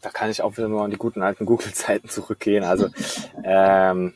Da 0.01 0.09
kann 0.09 0.29
ich 0.29 0.41
auch 0.41 0.57
wieder 0.57 0.67
nur 0.67 0.83
an 0.83 0.91
die 0.91 0.97
guten 0.97 1.21
alten 1.21 1.45
Google-Zeiten 1.45 2.09
zurückgehen. 2.09 2.63
Also 2.63 2.89
ähm, 3.43 4.13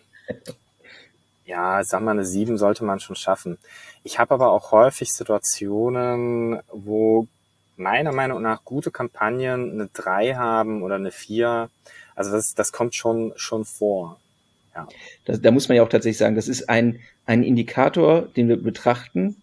ja, 1.46 1.84
sag 1.84 2.02
mal, 2.02 2.12
eine 2.12 2.26
7 2.26 2.58
sollte 2.58 2.84
man 2.84 3.00
schon 3.00 3.16
schaffen. 3.16 3.58
Ich 4.04 4.20
habe 4.20 4.34
aber 4.34 4.52
auch 4.52 4.72
häufig 4.72 5.12
Situationen, 5.12 6.62
wo 6.72 7.28
meiner 7.76 8.12
Meinung 8.12 8.42
nach 8.42 8.64
gute 8.64 8.92
Kampagnen 8.92 9.72
eine 9.72 9.90
3 9.92 10.36
haben 10.36 10.84
oder 10.84 10.96
eine 10.96 11.12
4 11.12 11.70
also 12.22 12.34
das, 12.34 12.54
das 12.54 12.72
kommt 12.72 12.94
schon, 12.94 13.34
schon 13.36 13.66
vor. 13.66 14.20
Ja. 14.76 14.88
Das, 15.26 15.42
da 15.42 15.50
muss 15.50 15.68
man 15.68 15.76
ja 15.76 15.84
auch 15.84 15.90
tatsächlich 15.90 16.20
sagen, 16.20 16.36
das 16.36 16.48
ist 16.48 16.70
ein, 16.70 17.00
ein 17.26 17.44
Indikator, 17.44 18.22
den 18.22 18.48
wir 18.48 18.62
betrachten. 18.62 19.38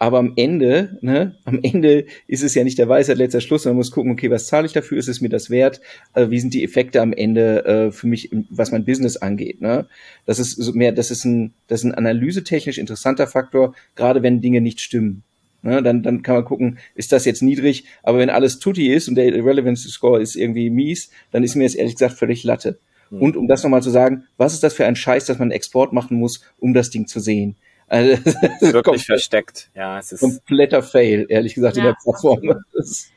Aber 0.00 0.18
am 0.18 0.32
Ende, 0.36 0.96
ne, 1.02 1.36
am 1.44 1.60
Ende 1.62 2.06
ist 2.26 2.42
es 2.42 2.54
ja 2.54 2.64
nicht 2.64 2.78
der 2.78 2.88
Weisheit 2.88 3.18
letzter 3.18 3.42
Schluss, 3.42 3.66
man 3.66 3.74
muss 3.74 3.90
gucken, 3.90 4.12
okay, 4.12 4.30
was 4.30 4.46
zahle 4.46 4.64
ich 4.64 4.72
dafür? 4.72 4.96
Ist 4.96 5.08
es 5.08 5.20
mir 5.20 5.28
das 5.28 5.50
wert? 5.50 5.82
Äh, 6.14 6.30
wie 6.30 6.40
sind 6.40 6.54
die 6.54 6.64
Effekte 6.64 7.02
am 7.02 7.12
Ende 7.12 7.64
äh, 7.66 7.92
für 7.92 8.06
mich, 8.06 8.30
was 8.48 8.72
mein 8.72 8.86
Business 8.86 9.18
angeht? 9.18 9.60
Ne? 9.60 9.86
Das 10.24 10.38
ist 10.38 10.74
mehr, 10.74 10.92
das 10.92 11.10
ist 11.10 11.26
ein, 11.26 11.52
das 11.66 11.80
ist 11.80 11.84
ein 11.84 11.94
analysetechnisch 11.94 12.78
interessanter 12.78 13.26
Faktor, 13.26 13.74
gerade 13.96 14.22
wenn 14.22 14.40
Dinge 14.40 14.62
nicht 14.62 14.80
stimmen. 14.80 15.24
Ne, 15.60 15.82
dann, 15.82 16.04
dann 16.04 16.22
kann 16.22 16.36
man 16.36 16.44
gucken, 16.44 16.78
ist 16.94 17.10
das 17.10 17.24
jetzt 17.24 17.42
niedrig, 17.42 17.84
aber 18.04 18.18
wenn 18.18 18.30
alles 18.30 18.60
tutti 18.60 18.92
ist 18.92 19.08
und 19.08 19.16
der 19.16 19.32
Relevance 19.34 19.88
Score 19.88 20.22
ist 20.22 20.36
irgendwie 20.36 20.70
mies, 20.70 21.10
dann 21.32 21.42
ist 21.42 21.56
mir 21.56 21.64
jetzt 21.64 21.74
ehrlich 21.74 21.96
gesagt 21.96 22.14
völlig 22.14 22.44
Latte. 22.44 22.78
Mhm. 23.10 23.22
Und 23.22 23.36
um 23.36 23.48
das 23.48 23.64
nochmal 23.64 23.82
zu 23.82 23.90
sagen, 23.90 24.24
was 24.36 24.54
ist 24.54 24.62
das 24.62 24.74
für 24.74 24.86
ein 24.86 24.94
Scheiß, 24.94 25.26
dass 25.26 25.38
man 25.38 25.46
einen 25.46 25.52
Export 25.52 25.92
machen 25.92 26.16
muss, 26.16 26.42
um 26.58 26.74
das 26.74 26.90
Ding 26.90 27.08
zu 27.08 27.18
sehen? 27.18 27.56
Also, 27.88 28.22
wirklich 28.60 29.06
versteckt. 29.06 29.70
Ja, 29.74 29.98
es 29.98 30.12
ist 30.12 30.20
kompletter 30.20 30.82
Fail, 30.82 31.26
ehrlich 31.28 31.54
gesagt, 31.54 31.76
ja, 31.76 31.82
in 31.82 31.86
der 31.88 31.96
Plattform. 32.02 32.64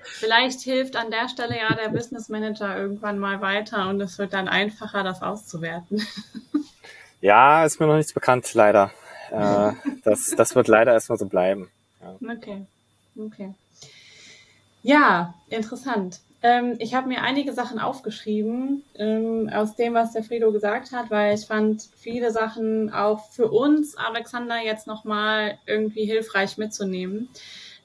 Vielleicht 0.03 0.61
hilft 0.61 0.95
an 0.95 1.11
der 1.11 1.27
Stelle 1.27 1.55
ja 1.57 1.75
der 1.75 1.89
Business 1.89 2.29
Manager 2.29 2.77
irgendwann 2.77 3.19
mal 3.19 3.41
weiter 3.41 3.89
und 3.89 3.99
es 4.01 4.17
wird 4.17 4.33
dann 4.33 4.47
einfacher, 4.47 5.03
das 5.03 5.21
auszuwerten. 5.21 6.01
Ja, 7.19 7.65
ist 7.65 7.79
mir 7.79 7.85
noch 7.85 7.97
nichts 7.97 8.13
bekannt, 8.13 8.51
leider. 8.53 8.91
Äh, 9.31 9.73
das, 10.03 10.33
das 10.35 10.55
wird 10.55 10.67
leider 10.67 10.93
erstmal 10.93 11.19
so 11.19 11.27
bleiben. 11.27 11.69
Ja. 12.01 12.15
Okay, 12.33 12.65
okay. 13.17 13.53
Ja, 14.83 15.33
interessant. 15.49 16.19
Ähm, 16.43 16.75
ich 16.79 16.95
habe 16.95 17.07
mir 17.07 17.21
einige 17.21 17.53
Sachen 17.53 17.77
aufgeschrieben 17.77 18.83
ähm, 18.95 19.49
aus 19.53 19.75
dem, 19.75 19.93
was 19.93 20.13
der 20.13 20.23
Frido 20.23 20.51
gesagt 20.51 20.91
hat, 20.91 21.11
weil 21.11 21.35
ich 21.35 21.45
fand 21.45 21.87
viele 21.95 22.31
Sachen 22.31 22.91
auch 22.91 23.29
für 23.29 23.51
uns, 23.51 23.95
Alexander, 23.95 24.57
jetzt 24.63 24.87
nochmal 24.87 25.59
irgendwie 25.67 26.05
hilfreich 26.05 26.57
mitzunehmen. 26.57 27.29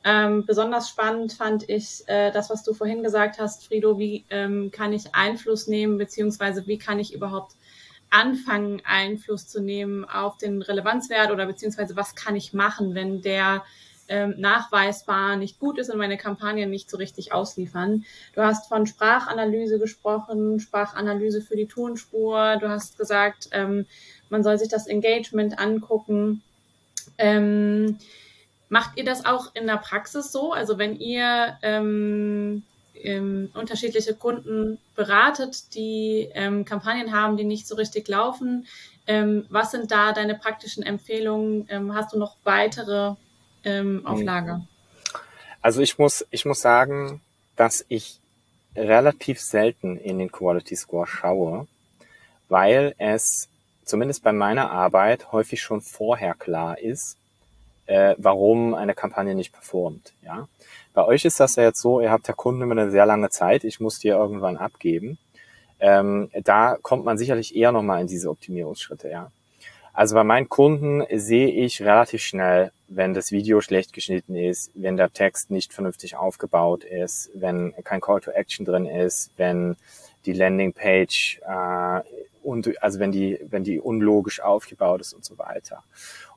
Ähm, 0.04 0.46
besonders 0.46 0.88
spannend 0.88 1.34
fand 1.34 1.68
ich 1.68 2.04
äh, 2.06 2.30
das, 2.30 2.48
was 2.48 2.62
du 2.62 2.72
vorhin 2.72 3.02
gesagt 3.02 3.38
hast, 3.38 3.66
Frido, 3.66 3.98
wie 3.98 4.24
ähm, 4.30 4.70
kann 4.70 4.92
ich 4.94 5.14
Einfluss 5.14 5.66
nehmen, 5.66 5.98
beziehungsweise 5.98 6.66
wie 6.66 6.78
kann 6.78 6.98
ich 6.98 7.12
überhaupt 7.12 7.56
anfangen, 8.08 8.80
Einfluss 8.84 9.48
zu 9.48 9.60
nehmen 9.60 10.04
auf 10.04 10.38
den 10.38 10.62
Relevanzwert 10.62 11.30
oder 11.30 11.44
beziehungsweise 11.44 11.96
was 11.96 12.14
kann 12.14 12.36
ich 12.36 12.54
machen, 12.54 12.94
wenn 12.94 13.20
der 13.20 13.64
ähm, 14.08 14.34
nachweisbar 14.38 15.36
nicht 15.36 15.58
gut 15.58 15.78
ist 15.78 15.90
und 15.90 15.98
meine 15.98 16.16
Kampagnen 16.16 16.70
nicht 16.70 16.90
so 16.90 16.96
richtig 16.96 17.32
ausliefern. 17.32 18.04
Du 18.34 18.42
hast 18.42 18.68
von 18.68 18.86
Sprachanalyse 18.86 19.78
gesprochen, 19.78 20.60
Sprachanalyse 20.60 21.42
für 21.42 21.56
die 21.56 21.66
Tonspur. 21.66 22.56
Du 22.60 22.68
hast 22.68 22.98
gesagt, 22.98 23.48
ähm, 23.52 23.86
man 24.30 24.42
soll 24.42 24.58
sich 24.58 24.68
das 24.68 24.86
Engagement 24.86 25.58
angucken. 25.58 26.42
Ähm, 27.18 27.98
macht 28.68 28.96
ihr 28.96 29.04
das 29.04 29.24
auch 29.24 29.54
in 29.54 29.66
der 29.66 29.76
Praxis 29.76 30.32
so? 30.32 30.52
Also 30.52 30.78
wenn 30.78 30.98
ihr 30.98 31.56
ähm, 31.62 32.62
ähm, 32.94 33.50
unterschiedliche 33.54 34.14
Kunden 34.14 34.78
beratet, 34.94 35.74
die 35.74 36.28
ähm, 36.34 36.64
Kampagnen 36.64 37.12
haben, 37.12 37.36
die 37.36 37.44
nicht 37.44 37.66
so 37.66 37.76
richtig 37.76 38.08
laufen, 38.08 38.66
ähm, 39.06 39.46
was 39.48 39.70
sind 39.70 39.90
da 39.90 40.12
deine 40.12 40.34
praktischen 40.34 40.82
Empfehlungen? 40.82 41.66
Ähm, 41.68 41.94
hast 41.94 42.12
du 42.12 42.18
noch 42.18 42.36
weitere 42.42 43.14
ähm, 43.66 44.06
auf 44.06 44.18
mhm. 44.18 44.24
Lager? 44.24 44.66
Also 45.60 45.82
ich 45.82 45.98
muss, 45.98 46.24
ich 46.30 46.44
muss 46.44 46.60
sagen, 46.60 47.20
dass 47.56 47.84
ich 47.88 48.20
relativ 48.76 49.40
selten 49.40 49.96
in 49.96 50.18
den 50.18 50.30
Quality 50.30 50.76
Score 50.76 51.06
schaue, 51.06 51.66
weil 52.48 52.94
es 52.98 53.48
zumindest 53.84 54.22
bei 54.22 54.32
meiner 54.32 54.70
Arbeit 54.70 55.32
häufig 55.32 55.62
schon 55.62 55.80
vorher 55.80 56.34
klar 56.34 56.78
ist, 56.78 57.16
äh, 57.86 58.14
warum 58.18 58.74
eine 58.74 58.94
Kampagne 58.94 59.34
nicht 59.34 59.52
performt. 59.52 60.12
Ja, 60.22 60.48
bei 60.92 61.04
euch 61.04 61.24
ist 61.24 61.40
das 61.40 61.56
ja 61.56 61.64
jetzt 61.64 61.80
so, 61.80 62.00
ihr 62.00 62.10
habt 62.10 62.26
der 62.28 62.34
Kunden 62.34 62.62
immer 62.62 62.72
eine 62.72 62.90
sehr 62.90 63.06
lange 63.06 63.30
Zeit. 63.30 63.64
Ich 63.64 63.80
muss 63.80 63.98
die 63.98 64.08
irgendwann 64.08 64.56
abgeben. 64.56 65.18
Ähm, 65.78 66.30
da 66.42 66.78
kommt 66.80 67.04
man 67.04 67.18
sicherlich 67.18 67.54
eher 67.54 67.72
nochmal 67.72 68.00
in 68.00 68.06
diese 68.06 68.30
Optimierungsschritte. 68.30 69.08
Ja, 69.08 69.30
also 69.96 70.14
bei 70.14 70.24
meinen 70.24 70.50
Kunden 70.50 71.04
sehe 71.10 71.48
ich 71.48 71.80
relativ 71.80 72.22
schnell, 72.22 72.70
wenn 72.86 73.14
das 73.14 73.32
Video 73.32 73.62
schlecht 73.62 73.94
geschnitten 73.94 74.36
ist, 74.36 74.70
wenn 74.74 74.98
der 74.98 75.10
Text 75.10 75.50
nicht 75.50 75.72
vernünftig 75.72 76.16
aufgebaut 76.16 76.84
ist, 76.84 77.30
wenn 77.34 77.72
kein 77.82 78.02
Call 78.02 78.20
to 78.20 78.30
Action 78.30 78.66
drin 78.66 78.84
ist, 78.84 79.30
wenn 79.38 79.74
die 80.26 80.34
Landingpage 80.34 81.40
äh, 81.46 82.00
und 82.42 82.82
also 82.82 82.98
wenn 82.98 83.10
die 83.10 83.40
wenn 83.48 83.64
die 83.64 83.80
unlogisch 83.80 84.40
aufgebaut 84.40 85.00
ist 85.00 85.14
und 85.14 85.24
so 85.24 85.38
weiter. 85.38 85.82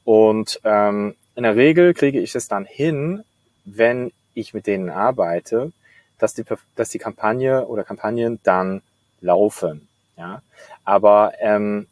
Und 0.06 0.62
ähm, 0.64 1.16
in 1.36 1.44
der 1.44 1.58
Regel 1.58 1.94
kriege 1.94 2.22
ich 2.22 2.34
es 2.36 2.48
dann 2.48 2.64
hin, 2.64 3.26
wenn 3.66 4.14
ich 4.36 4.54
mit 4.54 4.68
denen 4.68 4.90
arbeite, 4.90 5.74
dass 6.18 6.34
die 6.34 6.46
dass 6.76 6.90
die 6.90 7.00
Kampagne 7.00 7.68
oder 7.68 7.84
Kampagnen 7.84 8.40
dann 8.44 8.82
laufen. 9.20 9.90
Ja, 10.16 10.42
aber 10.86 11.34
ähm, 11.40 11.88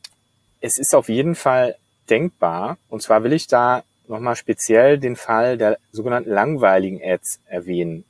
es 0.62 0.78
ist 0.78 0.96
auf 0.96 1.10
jeden 1.10 1.36
Fall 1.36 1.76
denkbar. 2.10 2.78
Und 2.90 3.02
zwar 3.02 3.24
will 3.24 3.34
ich 3.34 3.48
da 3.48 3.84
nochmal 4.08 4.36
speziell 4.36 4.98
den 4.98 5.16
Fall 5.16 5.58
der 5.58 5.78
sogenannten 5.92 6.30
langweiligen 6.30 7.02
Ads 7.04 7.40
erwähnen, 7.48 8.06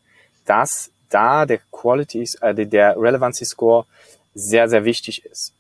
dass 0.46 0.92
da 1.10 1.46
der 1.46 1.60
Quality, 1.72 2.28
äh, 2.42 2.66
der 2.66 3.00
Relevancy 3.00 3.46
Score 3.46 3.86
sehr, 4.36 4.70
sehr 4.70 4.86
wichtig 4.86 5.26
ist. 5.26 5.54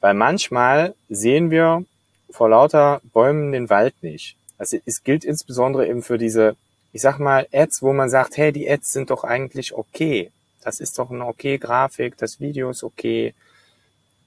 Weil 0.00 0.14
manchmal 0.14 0.94
sehen 1.08 1.50
wir 1.50 1.84
vor 2.30 2.48
lauter 2.48 3.00
Bäumen 3.12 3.52
den 3.52 3.70
Wald 3.70 3.94
nicht. 4.02 4.36
Also 4.58 4.78
es 4.84 5.04
gilt 5.04 5.24
insbesondere 5.24 5.86
eben 5.86 6.02
für 6.02 6.18
diese, 6.18 6.56
ich 6.92 7.02
sag 7.02 7.18
mal, 7.18 7.46
Ads, 7.52 7.82
wo 7.82 7.92
man 7.92 8.10
sagt, 8.10 8.36
hey, 8.36 8.52
die 8.52 8.68
Ads 8.68 8.92
sind 8.92 9.10
doch 9.10 9.24
eigentlich 9.24 9.72
okay. 9.72 10.30
Das 10.62 10.80
ist 10.80 10.98
doch 10.98 11.10
eine 11.10 11.26
okay 11.26 11.58
Grafik, 11.58 12.16
das 12.18 12.40
Video 12.40 12.70
ist 12.70 12.82
okay. 12.82 13.34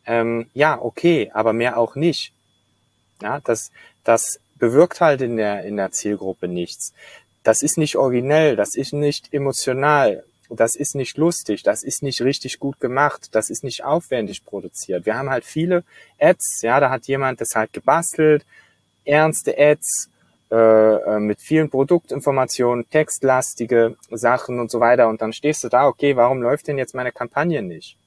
Ähm, 0.06 0.48
ja, 0.54 0.80
okay, 0.82 1.32
aber 1.34 1.54
mehr 1.54 1.78
auch 1.78 1.96
nicht. 1.96 2.34
Ja, 3.22 3.40
das, 3.42 3.72
das 4.04 4.40
bewirkt 4.58 5.02
halt 5.02 5.22
in 5.22 5.38
der, 5.38 5.64
in 5.64 5.78
der 5.78 5.92
Zielgruppe 5.92 6.48
nichts. 6.48 6.94
Das 7.44 7.62
ist 7.62 7.78
nicht 7.78 7.98
originell, 7.98 8.56
das 8.56 8.76
ist 8.76 8.94
nicht 8.94 9.34
emotional, 9.34 10.24
das 10.50 10.76
ist 10.76 10.96
nicht 10.96 11.18
lustig, 11.18 11.64
das 11.64 11.84
ist 11.84 12.04
nicht 12.04 12.22
richtig 12.22 12.60
gut 12.60 12.80
gemacht, 12.80 13.30
das 13.32 13.50
ist 13.50 13.64
nicht 13.64 13.84
aufwendig 13.84 14.46
produziert. 14.46 15.06
Wir 15.06 15.18
haben 15.18 15.30
halt 15.30 15.46
viele 15.46 15.84
Ads, 16.20 16.62
ja, 16.62 16.80
da 16.80 16.90
hat 16.90 17.08
jemand 17.08 17.42
das 17.42 17.56
halt 17.56 17.74
gebastelt, 17.74 18.46
ernste 19.06 19.58
Ads, 19.58 20.10
äh, 20.54 21.16
äh, 21.16 21.20
mit 21.20 21.42
vielen 21.42 21.72
Produktinformationen, 21.72 22.88
textlastige 22.88 23.98
Sachen 24.12 24.60
und 24.60 24.70
so 24.70 24.80
weiter. 24.80 25.08
Und 25.08 25.20
dann 25.20 25.34
stehst 25.34 25.64
du 25.64 25.70
da, 25.70 25.88
okay, 25.88 26.16
warum 26.16 26.44
läuft 26.44 26.68
denn 26.68 26.78
jetzt 26.78 26.94
meine 26.94 27.12
Kampagne 27.12 27.64
nicht? 27.64 27.98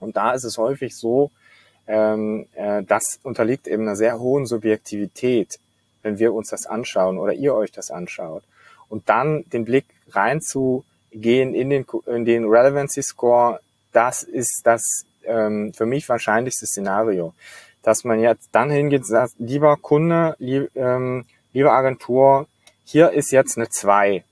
Und 0.00 0.16
da 0.16 0.32
ist 0.32 0.44
es 0.44 0.58
häufig 0.58 0.96
so, 0.96 1.30
ähm, 1.86 2.46
äh, 2.54 2.82
das 2.82 3.20
unterliegt 3.22 3.68
eben 3.68 3.82
einer 3.82 3.96
sehr 3.96 4.18
hohen 4.18 4.46
Subjektivität 4.46 5.58
wenn 6.02 6.18
wir 6.18 6.32
uns 6.32 6.48
das 6.48 6.66
anschauen 6.66 7.18
oder 7.18 7.32
ihr 7.32 7.54
euch 7.54 7.72
das 7.72 7.90
anschaut. 7.90 8.42
Und 8.88 9.08
dann 9.08 9.44
den 9.50 9.64
Blick 9.64 9.86
reinzugehen 10.10 11.54
in 11.54 11.70
den, 11.70 11.86
in 12.06 12.24
den 12.24 12.44
Relevancy 12.44 13.02
Score, 13.02 13.60
das 13.92 14.22
ist 14.22 14.62
das 14.64 15.04
ähm, 15.24 15.72
für 15.74 15.86
mich 15.86 16.08
wahrscheinlichste 16.08 16.66
Szenario. 16.66 17.34
Dass 17.82 18.04
man 18.04 18.20
jetzt 18.20 18.48
dann 18.52 18.70
hingeht 18.70 19.00
und 19.00 19.06
sagt, 19.06 19.34
lieber 19.38 19.76
Kunde, 19.76 20.34
lieb, 20.38 20.70
ähm, 20.74 21.24
liebe 21.52 21.72
Agentur, 21.72 22.46
hier 22.84 23.10
ist 23.10 23.30
jetzt 23.30 23.56
eine 23.56 23.68
2 23.68 24.24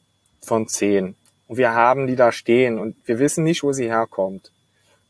von 0.42 0.68
10. 0.68 1.14
Und 1.46 1.56
wir 1.56 1.72
haben 1.72 2.06
die 2.06 2.16
da 2.16 2.30
stehen 2.30 2.78
und 2.78 2.96
wir 3.06 3.18
wissen 3.18 3.44
nicht, 3.44 3.62
wo 3.62 3.72
sie 3.72 3.88
herkommt 3.88 4.50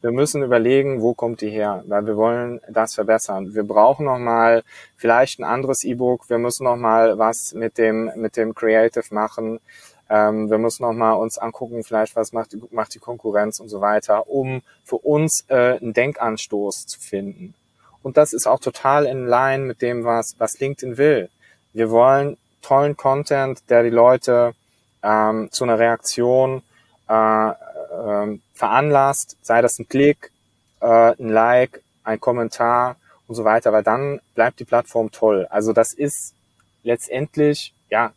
wir 0.01 0.13
müssen 0.13 0.43
überlegen, 0.43 1.03
wo 1.03 1.15
kommt 1.15 1.41
die 1.41 1.51
her, 1.51 1.83
weil 1.87 2.07
wir 2.07 2.17
wollen 2.17 2.61
das 2.69 2.95
verbessern. 2.95 3.55
Wir 3.55 3.65
brauchen 3.65 4.07
noch 4.07 4.19
mal 4.19 4.63
vielleicht 4.97 5.41
ein 5.41 5.45
anderes 5.45 5.83
E-Book. 5.85 6.31
Wir 6.31 6.39
müssen 6.39 6.65
noch 6.65 6.77
mal 6.77 7.19
was 7.19 7.53
mit 7.53 7.79
dem 7.79 8.13
mit 8.15 8.37
dem 8.37 8.55
Creative 8.55 9.13
machen. 9.13 9.61
Ähm, 10.09 10.51
wir 10.51 10.59
müssen 10.59 10.85
noch 10.85 10.93
mal 10.93 11.13
uns 11.13 11.37
angucken, 11.37 11.83
vielleicht 11.83 12.17
was 12.17 12.33
macht, 12.33 12.57
macht 12.73 12.95
die 12.95 12.99
Konkurrenz 12.99 13.61
und 13.61 13.69
so 13.69 13.81
weiter, 13.81 14.29
um 14.29 14.63
für 14.85 14.97
uns 14.97 15.45
äh, 15.49 15.79
einen 15.79 15.93
Denkanstoß 15.93 16.87
zu 16.87 17.01
finden. 17.01 17.55
Und 18.03 18.17
das 18.17 18.33
ist 18.33 18.47
auch 18.47 18.61
total 18.61 19.05
in 19.05 19.27
line 19.27 19.65
mit 19.65 19.83
dem, 19.83 20.05
was 20.05 20.37
was 20.39 20.61
LinkedIn 20.61 20.97
will. 20.97 21.29
Wir 21.73 21.91
wollen 21.91 22.39
tollen 22.63 22.97
Content, 22.97 23.69
der 23.69 23.83
die 23.83 23.91
Leute 23.91 24.55
ähm, 25.03 25.49
zu 25.51 25.65
einer 25.65 25.79
Reaktion 25.79 26.63
äh, 27.09 27.53
ähm, 27.93 28.43
veranlasst, 28.55 29.37
sei 29.43 29.63
das 29.63 29.79
ein 29.79 29.89
Klick, 29.89 30.31
äh, 30.81 31.13
ein 31.19 31.29
Like, 31.29 31.83
ein 32.05 32.21
Kommentar 32.21 32.97
und 33.27 33.35
so 33.35 33.45
weiter, 33.45 33.73
weil 33.73 33.83
dann 33.83 34.21
bleibt 34.35 34.61
die 34.61 34.65
Plattform 34.65 35.11
toll. 35.11 35.47
Also 35.51 35.73
das 35.73 35.93
ist 35.93 36.35
letztendlich, 36.83 37.75
ja, 37.91 38.13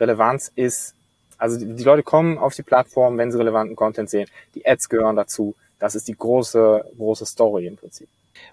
Relevanz 0.00 0.50
ist, 0.54 0.94
also 1.38 1.58
die, 1.58 1.74
die 1.74 1.84
Leute 1.84 2.02
kommen 2.02 2.38
auf 2.38 2.54
die 2.54 2.62
Plattform, 2.62 3.18
wenn 3.18 3.30
sie 3.30 3.38
relevanten 3.38 3.76
Content 3.76 4.10
sehen. 4.10 4.28
Die 4.54 4.66
Ads 4.66 4.88
gehören 4.88 5.16
dazu. 5.16 5.54
Das 5.78 5.94
ist 5.94 6.08
die 6.08 6.16
große, 6.16 6.84
große 6.96 7.26
Story 7.26 7.66
im 7.66 7.76
Prinzip. 7.76 8.08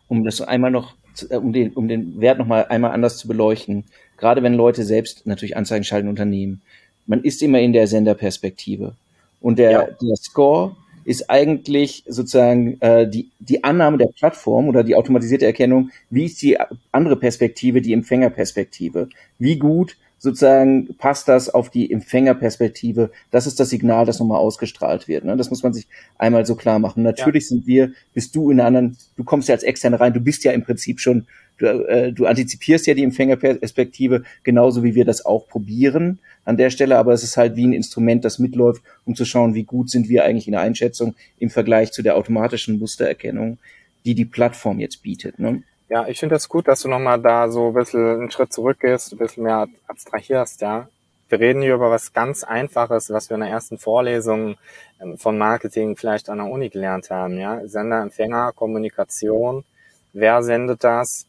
Um 0.08 0.24
das 0.24 0.42
einmal 0.42 0.72
noch, 0.72 0.96
äh, 1.30 1.38
um 1.38 1.54
den, 1.54 1.74
um 1.74 1.88
den 1.88 2.20
Wert 2.20 2.38
noch 2.38 2.48
mal 2.48 2.66
einmal 2.66 2.92
anders 2.92 3.18
zu 3.18 3.28
beleuchten. 3.28 3.86
Gerade 4.18 4.44
wenn 4.44 4.54
Leute 4.54 4.84
selbst 4.84 5.26
natürlich 5.26 5.56
Anzeigen 5.56 5.84
schalten 5.84 6.10
Unternehmen. 6.10 6.62
Man 7.06 7.24
ist 7.24 7.42
immer 7.42 7.60
in 7.60 7.74
der 7.74 7.88
Senderperspektive. 7.88 8.96
Und 9.44 9.60
der, 9.60 9.72
ja. 9.72 9.88
der 10.02 10.16
Score 10.16 10.76
ist 11.04 11.30
eigentlich 11.30 12.06
sozusagen 12.08 12.80
äh, 12.80 13.08
die, 13.08 13.30
die 13.40 13.64
Annahme 13.64 13.98
der 13.98 14.08
Plattform 14.08 14.70
oder 14.70 14.86
die 14.86 14.96
automatisierte 14.96 15.46
Erkennung, 15.46 15.92
wie 16.10 16.26
ist 16.26 16.42
die 16.42 16.58
andere 16.94 17.18
Perspektive, 17.18 17.82
die 17.82 17.92
Empfängerperspektive. 17.92 19.10
Wie 19.38 19.60
gut 19.60 19.98
sozusagen 20.18 20.96
passt 20.98 21.28
das 21.28 21.50
auf 21.50 21.70
die 21.70 21.92
Empfängerperspektive. 21.92 23.12
Das 23.32 23.46
ist 23.46 23.60
das 23.60 23.70
Signal, 23.70 24.06
das 24.06 24.20
nochmal 24.20 24.40
ausgestrahlt 24.40 25.10
wird. 25.10 25.26
Ne? 25.26 25.36
Das 25.36 25.50
muss 25.50 25.62
man 25.62 25.74
sich 25.74 25.86
einmal 26.18 26.46
so 26.46 26.56
klar 26.56 26.80
machen. 26.80 27.04
Natürlich 27.04 27.44
ja. 27.44 27.50
sind 27.50 27.68
wir, 27.68 27.92
bist 28.14 28.34
du 28.34 28.50
in 28.50 28.62
einer 28.62 28.68
anderen, 28.68 28.98
du 29.18 29.26
kommst 29.26 29.50
ja 29.50 29.56
als 29.56 29.64
Externe 29.64 30.00
rein, 30.00 30.14
du 30.14 30.22
bist 30.22 30.46
ja 30.46 30.54
im 30.54 30.64
Prinzip 30.64 31.02
schon, 31.02 31.28
du, 31.64 31.88
äh, 31.88 32.12
du 32.12 32.26
antizipierst 32.26 32.86
ja 32.88 32.94
die 32.94 33.04
Empfängerperspektive, 33.04 34.24
genauso 34.44 34.84
wie 34.84 34.96
wir 34.96 35.06
das 35.06 35.26
auch 35.26 35.48
probieren 35.48 36.20
an 36.46 36.58
der 36.58 36.70
Stelle, 36.70 36.98
aber 36.98 37.14
es 37.14 37.24
ist 37.24 37.38
halt 37.38 37.56
wie 37.56 37.66
ein 37.66 37.74
Instrument, 37.74 38.26
das 38.26 38.40
mitläuft, 38.40 38.84
um 39.06 39.16
zu 39.16 39.26
schauen, 39.26 39.54
wie 39.54 39.64
gut 39.64 39.90
sind 39.90 40.10
wir 40.10 40.26
eigentlich 40.26 40.48
in 40.48 40.54
der 40.54 40.62
Einschätzung 40.62 41.16
im 41.40 41.50
Vergleich 41.50 41.92
zu 41.92 42.04
der 42.04 42.18
automatischen 42.18 42.80
Mustererkennung, 42.80 43.58
die 44.06 44.16
die 44.16 44.26
Plattform 44.26 44.80
jetzt 44.80 45.02
bietet. 45.04 45.40
Ne? 45.40 45.64
Ja, 45.90 46.08
ich 46.08 46.20
finde 46.20 46.36
das 46.36 46.50
gut, 46.50 46.68
dass 46.68 46.82
du 46.82 46.90
nochmal 46.90 47.22
da 47.22 47.50
so 47.50 47.68
ein 47.68 47.74
bisschen 47.74 48.06
einen 48.06 48.32
Schritt 48.32 48.52
zurückgehst, 48.52 49.14
ein 49.14 49.18
bisschen 49.18 49.44
mehr 49.44 49.68
abstrahierst, 49.88 50.62
ja. 50.62 50.90
Wir 51.30 51.40
reden 51.40 51.62
hier 51.64 51.74
über 51.74 51.90
was 51.90 52.14
ganz 52.14 52.44
Einfaches, 52.44 53.10
was 53.10 53.30
wir 53.30 53.36
in 53.36 53.42
der 53.42 53.50
ersten 53.50 53.80
Vorlesung 53.80 54.56
ähm, 55.02 55.18
von 55.18 55.38
Marketing 55.38 55.96
vielleicht 55.96 56.30
an 56.30 56.38
der 56.38 56.48
Uni 56.48 56.70
gelernt 56.70 57.10
haben, 57.10 57.40
ja. 57.40 57.66
Sender, 57.66 58.02
Empfänger, 58.02 58.52
Kommunikation. 58.54 59.64
Wer 60.12 60.44
sendet 60.44 60.84
das? 60.84 61.26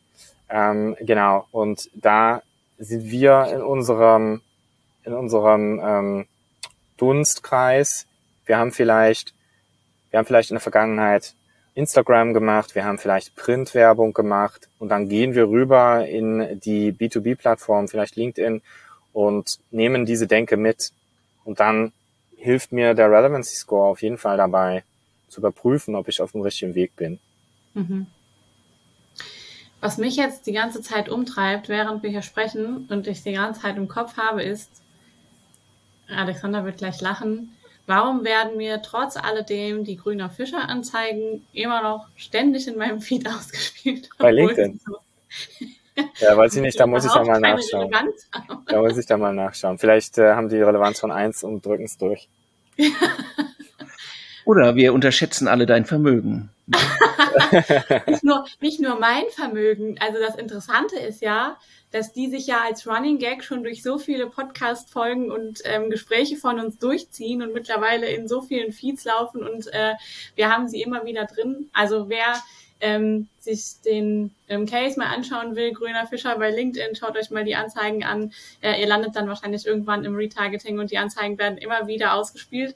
Ähm, 0.48 0.96
genau. 1.00 1.46
Und 1.50 1.90
da 1.94 2.42
sind 2.78 3.04
wir 3.10 3.48
in 3.52 3.62
unserem, 3.62 4.42
in 5.04 5.12
unserem 5.12 5.80
ähm, 5.82 6.26
Dunstkreis. 6.96 8.06
Wir 8.46 8.58
haben 8.58 8.72
vielleicht, 8.72 9.34
wir 10.10 10.18
haben 10.18 10.26
vielleicht 10.26 10.50
in 10.50 10.56
der 10.56 10.60
Vergangenheit 10.60 11.34
Instagram 11.74 12.34
gemacht, 12.34 12.74
wir 12.74 12.84
haben 12.84 12.98
vielleicht 12.98 13.34
Printwerbung 13.34 14.12
gemacht 14.12 14.68
und 14.78 14.90
dann 14.90 15.08
gehen 15.08 15.34
wir 15.34 15.48
rüber 15.48 16.06
in 16.06 16.60
die 16.60 16.92
B2B-Plattform, 16.92 17.88
vielleicht 17.88 18.14
LinkedIn 18.14 18.62
und 19.12 19.58
nehmen 19.70 20.06
diese 20.06 20.26
Denke 20.26 20.56
mit. 20.56 20.92
Und 21.44 21.58
dann 21.58 21.92
hilft 22.36 22.72
mir 22.72 22.94
der 22.94 23.10
Relevancy 23.10 23.56
Score 23.56 23.88
auf 23.88 24.02
jeden 24.02 24.18
Fall 24.18 24.36
dabei, 24.36 24.84
zu 25.28 25.40
überprüfen, 25.40 25.96
ob 25.96 26.08
ich 26.08 26.20
auf 26.20 26.32
dem 26.32 26.42
richtigen 26.42 26.74
Weg 26.74 26.94
bin. 26.94 27.18
Mhm. 27.74 28.06
Was 29.84 29.98
mich 29.98 30.16
jetzt 30.16 30.46
die 30.46 30.52
ganze 30.52 30.80
Zeit 30.80 31.10
umtreibt, 31.10 31.68
während 31.68 32.02
wir 32.02 32.08
hier 32.08 32.22
sprechen 32.22 32.86
und 32.88 33.06
ich 33.06 33.22
die 33.22 33.34
ganze 33.34 33.60
Zeit 33.60 33.76
im 33.76 33.86
Kopf 33.86 34.16
habe, 34.16 34.42
ist, 34.42 34.70
Alexander 36.08 36.64
wird 36.64 36.78
gleich 36.78 37.02
lachen, 37.02 37.54
warum 37.86 38.24
werden 38.24 38.56
mir 38.56 38.80
trotz 38.80 39.18
alledem 39.18 39.84
die 39.84 39.98
grüner 39.98 40.30
Fischer 40.30 40.70
Anzeigen 40.70 41.46
immer 41.52 41.82
noch 41.82 42.08
ständig 42.16 42.66
in 42.66 42.78
meinem 42.78 43.02
Feed 43.02 43.28
ausgespielt? 43.28 44.08
Bei 44.16 44.32
LinkedIn. 44.32 44.80
ja, 46.18 46.34
weiß 46.34 46.56
ich 46.56 46.62
nicht, 46.62 46.80
da 46.80 46.86
muss 46.86 47.04
ich 47.04 47.12
da 47.12 47.22
mal 47.22 47.38
nachschauen. 47.38 47.92
Da 48.64 48.80
muss 48.80 48.96
ich 48.96 49.04
da 49.04 49.18
mal 49.18 49.34
nachschauen. 49.34 49.76
Vielleicht 49.76 50.16
äh, 50.16 50.32
haben 50.32 50.48
die 50.48 50.62
Relevanz 50.62 50.98
von 50.98 51.12
eins 51.12 51.44
und 51.44 51.66
drücken 51.66 51.84
es 51.84 51.98
durch. 51.98 52.26
Oder 54.44 54.76
wir 54.76 54.92
unterschätzen 54.92 55.48
alle 55.48 55.66
dein 55.66 55.84
Vermögen. 55.84 56.50
nicht, 58.06 58.24
nur, 58.24 58.46
nicht 58.60 58.80
nur 58.80 58.98
mein 58.98 59.24
Vermögen. 59.30 59.96
Also 60.00 60.18
das 60.20 60.36
Interessante 60.36 60.98
ist 60.98 61.22
ja, 61.22 61.56
dass 61.90 62.12
die 62.12 62.28
sich 62.28 62.46
ja 62.46 62.62
als 62.64 62.86
Running 62.86 63.18
Gag 63.18 63.44
schon 63.44 63.62
durch 63.62 63.82
so 63.82 63.98
viele 63.98 64.26
Podcast-Folgen 64.26 65.30
und 65.30 65.60
ähm, 65.64 65.90
Gespräche 65.90 66.36
von 66.36 66.58
uns 66.58 66.78
durchziehen 66.78 67.42
und 67.42 67.52
mittlerweile 67.52 68.06
in 68.06 68.28
so 68.28 68.42
vielen 68.42 68.72
Feeds 68.72 69.04
laufen 69.04 69.42
und 69.46 69.72
äh, 69.72 69.92
wir 70.34 70.50
haben 70.50 70.68
sie 70.68 70.82
immer 70.82 71.04
wieder 71.04 71.24
drin. 71.26 71.70
Also 71.72 72.08
wer 72.08 72.34
ähm, 72.80 73.28
sich 73.38 73.80
den 73.84 74.34
ähm, 74.48 74.66
Case 74.66 74.98
mal 74.98 75.14
anschauen 75.14 75.56
will, 75.56 75.72
Grüner 75.72 76.06
Fischer 76.06 76.36
bei 76.38 76.50
LinkedIn, 76.50 76.96
schaut 76.96 77.16
euch 77.16 77.30
mal 77.30 77.44
die 77.44 77.56
Anzeigen 77.56 78.04
an. 78.04 78.32
Äh, 78.60 78.80
ihr 78.80 78.86
landet 78.86 79.16
dann 79.16 79.28
wahrscheinlich 79.28 79.66
irgendwann 79.66 80.04
im 80.04 80.16
Retargeting 80.16 80.78
und 80.78 80.90
die 80.90 80.98
Anzeigen 80.98 81.38
werden 81.38 81.58
immer 81.58 81.86
wieder 81.86 82.14
ausgespielt. 82.14 82.74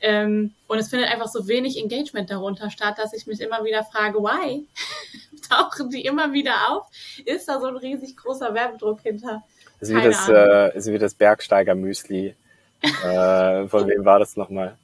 Ähm, 0.00 0.52
und 0.66 0.78
es 0.78 0.90
findet 0.90 1.10
einfach 1.10 1.28
so 1.28 1.48
wenig 1.48 1.78
Engagement 1.78 2.30
darunter 2.30 2.70
statt, 2.70 2.98
dass 2.98 3.14
ich 3.14 3.26
mich 3.26 3.40
immer 3.40 3.64
wieder 3.64 3.82
frage, 3.84 4.18
why? 4.18 4.66
Tauchen 5.48 5.90
die 5.90 6.04
immer 6.04 6.32
wieder 6.32 6.54
auf? 6.70 6.86
Ist 7.24 7.48
da 7.48 7.60
so 7.60 7.66
ein 7.66 7.76
riesig 7.76 8.16
großer 8.16 8.52
Werbedruck 8.52 9.00
hinter? 9.00 9.42
Ist 9.80 9.94
wie, 9.94 10.02
das, 10.02 10.28
äh, 10.28 10.76
ist 10.76 10.90
wie 10.92 10.98
das 10.98 11.14
Bergsteiger-Müsli. 11.14 12.34
äh, 12.82 13.68
von 13.68 13.86
wem 13.88 14.04
war 14.04 14.18
das 14.18 14.36
nochmal? 14.36 14.76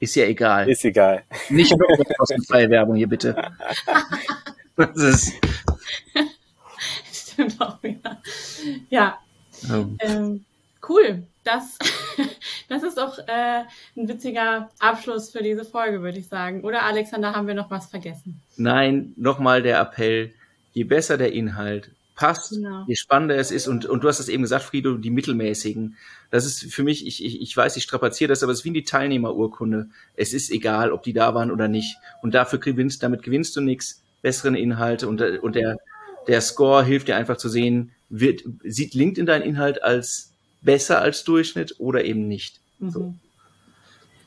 Ist 0.00 0.16
ja 0.16 0.24
egal. 0.24 0.68
Ist 0.68 0.84
egal. 0.84 1.22
Nicht 1.48 1.76
nur 1.76 1.86
kostenfreie 2.18 2.68
Werbung 2.68 2.96
hier, 2.96 3.08
bitte. 3.08 3.34
das 4.76 4.96
ist. 4.96 5.34
Stimmt 7.12 7.60
auch 7.60 7.80
wieder. 7.82 8.20
Ja. 8.88 9.18
Oh. 9.70 9.86
Ähm, 10.00 10.44
cool 10.88 11.22
das, 11.44 11.78
das 12.68 12.82
ist 12.82 12.98
auch 12.98 13.18
äh, 13.18 13.64
ein 13.96 14.08
witziger 14.08 14.70
Abschluss 14.78 15.30
für 15.30 15.42
diese 15.42 15.64
Folge, 15.64 16.02
würde 16.02 16.18
ich 16.18 16.28
sagen. 16.28 16.62
Oder 16.62 16.84
Alexander, 16.84 17.34
haben 17.34 17.46
wir 17.46 17.54
noch 17.54 17.70
was 17.70 17.86
vergessen? 17.86 18.40
Nein, 18.56 19.12
nochmal 19.16 19.62
der 19.62 19.80
Appell, 19.80 20.32
je 20.72 20.84
besser 20.84 21.16
der 21.16 21.32
Inhalt 21.32 21.90
passt, 22.20 22.50
genau. 22.50 22.84
je 22.86 22.96
spannender 22.96 23.36
es 23.36 23.50
ist. 23.50 23.66
Und, 23.66 23.86
und 23.86 24.04
du 24.04 24.08
hast 24.08 24.20
es 24.20 24.28
eben 24.28 24.42
gesagt, 24.42 24.64
Frido, 24.64 24.98
die 24.98 25.08
mittelmäßigen. 25.08 25.96
Das 26.30 26.44
ist 26.44 26.70
für 26.72 26.82
mich, 26.82 27.06
ich, 27.06 27.24
ich, 27.24 27.40
ich 27.40 27.56
weiß, 27.56 27.76
ich 27.76 27.82
strapaziere 27.82 28.28
das, 28.28 28.42
aber 28.42 28.52
es 28.52 28.58
ist 28.58 28.64
wie 28.66 28.72
die 28.72 28.84
Teilnehmerurkunde. 28.84 29.88
Es 30.16 30.34
ist 30.34 30.50
egal, 30.50 30.92
ob 30.92 31.02
die 31.02 31.14
da 31.14 31.34
waren 31.34 31.50
oder 31.50 31.66
nicht. 31.66 31.96
Und 32.20 32.34
dafür 32.34 32.58
gewinnst, 32.58 33.02
damit 33.02 33.22
gewinnst 33.22 33.56
du 33.56 33.62
nichts, 33.62 34.02
besseren 34.20 34.54
Inhalte 34.54 35.08
und, 35.08 35.22
und 35.22 35.54
der, 35.54 35.78
der 36.28 36.42
Score 36.42 36.84
hilft 36.84 37.08
dir 37.08 37.16
einfach 37.16 37.38
zu 37.38 37.48
sehen, 37.48 37.92
wird, 38.10 38.42
sieht 38.64 38.92
LinkedIn 38.92 39.24
deinen 39.24 39.42
Inhalt 39.42 39.82
als 39.82 40.34
besser 40.60 41.00
als 41.00 41.24
Durchschnitt 41.24 41.76
oder 41.78 42.04
eben 42.04 42.28
nicht. 42.28 42.60
Mhm. 42.80 42.90
So. 42.90 43.14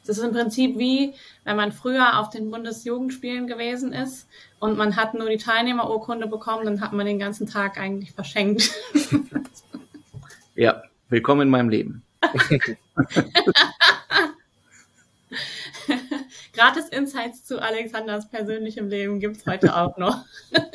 Das 0.06 0.18
ist 0.18 0.24
im 0.24 0.34
Prinzip 0.34 0.78
wie, 0.78 1.14
wenn 1.46 1.56
man 1.56 1.72
früher 1.72 2.20
auf 2.20 2.30
den 2.30 2.52
Bundesjugendspielen 2.52 3.48
gewesen 3.48 3.94
ist 3.94 4.28
und 4.60 4.78
man 4.78 4.98
hat 4.98 5.14
nur 5.14 5.30
die 5.30 5.38
Teilnehmerurkunde 5.38 6.28
bekommen, 6.28 6.66
dann 6.66 6.82
hat 6.82 6.92
man 6.92 7.06
den 7.06 7.20
ganzen 7.20 7.48
Tag 7.48 7.80
eigentlich 7.80 8.12
verschenkt. 8.12 8.70
ja, 10.56 10.84
willkommen 11.10 11.44
in 11.44 11.50
meinem 11.50 11.70
Leben. 11.70 12.04
Gratis 16.54 16.90
Insights 16.90 17.46
zu 17.46 17.62
Alexanders 17.62 18.28
persönlichem 18.30 18.90
Leben 18.90 19.20
gibt 19.20 19.38
es 19.38 19.46
heute 19.46 19.76
auch 19.76 19.98
noch. 19.98 20.26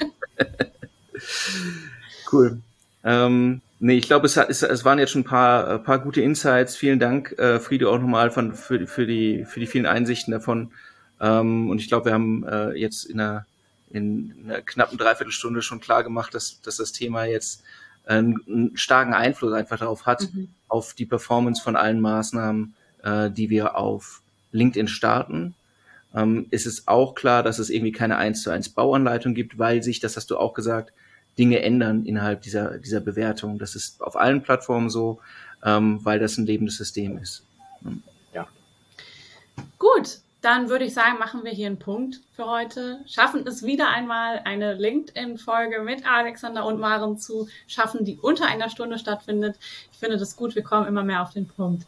cool. 2.32 2.60
Ähm, 3.04 3.60
Nee, 3.80 3.96
ich 3.96 4.06
glaube, 4.06 4.26
es, 4.26 4.36
es, 4.36 4.62
es 4.62 4.84
waren 4.84 4.98
jetzt 4.98 5.12
schon 5.12 5.22
ein 5.22 5.24
paar, 5.24 5.68
ein 5.68 5.82
paar 5.84 6.00
gute 6.00 6.20
Insights. 6.20 6.76
Vielen 6.76 6.98
Dank, 6.98 7.32
äh, 7.38 7.60
Friede, 7.60 7.88
auch 7.88 7.98
nochmal 7.98 8.30
von, 8.30 8.54
für, 8.54 8.86
für, 8.86 9.06
die, 9.06 9.44
für 9.44 9.60
die 9.60 9.68
vielen 9.68 9.86
Einsichten 9.86 10.32
davon. 10.32 10.72
Ähm, 11.20 11.70
und 11.70 11.80
ich 11.80 11.88
glaube, 11.88 12.06
wir 12.06 12.12
haben 12.12 12.44
äh, 12.44 12.72
jetzt 12.72 13.04
in 13.04 13.20
einer, 13.20 13.46
in 13.90 14.34
einer 14.44 14.62
knappen 14.62 14.98
Dreiviertelstunde 14.98 15.62
schon 15.62 15.80
klar 15.80 16.02
gemacht, 16.02 16.34
dass, 16.34 16.60
dass 16.60 16.76
das 16.76 16.92
Thema 16.92 17.24
jetzt 17.24 17.62
einen, 18.04 18.40
einen 18.48 18.76
starken 18.76 19.14
Einfluss 19.14 19.52
einfach 19.52 19.78
darauf 19.78 20.06
hat, 20.06 20.28
mhm. 20.32 20.48
auf 20.66 20.94
die 20.94 21.06
Performance 21.06 21.62
von 21.62 21.76
allen 21.76 22.00
Maßnahmen, 22.00 22.74
äh, 23.04 23.30
die 23.30 23.48
wir 23.48 23.76
auf 23.76 24.22
LinkedIn 24.50 24.88
starten. 24.88 25.54
Ähm, 26.14 26.46
ist 26.50 26.66
es 26.66 26.88
auch 26.88 27.14
klar, 27.14 27.44
dass 27.44 27.60
es 27.60 27.70
irgendwie 27.70 27.92
keine 27.92 28.16
1 28.16 28.42
zu 28.42 28.50
1 28.50 28.70
Bauanleitung 28.70 29.34
gibt, 29.34 29.58
weil 29.58 29.82
sich, 29.84 30.00
das 30.00 30.16
hast 30.16 30.30
du 30.30 30.38
auch 30.38 30.54
gesagt, 30.54 30.92
Dinge 31.38 31.60
ändern 31.60 32.04
innerhalb 32.04 32.42
dieser, 32.42 32.78
dieser 32.78 33.00
Bewertung. 33.00 33.58
Das 33.58 33.74
ist 33.74 34.02
auf 34.02 34.16
allen 34.16 34.42
Plattformen 34.42 34.90
so, 34.90 35.20
ähm, 35.64 36.04
weil 36.04 36.18
das 36.18 36.36
ein 36.36 36.46
lebendes 36.46 36.76
System 36.76 37.18
ist. 37.18 37.44
Ja. 38.34 38.48
Gut, 39.78 40.18
dann 40.40 40.68
würde 40.68 40.84
ich 40.84 40.94
sagen, 40.94 41.18
machen 41.18 41.44
wir 41.44 41.52
hier 41.52 41.66
einen 41.66 41.78
Punkt 41.78 42.20
für 42.32 42.46
heute. 42.46 43.00
Schaffen 43.06 43.46
es 43.46 43.64
wieder 43.64 43.88
einmal 43.88 44.40
eine 44.44 44.74
LinkedIn-Folge 44.74 45.82
mit 45.82 46.08
Alexander 46.08 46.64
und 46.64 46.78
Maren 46.78 47.18
zu 47.18 47.48
schaffen, 47.66 48.04
die 48.04 48.18
unter 48.18 48.46
einer 48.46 48.70
Stunde 48.70 48.98
stattfindet. 48.98 49.56
Ich 49.92 49.98
finde 49.98 50.16
das 50.16 50.36
gut, 50.36 50.54
wir 50.54 50.62
kommen 50.62 50.86
immer 50.86 51.02
mehr 51.02 51.22
auf 51.22 51.32
den 51.32 51.48
Punkt. 51.48 51.86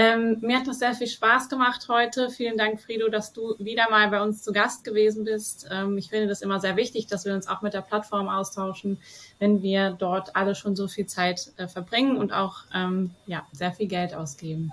Ähm, 0.00 0.38
mir 0.42 0.60
hat 0.60 0.68
das 0.68 0.78
sehr 0.78 0.94
viel 0.94 1.08
Spaß 1.08 1.48
gemacht 1.48 1.88
heute. 1.88 2.30
Vielen 2.30 2.56
Dank, 2.56 2.80
Frido, 2.80 3.08
dass 3.08 3.32
du 3.32 3.56
wieder 3.58 3.90
mal 3.90 4.08
bei 4.10 4.22
uns 4.22 4.44
zu 4.44 4.52
Gast 4.52 4.84
gewesen 4.84 5.24
bist. 5.24 5.66
Ähm, 5.72 5.98
ich 5.98 6.10
finde 6.10 6.28
das 6.28 6.40
immer 6.40 6.60
sehr 6.60 6.76
wichtig, 6.76 7.08
dass 7.08 7.24
wir 7.24 7.34
uns 7.34 7.48
auch 7.48 7.62
mit 7.62 7.74
der 7.74 7.80
Plattform 7.80 8.28
austauschen, 8.28 8.98
wenn 9.40 9.60
wir 9.60 9.90
dort 9.90 10.36
alle 10.36 10.54
schon 10.54 10.76
so 10.76 10.86
viel 10.86 11.06
Zeit 11.06 11.50
äh, 11.56 11.66
verbringen 11.66 12.16
und 12.16 12.32
auch 12.32 12.58
ähm, 12.72 13.10
ja, 13.26 13.44
sehr 13.50 13.72
viel 13.72 13.88
Geld 13.88 14.14
ausgeben. 14.14 14.70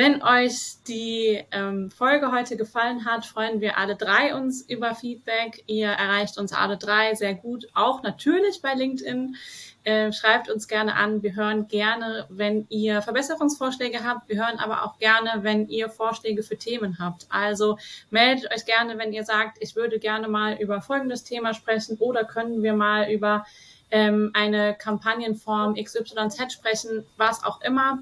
Wenn 0.00 0.22
euch 0.22 0.76
die 0.86 1.44
ähm, 1.50 1.90
Folge 1.90 2.30
heute 2.30 2.56
gefallen 2.56 3.04
hat, 3.04 3.26
freuen 3.26 3.60
wir 3.60 3.78
alle 3.78 3.96
drei 3.96 4.32
uns 4.32 4.62
über 4.62 4.94
Feedback. 4.94 5.64
Ihr 5.66 5.88
erreicht 5.88 6.38
uns 6.38 6.52
alle 6.52 6.76
drei 6.76 7.16
sehr 7.16 7.34
gut, 7.34 7.66
auch 7.74 8.04
natürlich 8.04 8.62
bei 8.62 8.74
LinkedIn. 8.74 9.34
Äh, 9.82 10.12
schreibt 10.12 10.50
uns 10.50 10.68
gerne 10.68 10.94
an. 10.94 11.24
Wir 11.24 11.34
hören 11.34 11.66
gerne, 11.66 12.26
wenn 12.28 12.68
ihr 12.68 13.02
Verbesserungsvorschläge 13.02 14.04
habt. 14.04 14.28
Wir 14.28 14.36
hören 14.36 14.60
aber 14.60 14.84
auch 14.84 14.98
gerne, 14.98 15.42
wenn 15.42 15.66
ihr 15.66 15.88
Vorschläge 15.88 16.44
für 16.44 16.56
Themen 16.56 17.00
habt. 17.00 17.26
Also 17.28 17.76
meldet 18.10 18.54
euch 18.54 18.66
gerne, 18.66 18.98
wenn 18.98 19.12
ihr 19.12 19.24
sagt, 19.24 19.58
ich 19.58 19.74
würde 19.74 19.98
gerne 19.98 20.28
mal 20.28 20.54
über 20.60 20.80
folgendes 20.80 21.24
Thema 21.24 21.54
sprechen 21.54 21.96
oder 21.98 22.22
können 22.22 22.62
wir 22.62 22.74
mal 22.74 23.10
über 23.10 23.44
ähm, 23.90 24.30
eine 24.32 24.76
Kampagnenform 24.76 25.74
XYZ 25.74 26.52
sprechen, 26.52 27.04
was 27.16 27.42
auch 27.42 27.60
immer. 27.62 27.98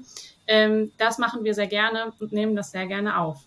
Ähm, 0.47 0.91
das 0.97 1.17
machen 1.17 1.43
wir 1.43 1.53
sehr 1.53 1.67
gerne 1.67 2.13
und 2.19 2.31
nehmen 2.31 2.55
das 2.55 2.71
sehr 2.71 2.87
gerne 2.87 3.19
auf. 3.19 3.39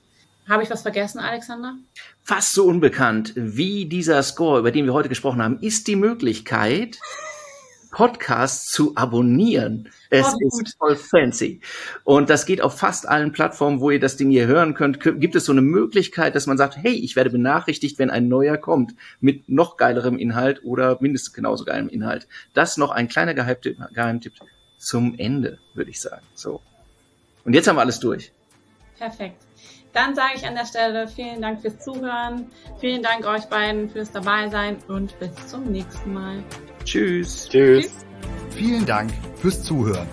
Habe 0.48 0.62
ich 0.62 0.70
was 0.70 0.82
vergessen, 0.82 1.20
Alexander? 1.20 1.76
Fast 2.22 2.54
so 2.54 2.64
unbekannt 2.64 3.32
wie 3.36 3.86
dieser 3.86 4.22
Score, 4.22 4.58
über 4.58 4.72
den 4.72 4.84
wir 4.84 4.92
heute 4.92 5.08
gesprochen 5.08 5.42
haben, 5.42 5.60
ist 5.60 5.86
die 5.86 5.96
Möglichkeit, 5.96 6.98
Podcasts 7.92 8.70
zu 8.70 8.96
abonnieren. 8.96 9.88
Es 10.10 10.26
oh, 10.34 10.38
ist 10.46 10.76
voll 10.78 10.96
fancy. 10.96 11.60
Und 12.04 12.30
das 12.30 12.46
geht 12.46 12.60
auf 12.60 12.78
fast 12.78 13.08
allen 13.08 13.32
Plattformen, 13.32 13.80
wo 13.80 13.90
ihr 13.90 14.00
das 14.00 14.16
Ding 14.16 14.30
hier 14.30 14.46
hören 14.46 14.74
könnt. 14.74 15.00
Gibt 15.00 15.34
es 15.34 15.44
so 15.44 15.52
eine 15.52 15.62
Möglichkeit, 15.62 16.34
dass 16.34 16.46
man 16.46 16.56
sagt, 16.56 16.76
hey, 16.76 16.94
ich 16.94 17.16
werde 17.16 17.30
benachrichtigt, 17.30 17.98
wenn 17.98 18.10
ein 18.10 18.28
neuer 18.28 18.56
kommt 18.56 18.94
mit 19.20 19.48
noch 19.48 19.76
geilerem 19.76 20.18
Inhalt 20.18 20.64
oder 20.64 20.98
mindestens 21.00 21.32
genauso 21.32 21.64
geilem 21.64 21.88
Inhalt. 21.88 22.26
Das 22.54 22.76
noch 22.76 22.90
ein 22.90 23.08
kleiner 23.08 23.34
Geheimtipp, 23.34 23.78
Geheimtipp 23.92 24.34
zum 24.78 25.14
Ende, 25.18 25.58
würde 25.74 25.90
ich 25.90 26.00
sagen. 26.00 26.26
So. 26.34 26.60
Und 27.44 27.54
jetzt 27.54 27.68
haben 27.68 27.76
wir 27.76 27.82
alles 27.82 28.00
durch. 28.00 28.32
Perfekt. 28.98 29.42
Dann 29.92 30.14
sage 30.14 30.34
ich 30.36 30.46
an 30.46 30.54
der 30.54 30.66
Stelle 30.66 31.08
vielen 31.08 31.42
Dank 31.42 31.60
fürs 31.60 31.78
Zuhören. 31.80 32.50
Vielen 32.80 33.02
Dank 33.02 33.26
euch 33.26 33.46
beiden 33.46 33.90
fürs 33.90 34.12
Dabeisein 34.12 34.76
und 34.88 35.18
bis 35.18 35.34
zum 35.48 35.64
nächsten 35.64 36.12
Mal. 36.12 36.44
Tschüss. 36.84 37.48
Tschüss. 37.48 37.90
Vielen 38.50 38.86
Dank 38.86 39.10
fürs 39.36 39.62
Zuhören. 39.64 40.06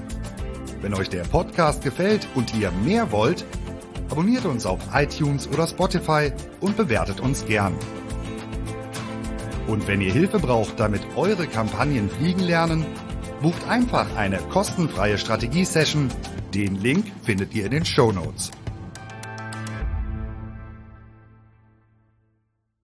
Wenn 0.81 0.93
euch 0.93 1.09
der 1.09 1.23
Podcast 1.23 1.83
gefällt 1.83 2.27
und 2.35 2.53
ihr 2.55 2.71
mehr 2.71 3.11
wollt, 3.11 3.45
abonniert 4.09 4.45
uns 4.45 4.65
auf 4.65 4.79
iTunes 4.93 5.47
oder 5.47 5.67
Spotify 5.67 6.31
und 6.59 6.77
bewertet 6.77 7.19
uns 7.19 7.45
gern. 7.45 7.75
Und 9.67 9.85
wenn 9.87 10.01
ihr 10.01 10.13
Hilfe 10.13 10.39
braucht, 10.39 10.79
damit 10.79 11.01
eure 11.15 11.45
Kampagnen 11.45 12.09
fliegen 12.09 12.39
lernen, 12.39 12.85
bucht 13.41 13.67
einfach 13.67 14.07
eine 14.15 14.37
kostenfreie 14.37 15.17
Strategie-Session. 15.17 16.09
Den 16.57 16.81
Link 16.81 17.05
findet 17.23 17.53
ihr 17.53 17.65
in 17.65 17.71
den 17.71 17.85
Show 17.85 18.11
Notes. 18.11 18.49